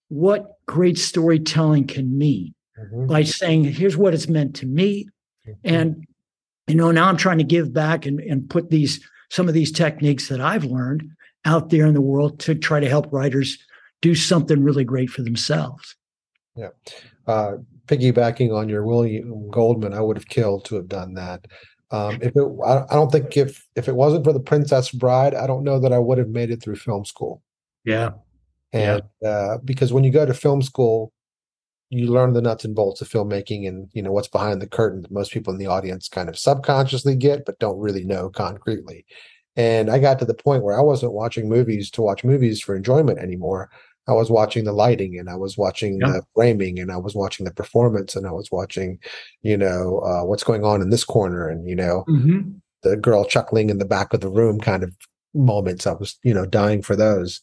what 0.07 0.53
great 0.67 0.97
storytelling 0.97 1.87
can 1.87 2.17
mean 2.17 2.53
mm-hmm. 2.79 3.07
by 3.07 3.23
saying, 3.23 3.65
here's 3.65 3.97
what 3.97 4.13
it's 4.13 4.29
meant 4.29 4.55
to 4.57 4.65
me. 4.65 5.09
Mm-hmm. 5.45 5.75
And 5.75 6.07
you 6.67 6.75
know, 6.75 6.91
now 6.91 7.09
I'm 7.09 7.17
trying 7.17 7.39
to 7.39 7.43
give 7.43 7.73
back 7.73 8.05
and, 8.05 8.21
and 8.21 8.49
put 8.49 8.69
these 8.69 9.05
some 9.29 9.47
of 9.47 9.53
these 9.53 9.71
techniques 9.71 10.29
that 10.29 10.39
I've 10.39 10.63
learned 10.63 11.03
out 11.43 11.69
there 11.69 11.85
in 11.85 11.93
the 11.93 12.01
world 12.01 12.39
to 12.41 12.55
try 12.55 12.79
to 12.79 12.87
help 12.87 13.11
writers 13.11 13.57
do 14.01 14.15
something 14.15 14.63
really 14.63 14.83
great 14.83 15.09
for 15.09 15.23
themselves. 15.23 15.95
Yeah. 16.55 16.69
Uh, 17.27 17.53
piggybacking 17.87 18.55
on 18.55 18.69
your 18.69 18.85
William 18.85 19.49
Goldman, 19.49 19.93
I 19.93 20.01
would 20.01 20.17
have 20.17 20.27
killed 20.27 20.65
to 20.65 20.75
have 20.75 20.87
done 20.87 21.15
that. 21.15 21.45
Um, 21.91 22.19
if 22.21 22.35
it, 22.35 22.43
I, 22.65 22.85
don't 22.91 23.11
think 23.11 23.35
if 23.37 23.67
if 23.75 23.87
it 23.87 23.95
wasn't 23.95 24.23
for 24.23 24.33
the 24.33 24.39
Princess 24.39 24.89
Bride, 24.89 25.35
I 25.35 25.45
don't 25.45 25.63
know 25.63 25.79
that 25.79 25.93
I 25.93 25.99
would 25.99 26.17
have 26.17 26.29
made 26.29 26.49
it 26.49 26.61
through 26.61 26.77
film 26.77 27.05
school. 27.05 27.41
Yeah, 27.85 28.11
and 28.71 29.03
yeah. 29.21 29.29
Uh, 29.29 29.57
because 29.63 29.93
when 29.93 30.03
you 30.03 30.11
go 30.11 30.25
to 30.25 30.33
film 30.33 30.61
school, 30.61 31.11
you 31.89 32.07
learn 32.07 32.33
the 32.33 32.41
nuts 32.41 32.65
and 32.65 32.75
bolts 32.75 33.01
of 33.01 33.09
filmmaking 33.09 33.67
and 33.67 33.89
you 33.93 34.01
know 34.01 34.11
what's 34.11 34.27
behind 34.27 34.61
the 34.61 34.67
curtain 34.67 35.01
that 35.01 35.11
most 35.11 35.31
people 35.31 35.53
in 35.53 35.59
the 35.59 35.67
audience 35.67 36.07
kind 36.09 36.29
of 36.29 36.37
subconsciously 36.37 37.15
get, 37.15 37.45
but 37.45 37.59
don't 37.59 37.79
really 37.79 38.03
know 38.03 38.29
concretely. 38.29 39.05
And 39.55 39.91
I 39.91 39.99
got 39.99 40.17
to 40.19 40.25
the 40.25 40.33
point 40.33 40.63
where 40.63 40.77
I 40.77 40.81
wasn't 40.81 41.13
watching 41.13 41.47
movies 41.47 41.91
to 41.91 42.01
watch 42.01 42.23
movies 42.23 42.59
for 42.61 42.75
enjoyment 42.75 43.19
anymore. 43.19 43.69
I 44.07 44.13
was 44.13 44.29
watching 44.29 44.65
the 44.65 44.73
lighting 44.73 45.17
and 45.17 45.29
I 45.29 45.35
was 45.35 45.57
watching 45.57 45.99
yeah. 46.01 46.07
the 46.07 46.23
framing 46.35 46.79
and 46.79 46.91
I 46.91 46.97
was 46.97 47.15
watching 47.15 47.45
the 47.45 47.53
performance 47.53 48.15
and 48.15 48.27
I 48.27 48.31
was 48.31 48.51
watching, 48.51 48.99
you 49.43 49.55
know, 49.55 49.99
uh, 49.99 50.25
what's 50.25 50.43
going 50.43 50.65
on 50.65 50.81
in 50.81 50.89
this 50.89 51.05
corner 51.05 51.47
and, 51.47 51.69
you 51.69 51.75
know, 51.75 52.03
mm-hmm. 52.09 52.49
the 52.81 52.97
girl 52.97 53.23
chuckling 53.23 53.69
in 53.69 53.77
the 53.77 53.85
back 53.85 54.13
of 54.13 54.19
the 54.19 54.29
room 54.29 54.59
kind 54.59 54.83
of 54.83 54.93
moments. 55.33 55.87
I 55.87 55.93
was, 55.93 56.17
you 56.23 56.33
know, 56.33 56.45
dying 56.45 56.81
for 56.81 56.95
those. 56.95 57.39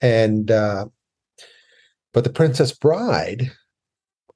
And, 0.00 0.50
uh, 0.50 0.86
but 2.12 2.24
The 2.24 2.30
Princess 2.30 2.72
Bride, 2.72 3.50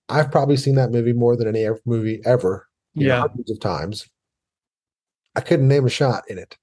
I've 0.09 0.31
probably 0.31 0.57
seen 0.57 0.75
that 0.75 0.91
movie 0.91 1.13
more 1.13 1.37
than 1.37 1.49
any 1.49 1.67
movie 1.87 2.21
ever. 2.25 2.69
Yeah. 2.95 3.09
Know, 3.09 3.21
hundreds 3.21 3.51
of 3.51 3.61
times. 3.61 4.09
I 5.35 5.41
couldn't 5.41 5.69
name 5.69 5.87
a 5.87 5.91
shot 5.91 6.25
in 6.29 6.39
it 6.39 6.59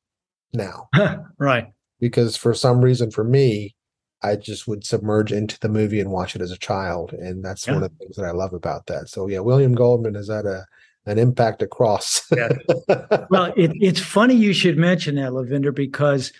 now. 0.53 0.89
right. 1.39 1.67
Because 1.99 2.37
for 2.37 2.53
some 2.53 2.81
reason, 2.81 3.11
for 3.11 3.23
me, 3.23 3.75
I 4.21 4.35
just 4.35 4.67
would 4.67 4.85
submerge 4.85 5.31
into 5.31 5.59
the 5.59 5.69
movie 5.69 5.99
and 5.99 6.11
watch 6.11 6.35
it 6.35 6.41
as 6.41 6.51
a 6.51 6.57
child, 6.57 7.13
and 7.13 7.43
that's 7.43 7.65
yeah. 7.65 7.73
one 7.73 7.83
of 7.83 7.91
the 7.91 7.97
things 7.97 8.15
that 8.17 8.25
I 8.25 8.31
love 8.31 8.53
about 8.53 8.85
that. 8.87 9.07
So 9.07 9.27
yeah, 9.27 9.39
William 9.39 9.73
Goldman 9.73 10.15
has 10.15 10.29
had 10.29 10.45
a 10.45 10.65
an 11.05 11.17
impact 11.17 11.61
across. 11.61 12.21
yeah. 12.31 12.49
Well, 13.29 13.53
it, 13.55 13.71
it's 13.79 13.99
funny 13.99 14.35
you 14.35 14.53
should 14.53 14.77
mention 14.77 15.15
that, 15.15 15.33
Lavender, 15.33 15.71
because 15.71 16.33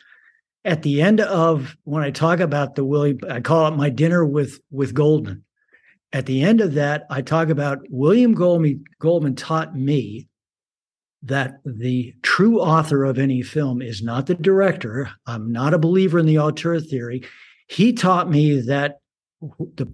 at 0.65 0.83
the 0.83 1.01
end 1.01 1.21
of 1.21 1.75
when 1.83 2.03
I 2.03 2.11
talk 2.11 2.39
about 2.39 2.75
the 2.75 2.83
William, 2.83 3.19
I 3.29 3.39
call 3.41 3.67
it 3.67 3.77
my 3.77 3.89
dinner 3.89 4.25
with 4.25 4.59
with 4.71 4.93
Goldman. 4.93 5.43
At 6.11 6.25
the 6.25 6.41
end 6.41 6.59
of 6.59 6.73
that, 6.73 7.05
I 7.09 7.21
talk 7.21 7.49
about 7.49 7.79
William 7.89 8.33
Goldman. 8.33 8.83
Goldman 8.99 9.35
taught 9.35 9.75
me 9.75 10.27
that 11.23 11.59
the 11.65 12.15
true 12.23 12.59
author 12.59 13.03
of 13.03 13.19
any 13.19 13.41
film 13.41 13.81
is 13.81 14.01
not 14.01 14.25
the 14.25 14.35
director. 14.35 15.09
I'm 15.27 15.51
not 15.51 15.73
a 15.73 15.79
believer 15.79 16.17
in 16.17 16.25
the 16.25 16.39
auteur 16.39 16.79
theory 16.79 17.23
he 17.69 17.93
taught 17.93 18.29
me 18.29 18.59
that 18.61 18.99
the 19.41 19.53
the 19.75 19.93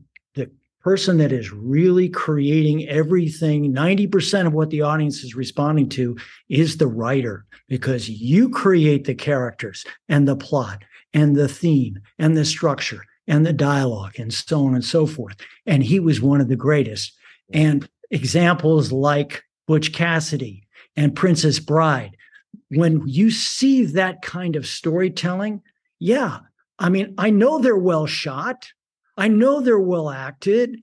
person 0.85 1.17
that 1.17 1.31
is 1.31 1.51
really 1.51 2.07
creating 2.07 2.87
everything 2.87 3.73
90% 3.73 4.45
of 4.45 4.53
what 4.53 4.69
the 4.69 4.83
audience 4.83 5.23
is 5.23 5.33
responding 5.33 5.89
to 5.89 6.15
is 6.47 6.77
the 6.77 6.85
writer 6.85 7.43
because 7.67 8.07
you 8.07 8.51
create 8.51 9.05
the 9.05 9.15
characters 9.15 9.83
and 10.09 10.27
the 10.27 10.35
plot 10.35 10.83
and 11.11 11.35
the 11.35 11.47
theme 11.47 11.97
and 12.19 12.37
the 12.37 12.45
structure 12.45 13.03
and 13.25 13.43
the 13.43 13.51
dialogue 13.51 14.13
and 14.19 14.31
so 14.31 14.63
on 14.63 14.75
and 14.75 14.85
so 14.85 15.07
forth. 15.07 15.35
And 15.65 15.81
he 15.81 15.99
was 15.99 16.21
one 16.21 16.39
of 16.39 16.49
the 16.49 16.55
greatest. 16.55 17.17
And 17.51 17.89
examples 18.11 18.91
like 18.91 19.43
butch 19.65 19.91
cassidy 19.91 20.67
and 20.95 21.15
princess 21.15 21.57
bride 21.57 22.15
when 22.69 23.01
you 23.07 23.31
see 23.31 23.85
that 23.85 24.21
kind 24.21 24.55
of 24.55 24.67
storytelling 24.67 25.59
yeah 25.97 26.41
I 26.77 26.89
mean, 26.89 27.13
I 27.17 27.29
know 27.29 27.59
they're 27.59 27.77
well 27.77 28.05
shot, 28.05 28.67
I 29.17 29.27
know 29.27 29.61
they're 29.61 29.79
well 29.79 30.09
acted, 30.09 30.77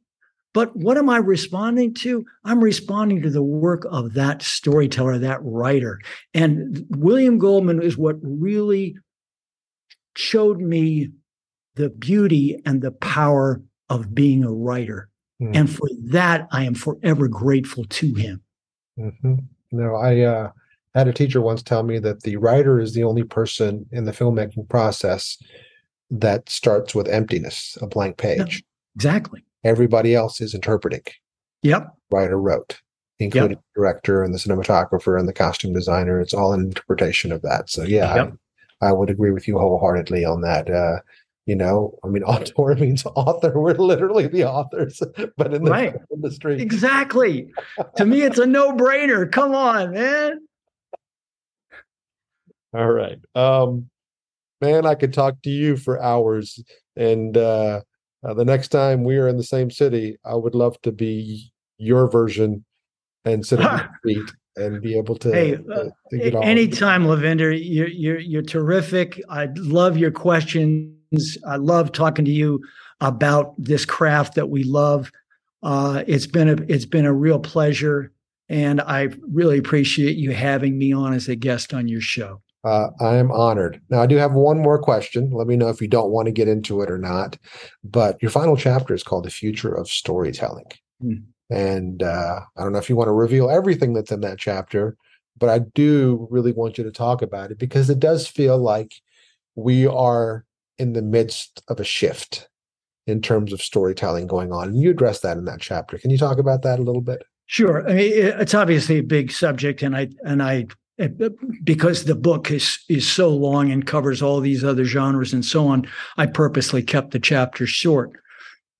but 0.54 0.76
what 0.76 0.98
am 0.98 1.08
I 1.08 1.18
responding 1.18 1.94
to? 1.94 2.24
I'm 2.44 2.62
responding 2.62 3.22
to 3.22 3.30
the 3.30 3.42
work 3.42 3.86
of 3.90 4.14
that 4.14 4.42
storyteller, 4.42 5.18
that 5.18 5.40
writer. 5.42 6.00
And 6.34 6.86
William 6.90 7.38
Goldman 7.38 7.82
is 7.82 7.96
what 7.96 8.16
really 8.22 8.96
showed 10.16 10.60
me 10.60 11.10
the 11.74 11.88
beauty 11.90 12.60
and 12.66 12.82
the 12.82 12.92
power 12.92 13.62
of 13.88 14.14
being 14.14 14.44
a 14.44 14.52
writer. 14.52 15.08
Mm-hmm. 15.40 15.56
And 15.56 15.70
for 15.70 15.88
that, 16.04 16.48
I 16.52 16.64
am 16.64 16.74
forever 16.74 17.28
grateful 17.28 17.84
to 17.84 18.14
him. 18.14 18.42
Mm-hmm. 18.98 19.34
No, 19.72 19.94
I 19.96 20.20
uh, 20.20 20.50
had 20.94 21.08
a 21.08 21.12
teacher 21.14 21.40
once 21.40 21.62
tell 21.62 21.82
me 21.82 21.98
that 22.00 22.22
the 22.22 22.36
writer 22.36 22.78
is 22.78 22.92
the 22.92 23.04
only 23.04 23.22
person 23.22 23.86
in 23.90 24.04
the 24.04 24.12
filmmaking 24.12 24.68
process 24.68 25.38
that 26.12 26.48
starts 26.48 26.94
with 26.94 27.08
emptiness, 27.08 27.76
a 27.80 27.86
blank 27.86 28.18
page. 28.18 28.38
Yeah, 28.38 28.94
exactly. 28.94 29.42
Everybody 29.64 30.14
else 30.14 30.40
is 30.40 30.54
interpreting. 30.54 31.02
Yep. 31.62 31.88
Writer 32.10 32.38
wrote, 32.38 32.80
including 33.18 33.50
yep. 33.52 33.60
the 33.74 33.80
director 33.80 34.22
and 34.22 34.34
the 34.34 34.38
cinematographer 34.38 35.18
and 35.18 35.26
the 35.26 35.32
costume 35.32 35.72
designer. 35.72 36.20
It's 36.20 36.34
all 36.34 36.52
an 36.52 36.60
interpretation 36.60 37.32
of 37.32 37.40
that. 37.42 37.70
So 37.70 37.84
yeah, 37.84 38.14
yep. 38.14 38.34
I, 38.82 38.88
I, 38.88 38.92
would 38.92 39.08
agree 39.08 39.30
with 39.30 39.48
you 39.48 39.58
wholeheartedly 39.58 40.24
on 40.24 40.42
that. 40.42 40.68
Uh, 40.68 40.98
you 41.46 41.56
know, 41.56 41.98
I 42.04 42.08
mean, 42.08 42.22
author 42.24 42.74
means 42.74 43.04
author. 43.06 43.58
We're 43.58 43.74
literally 43.74 44.26
the 44.26 44.44
authors, 44.44 45.00
but 45.38 45.54
in 45.54 45.64
the 45.64 45.70
right. 45.70 45.94
industry. 46.12 46.60
Exactly. 46.60 47.50
to 47.96 48.04
me, 48.04 48.22
it's 48.22 48.38
a 48.38 48.46
no-brainer. 48.46 49.30
Come 49.32 49.54
on, 49.54 49.92
man. 49.92 50.40
All 52.74 52.90
right. 52.90 53.18
Um, 53.34 53.88
man, 54.62 54.86
I 54.86 54.94
could 54.94 55.12
talk 55.12 55.42
to 55.42 55.50
you 55.50 55.76
for 55.76 56.00
hours. 56.00 56.62
And 56.96 57.36
uh, 57.36 57.80
uh, 58.24 58.34
the 58.34 58.44
next 58.44 58.68
time 58.68 59.04
we 59.04 59.18
are 59.18 59.28
in 59.28 59.36
the 59.36 59.42
same 59.42 59.70
city, 59.70 60.16
I 60.24 60.34
would 60.36 60.54
love 60.54 60.80
to 60.82 60.92
be 60.92 61.52
your 61.76 62.08
version 62.08 62.64
and 63.24 63.44
sit 63.44 63.60
at 63.60 63.72
your 63.72 63.90
feet 64.04 64.32
and 64.56 64.80
be 64.80 64.96
able 64.96 65.16
to, 65.16 65.32
Hey, 65.32 65.56
to- 65.56 65.72
uh, 65.72 65.90
to 66.10 66.42
Anytime, 66.42 67.06
Lavender, 67.06 67.50
you're 67.52 67.88
you're 67.88 68.18
you're 68.18 68.42
terrific. 68.42 69.20
I 69.28 69.48
love 69.56 69.98
your 69.98 70.10
questions. 70.10 71.38
I 71.46 71.56
love 71.56 71.92
talking 71.92 72.24
to 72.24 72.30
you 72.30 72.60
about 73.00 73.54
this 73.58 73.84
craft 73.84 74.34
that 74.36 74.48
we 74.48 74.62
love. 74.62 75.10
Uh, 75.62 76.04
it's 76.06 76.26
been 76.26 76.48
a 76.48 76.56
it's 76.68 76.84
been 76.84 77.06
a 77.06 77.12
real 77.12 77.38
pleasure, 77.38 78.12
and 78.48 78.80
I 78.80 79.08
really 79.22 79.58
appreciate 79.58 80.16
you 80.16 80.32
having 80.32 80.78
me 80.78 80.92
on 80.92 81.14
as 81.14 81.28
a 81.28 81.36
guest 81.36 81.74
on 81.74 81.88
your 81.88 82.00
show. 82.00 82.42
Uh, 82.64 82.88
I 83.00 83.16
am 83.16 83.32
honored. 83.32 83.80
Now, 83.90 84.02
I 84.02 84.06
do 84.06 84.16
have 84.16 84.32
one 84.32 84.58
more 84.58 84.78
question. 84.78 85.30
Let 85.30 85.46
me 85.46 85.56
know 85.56 85.68
if 85.68 85.80
you 85.80 85.88
don't 85.88 86.10
want 86.10 86.26
to 86.26 86.32
get 86.32 86.48
into 86.48 86.80
it 86.80 86.90
or 86.90 86.98
not. 86.98 87.36
But 87.82 88.22
your 88.22 88.30
final 88.30 88.56
chapter 88.56 88.94
is 88.94 89.02
called 89.02 89.24
The 89.24 89.30
Future 89.30 89.74
of 89.74 89.88
Storytelling. 89.88 90.66
Hmm. 91.00 91.14
And 91.50 92.02
uh, 92.02 92.40
I 92.56 92.62
don't 92.62 92.72
know 92.72 92.78
if 92.78 92.88
you 92.88 92.96
want 92.96 93.08
to 93.08 93.12
reveal 93.12 93.50
everything 93.50 93.92
that's 93.92 94.12
in 94.12 94.20
that 94.20 94.38
chapter, 94.38 94.96
but 95.36 95.48
I 95.48 95.60
do 95.74 96.26
really 96.30 96.52
want 96.52 96.78
you 96.78 96.84
to 96.84 96.92
talk 96.92 97.20
about 97.20 97.50
it 97.50 97.58
because 97.58 97.90
it 97.90 97.98
does 97.98 98.26
feel 98.26 98.58
like 98.58 98.94
we 99.54 99.86
are 99.86 100.44
in 100.78 100.92
the 100.92 101.02
midst 101.02 101.62
of 101.68 101.78
a 101.78 101.84
shift 101.84 102.48
in 103.06 103.20
terms 103.20 103.52
of 103.52 103.60
storytelling 103.60 104.26
going 104.26 104.52
on. 104.52 104.68
And 104.68 104.80
you 104.80 104.90
address 104.90 105.20
that 105.20 105.36
in 105.36 105.44
that 105.46 105.60
chapter. 105.60 105.98
Can 105.98 106.10
you 106.10 106.18
talk 106.18 106.38
about 106.38 106.62
that 106.62 106.78
a 106.78 106.82
little 106.82 107.02
bit? 107.02 107.22
Sure. 107.46 107.86
I 107.88 107.94
mean, 107.94 108.12
it's 108.14 108.54
obviously 108.54 108.98
a 108.98 109.02
big 109.02 109.30
subject, 109.30 109.82
and 109.82 109.94
I 109.94 110.08
and 110.24 110.42
I 110.42 110.68
because 111.64 112.04
the 112.04 112.14
book 112.14 112.50
is 112.50 112.78
is 112.88 113.10
so 113.10 113.30
long 113.30 113.70
and 113.70 113.86
covers 113.86 114.22
all 114.22 114.40
these 114.40 114.62
other 114.62 114.84
genres 114.84 115.32
and 115.32 115.44
so 115.44 115.66
on. 115.66 115.86
I 116.16 116.26
purposely 116.26 116.82
kept 116.82 117.12
the 117.12 117.20
chapter 117.20 117.66
short. 117.66 118.12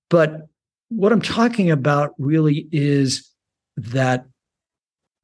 But 0.09 0.47
what 0.89 1.11
I'm 1.11 1.21
talking 1.21 1.71
about 1.71 2.13
really 2.17 2.67
is 2.71 3.29
that 3.75 4.25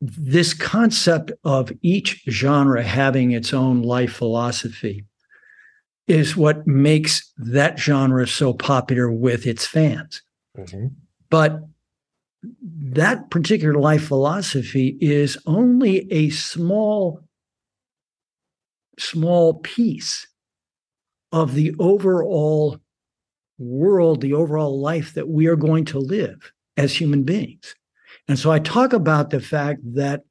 this 0.01 0.53
concept 0.53 1.31
of 1.43 1.71
each 1.81 2.23
genre 2.29 2.83
having 2.83 3.31
its 3.31 3.53
own 3.53 3.81
life 3.81 4.13
philosophy 4.13 5.05
is 6.07 6.35
what 6.35 6.65
makes 6.65 7.31
that 7.37 7.77
genre 7.77 8.25
so 8.25 8.53
popular 8.53 9.11
with 9.11 9.45
its 9.45 9.65
fans. 9.65 10.23
Mm-hmm. 10.57 10.87
But 11.29 11.61
that 12.43 13.29
particular 13.29 13.73
life 13.79 14.07
philosophy 14.07 14.97
is 15.01 15.37
only 15.45 16.11
a 16.11 16.29
small, 16.29 17.21
small 18.97 19.55
piece 19.55 20.27
of 21.31 21.53
the 21.53 21.75
overall 21.79 22.79
world, 23.57 24.21
the 24.21 24.33
overall 24.33 24.79
life 24.79 25.13
that 25.13 25.27
we 25.27 25.47
are 25.47 25.55
going 25.55 25.85
to 25.85 25.99
live 25.99 26.51
as 26.77 26.95
human 26.95 27.23
beings. 27.23 27.75
And 28.27 28.39
so 28.39 28.51
I 28.51 28.59
talk 28.59 28.93
about 28.93 29.29
the 29.29 29.41
fact 29.41 29.81
that 29.95 30.23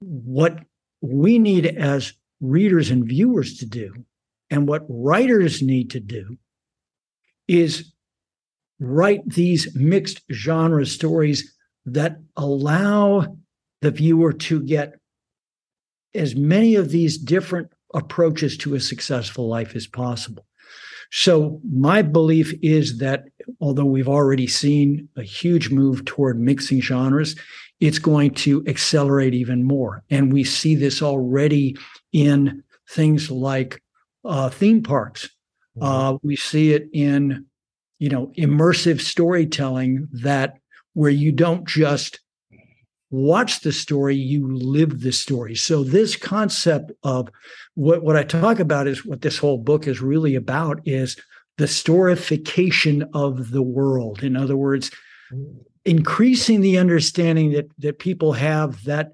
what 0.00 0.58
we 1.02 1.38
need 1.38 1.66
as 1.66 2.14
readers 2.40 2.90
and 2.90 3.06
viewers 3.06 3.58
to 3.58 3.66
do, 3.66 3.92
and 4.48 4.66
what 4.66 4.86
writers 4.88 5.62
need 5.62 5.90
to 5.90 6.00
do, 6.00 6.38
is 7.46 7.92
write 8.80 9.28
these 9.28 9.74
mixed 9.76 10.22
genre 10.32 10.86
stories 10.86 11.54
that 11.86 12.16
allow 12.36 13.36
the 13.82 13.90
viewer 13.90 14.32
to 14.32 14.62
get 14.62 14.94
as 16.14 16.34
many 16.34 16.74
of 16.74 16.90
these 16.90 17.16
different 17.18 17.72
approaches 17.94 18.56
to 18.56 18.74
a 18.74 18.80
successful 18.80 19.48
life 19.48 19.76
as 19.76 19.86
possible. 19.86 20.46
So, 21.12 21.60
my 21.68 22.02
belief 22.02 22.54
is 22.62 22.98
that 22.98 23.24
although 23.60 23.84
we've 23.84 24.08
already 24.08 24.46
seen 24.46 25.08
a 25.16 25.22
huge 25.22 25.70
move 25.70 26.04
toward 26.04 26.38
mixing 26.38 26.80
genres, 26.80 27.34
it's 27.80 27.98
going 27.98 28.34
to 28.34 28.64
accelerate 28.66 29.34
even 29.34 29.64
more. 29.64 30.04
And 30.08 30.32
we 30.32 30.44
see 30.44 30.76
this 30.76 31.02
already 31.02 31.76
in 32.12 32.62
things 32.88 33.30
like 33.30 33.82
uh, 34.24 34.50
theme 34.50 34.82
parks. 34.82 35.28
Uh, 35.80 36.18
we 36.22 36.36
see 36.36 36.74
it 36.74 36.88
in 36.92 37.46
you 38.00 38.08
know 38.08 38.32
immersive 38.36 39.00
storytelling 39.00 40.08
that 40.10 40.54
where 40.94 41.10
you 41.10 41.30
don't 41.30 41.68
just 41.68 42.18
watch 43.10 43.60
the 43.60 43.72
story 43.72 44.16
you 44.16 44.56
live 44.56 45.00
the 45.00 45.12
story. 45.12 45.54
So 45.54 45.84
this 45.84 46.16
concept 46.16 46.92
of 47.04 47.28
what 47.74 48.02
what 48.02 48.16
i 48.16 48.24
talk 48.24 48.58
about 48.58 48.88
is 48.88 49.06
what 49.06 49.22
this 49.22 49.38
whole 49.38 49.58
book 49.58 49.86
is 49.86 50.00
really 50.00 50.34
about 50.34 50.80
is 50.84 51.16
the 51.58 51.66
storification 51.66 53.08
of 53.14 53.50
the 53.50 53.62
world. 53.62 54.24
In 54.24 54.36
other 54.36 54.56
words 54.56 54.90
increasing 55.84 56.60
the 56.60 56.78
understanding 56.78 57.52
that 57.52 57.70
that 57.78 57.98
people 57.98 58.32
have 58.32 58.84
that 58.84 59.12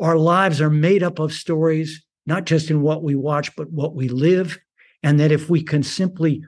our 0.00 0.16
lives 0.16 0.60
are 0.60 0.70
made 0.70 1.02
up 1.02 1.18
of 1.18 1.32
stories 1.32 2.04
not 2.26 2.44
just 2.44 2.70
in 2.70 2.82
what 2.82 3.02
we 3.02 3.14
watch 3.14 3.54
but 3.54 3.70
what 3.70 3.94
we 3.94 4.08
live 4.08 4.58
and 5.02 5.20
that 5.20 5.30
if 5.30 5.48
we 5.48 5.62
can 5.62 5.82
simply 5.82 6.44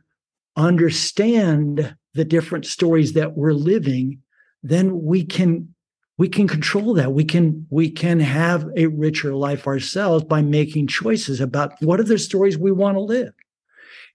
understand 0.56 1.96
the 2.14 2.24
different 2.24 2.66
stories 2.66 3.14
that 3.14 3.36
we're 3.36 3.52
living 3.52 4.20
then 4.64 5.02
we 5.02 5.22
can 5.22 5.68
we 6.16 6.28
can 6.28 6.48
control 6.48 6.94
that. 6.94 7.12
We 7.12 7.24
can 7.24 7.66
we 7.70 7.90
can 7.90 8.18
have 8.18 8.66
a 8.76 8.86
richer 8.86 9.34
life 9.34 9.66
ourselves 9.66 10.24
by 10.24 10.42
making 10.42 10.86
choices 10.88 11.40
about 11.40 11.74
what 11.80 12.00
are 12.00 12.04
the 12.04 12.18
stories 12.18 12.56
we 12.58 12.72
want 12.72 12.96
to 12.96 13.00
live. 13.00 13.32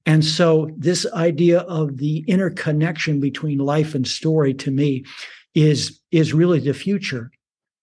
And 0.05 0.25
so 0.25 0.69
this 0.77 1.05
idea 1.13 1.59
of 1.59 1.97
the 1.97 2.23
interconnection 2.27 3.19
between 3.19 3.59
life 3.59 3.95
and 3.95 4.07
story 4.07 4.53
to 4.55 4.71
me 4.71 5.05
is 5.53 5.99
is 6.11 6.33
really 6.33 6.59
the 6.59 6.73
future. 6.73 7.31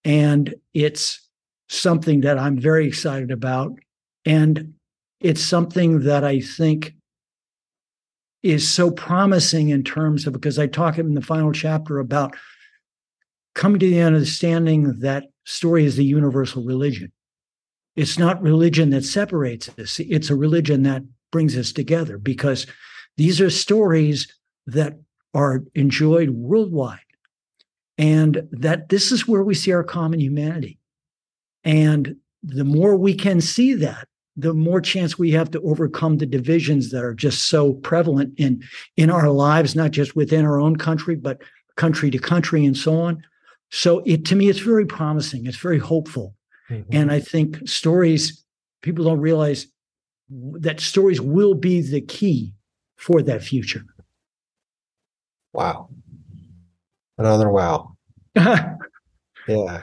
And 0.05 0.55
it's 0.75 1.21
something 1.69 2.21
that 2.23 2.39
i'm 2.39 2.59
very 2.59 2.87
excited 2.87 3.31
about. 3.31 3.73
And 4.25 4.75
it's 5.21 5.43
something 5.43 6.01
that 6.01 6.25
i 6.25 6.41
think 6.41 6.96
is 8.47 8.69
so 8.69 8.91
promising 8.91 9.69
in 9.71 9.83
terms 9.83 10.27
of 10.27 10.33
because 10.33 10.59
I 10.59 10.67
talk 10.67 10.99
in 10.99 11.15
the 11.15 11.21
final 11.21 11.53
chapter 11.53 11.99
about 11.99 12.35
coming 13.55 13.81
to 13.81 13.89
the 13.89 14.01
understanding 14.01 15.01
that 15.01 15.25
story 15.45 15.85
is 15.85 15.97
the 15.97 16.05
universal 16.05 16.65
religion. 16.65 17.13
It's 17.97 18.19
not 18.19 18.43
religion 18.43 18.91
that 18.91 19.05
separates 19.05 19.71
us, 19.79 19.99
it's 20.01 20.31
a 20.31 20.37
religion 20.37 20.83
that 20.83 21.03
brings 21.33 21.57
us 21.57 21.73
together 21.73 22.19
because 22.19 22.67
these 23.17 23.41
are 23.41 23.51
stories 23.51 24.33
that 24.67 24.99
are 25.35 25.65
enjoyed 25.75 26.31
worldwide. 26.31 26.99
And 27.99 28.47
that 28.51 28.91
this 28.91 29.11
is 29.11 29.27
where 29.27 29.43
we 29.43 29.55
see 29.55 29.73
our 29.73 29.85
common 29.85 30.21
humanity. 30.21 30.79
And 31.65 32.17
the 32.43 32.65
more 32.65 32.95
we 32.97 33.15
can 33.15 33.41
see 33.41 33.73
that, 33.75 34.07
the 34.37 34.53
more 34.53 34.81
chance 34.81 35.19
we 35.19 35.31
have 35.31 35.51
to 35.51 35.61
overcome 35.63 36.19
the 36.19 36.27
divisions 36.27 36.91
that 36.91 37.03
are 37.03 37.15
just 37.15 37.49
so 37.49 37.75
prevalent 37.75 38.33
in 38.39 38.63
in 38.97 39.11
our 39.11 39.31
lives 39.31 39.75
not 39.75 39.91
just 39.91 40.15
within 40.17 40.45
our 40.45 40.61
own 40.61 40.77
country 40.77 41.17
but 41.17 41.41
country 41.77 42.11
to 42.11 42.19
country 42.19 42.65
and 42.65 42.77
so 42.77 42.99
on 43.01 43.23
so 43.71 44.03
it 44.07 44.25
to 44.25 44.37
me 44.37 44.49
it's 44.49 44.59
very 44.59 44.87
promising 44.87 45.47
it's 45.47 45.57
very 45.59 45.79
hopeful 45.79 46.35
Mhm. 46.71 46.85
and 46.91 47.13
i 47.13 47.21
think 47.21 47.67
stories 47.69 48.45
people 48.83 49.05
don't 49.05 49.21
realize 49.21 49.67
that 50.61 50.81
stories 50.81 51.21
will 51.21 51.55
be 51.55 51.81
the 51.81 52.01
key 52.01 52.53
for 52.97 53.23
that 53.23 53.43
future 53.43 53.85
wow. 55.53 55.89
Another 57.19 57.49
wow. 57.51 57.97
Yeah, 59.49 59.83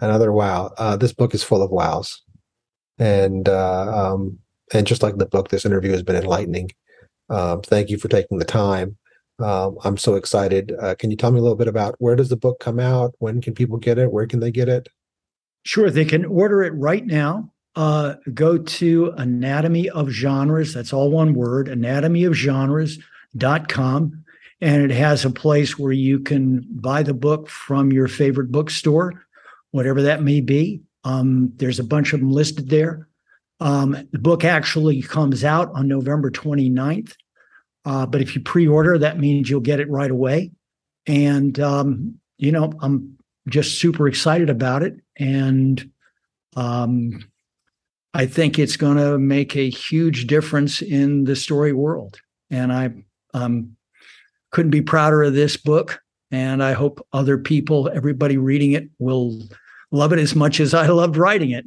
another 0.00 0.30
wow. 0.32 0.70
Uh, 0.76 0.94
this 0.96 1.12
book 1.14 1.34
is 1.34 1.42
full 1.42 1.62
of 1.62 1.70
wows, 1.70 2.22
and 2.98 3.48
uh, 3.48 4.12
um, 4.12 4.38
and 4.72 4.86
just 4.86 5.02
like 5.02 5.16
the 5.16 5.26
book, 5.26 5.48
this 5.48 5.64
interview 5.64 5.92
has 5.92 6.02
been 6.02 6.16
enlightening. 6.16 6.70
Um, 7.30 7.62
thank 7.62 7.88
you 7.90 7.98
for 7.98 8.08
taking 8.08 8.38
the 8.38 8.44
time. 8.44 8.96
Um, 9.40 9.78
I'm 9.84 9.96
so 9.96 10.16
excited. 10.16 10.74
Uh, 10.80 10.96
can 10.96 11.10
you 11.10 11.16
tell 11.16 11.30
me 11.30 11.38
a 11.38 11.42
little 11.42 11.56
bit 11.56 11.68
about 11.68 11.94
where 11.98 12.16
does 12.16 12.28
the 12.28 12.36
book 12.36 12.58
come 12.60 12.78
out? 12.80 13.14
When 13.18 13.40
can 13.40 13.54
people 13.54 13.78
get 13.78 13.96
it? 13.98 14.10
Where 14.10 14.26
can 14.26 14.40
they 14.40 14.50
get 14.50 14.68
it? 14.68 14.88
Sure, 15.64 15.90
they 15.90 16.04
can 16.04 16.24
order 16.24 16.64
it 16.64 16.72
right 16.74 17.06
now. 17.06 17.52
Uh, 17.76 18.14
go 18.34 18.58
to 18.58 19.12
Anatomy 19.16 19.88
of 19.90 20.08
Genres. 20.08 20.74
That's 20.74 20.92
all 20.92 21.12
one 21.12 21.34
word, 21.34 21.68
anatomyofgenres.com. 21.68 24.24
And 24.60 24.82
it 24.82 24.90
has 24.90 25.24
a 25.24 25.30
place 25.30 25.78
where 25.78 25.92
you 25.92 26.18
can 26.18 26.66
buy 26.68 27.04
the 27.04 27.14
book 27.14 27.48
from 27.48 27.92
your 27.92 28.08
favorite 28.08 28.50
bookstore, 28.50 29.24
whatever 29.70 30.02
that 30.02 30.20
may 30.22 30.40
be. 30.40 30.82
Um, 31.04 31.52
there's 31.56 31.78
a 31.78 31.84
bunch 31.84 32.12
of 32.12 32.20
them 32.20 32.30
listed 32.30 32.68
there. 32.68 33.08
Um, 33.60 34.08
the 34.12 34.18
book 34.18 34.44
actually 34.44 35.02
comes 35.02 35.44
out 35.44 35.72
on 35.74 35.88
November 35.88 36.30
29th. 36.30 37.14
Uh, 37.84 38.06
but 38.06 38.20
if 38.20 38.34
you 38.34 38.42
pre 38.42 38.68
order, 38.68 38.98
that 38.98 39.18
means 39.18 39.48
you'll 39.48 39.60
get 39.60 39.80
it 39.80 39.90
right 39.90 40.10
away. 40.10 40.52
And, 41.06 41.58
um, 41.58 42.18
you 42.36 42.52
know, 42.52 42.72
I'm 42.80 43.16
just 43.48 43.80
super 43.80 44.06
excited 44.06 44.50
about 44.50 44.82
it. 44.82 44.96
And 45.18 45.90
um, 46.56 47.24
I 48.14 48.26
think 48.26 48.58
it's 48.58 48.76
going 48.76 48.96
to 48.98 49.18
make 49.18 49.56
a 49.56 49.70
huge 49.70 50.26
difference 50.26 50.82
in 50.82 51.24
the 51.24 51.36
story 51.36 51.72
world. 51.72 52.20
And 52.50 52.72
I 52.72 52.90
um, 53.34 53.76
couldn't 54.50 54.70
be 54.70 54.82
prouder 54.82 55.22
of 55.22 55.34
this 55.34 55.56
book. 55.56 56.00
And 56.30 56.62
I 56.62 56.72
hope 56.72 57.06
other 57.12 57.38
people, 57.38 57.90
everybody 57.94 58.36
reading 58.36 58.72
it, 58.72 58.88
will 58.98 59.40
love 59.90 60.12
it 60.12 60.18
as 60.18 60.34
much 60.34 60.60
as 60.60 60.74
I 60.74 60.86
loved 60.88 61.16
writing 61.16 61.50
it. 61.50 61.66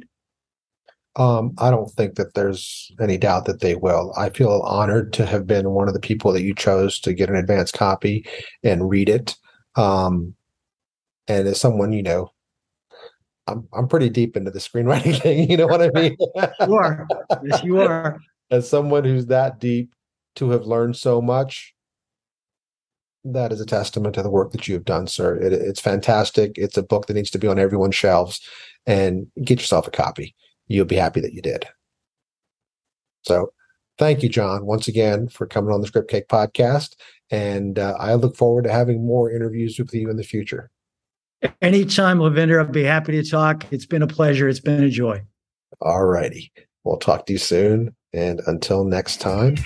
Um, 1.16 1.52
I 1.58 1.70
don't 1.70 1.90
think 1.90 2.14
that 2.14 2.34
there's 2.34 2.90
any 3.00 3.18
doubt 3.18 3.44
that 3.44 3.60
they 3.60 3.74
will. 3.74 4.14
I 4.16 4.30
feel 4.30 4.62
honored 4.64 5.12
to 5.14 5.26
have 5.26 5.46
been 5.46 5.70
one 5.70 5.86
of 5.86 5.94
the 5.94 6.00
people 6.00 6.32
that 6.32 6.42
you 6.42 6.54
chose 6.54 6.98
to 7.00 7.12
get 7.12 7.28
an 7.28 7.36
advance 7.36 7.70
copy 7.70 8.24
and 8.62 8.88
read 8.88 9.10
it. 9.10 9.36
Um, 9.76 10.34
and 11.28 11.46
as 11.46 11.60
someone, 11.60 11.92
you 11.92 12.02
know, 12.02 12.30
I'm 13.46 13.68
I'm 13.72 13.88
pretty 13.88 14.08
deep 14.08 14.36
into 14.36 14.50
the 14.50 14.58
screenwriting 14.58 15.18
thing. 15.22 15.50
You 15.50 15.56
know 15.58 15.66
what 15.66 15.82
I 15.82 15.90
mean? 15.90 16.16
you 16.66 16.74
are. 16.74 17.06
Yes, 17.44 17.62
you 17.62 17.80
are. 17.80 18.18
As 18.50 18.68
someone 18.68 19.04
who's 19.04 19.26
that 19.26 19.58
deep 19.58 19.94
to 20.36 20.50
have 20.50 20.66
learned 20.66 20.96
so 20.96 21.20
much, 21.20 21.71
that 23.24 23.52
is 23.52 23.60
a 23.60 23.66
testament 23.66 24.14
to 24.14 24.22
the 24.22 24.30
work 24.30 24.52
that 24.52 24.66
you 24.66 24.74
have 24.74 24.84
done, 24.84 25.06
sir. 25.06 25.36
It, 25.36 25.52
it's 25.52 25.80
fantastic. 25.80 26.52
It's 26.56 26.76
a 26.76 26.82
book 26.82 27.06
that 27.06 27.14
needs 27.14 27.30
to 27.30 27.38
be 27.38 27.48
on 27.48 27.58
everyone's 27.58 27.94
shelves, 27.94 28.40
and 28.86 29.26
get 29.44 29.60
yourself 29.60 29.86
a 29.86 29.90
copy 29.90 30.34
you'll 30.72 30.84
be 30.86 30.96
happy 30.96 31.20
that 31.20 31.34
you 31.34 31.42
did. 31.42 31.66
So 33.22 33.52
thank 33.98 34.22
you, 34.22 34.28
John, 34.28 34.66
once 34.66 34.88
again 34.88 35.28
for 35.28 35.46
coming 35.46 35.72
on 35.72 35.80
the 35.80 35.86
Script 35.86 36.10
Cake 36.10 36.28
podcast. 36.28 36.96
And 37.30 37.78
uh, 37.78 37.94
I 37.98 38.14
look 38.14 38.36
forward 38.36 38.64
to 38.64 38.72
having 38.72 39.06
more 39.06 39.30
interviews 39.30 39.78
with 39.78 39.94
you 39.94 40.10
in 40.10 40.16
the 40.16 40.24
future. 40.24 40.70
Anytime, 41.60 42.20
Lavender, 42.20 42.60
I'll 42.60 42.66
be 42.66 42.84
happy 42.84 43.12
to 43.12 43.28
talk. 43.28 43.66
It's 43.72 43.86
been 43.86 44.02
a 44.02 44.06
pleasure. 44.06 44.48
It's 44.48 44.60
been 44.60 44.84
a 44.84 44.90
joy. 44.90 45.22
All 45.80 46.04
righty. 46.04 46.52
We'll 46.84 46.98
talk 46.98 47.26
to 47.26 47.32
you 47.32 47.38
soon. 47.38 47.94
And 48.12 48.40
until 48.46 48.84
next 48.84 49.20
time. 49.20 49.56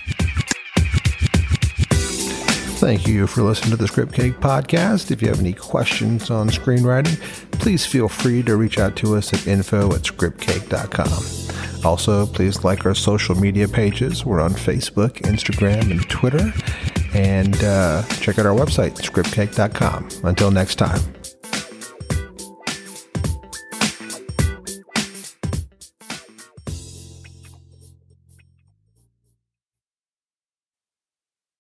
Thank 2.77 3.07
you 3.07 3.27
for 3.27 3.43
listening 3.43 3.71
to 3.71 3.77
the 3.79 3.89
Script 3.89 4.13
Cake 4.13 4.35
podcast. 4.35 5.11
If 5.11 5.23
you 5.23 5.29
have 5.29 5.41
any 5.41 5.55
questions 5.55 6.31
on 6.31 6.51
screenwriting, 6.51 7.19
please 7.53 7.87
feel 7.87 8.07
free 8.07 8.43
to 8.43 8.57
reach 8.57 8.79
out 8.79 8.97
to 8.97 9.17
us 9.17 9.33
at 9.33 9.47
info 9.47 9.95
at 9.95 10.03
scriptcake.com. 10.03 11.87
Also, 11.87 12.27
please 12.27 12.65
like 12.65 12.85
our 12.85 12.95
social 12.95 13.35
media 13.35 13.67
pages. 13.67 14.27
We're 14.27 14.43
on 14.43 14.53
Facebook, 14.53 15.23
Instagram, 15.23 15.91
and 15.91 16.07
Twitter. 16.11 16.53
And 17.15 17.57
uh, 17.65 18.03
check 18.21 18.39
out 18.39 18.45
our 18.45 18.55
website, 18.55 18.97
scriptcake.com. 18.97 20.09
Until 20.25 20.51
next 20.51 20.75
time. 20.75 21.01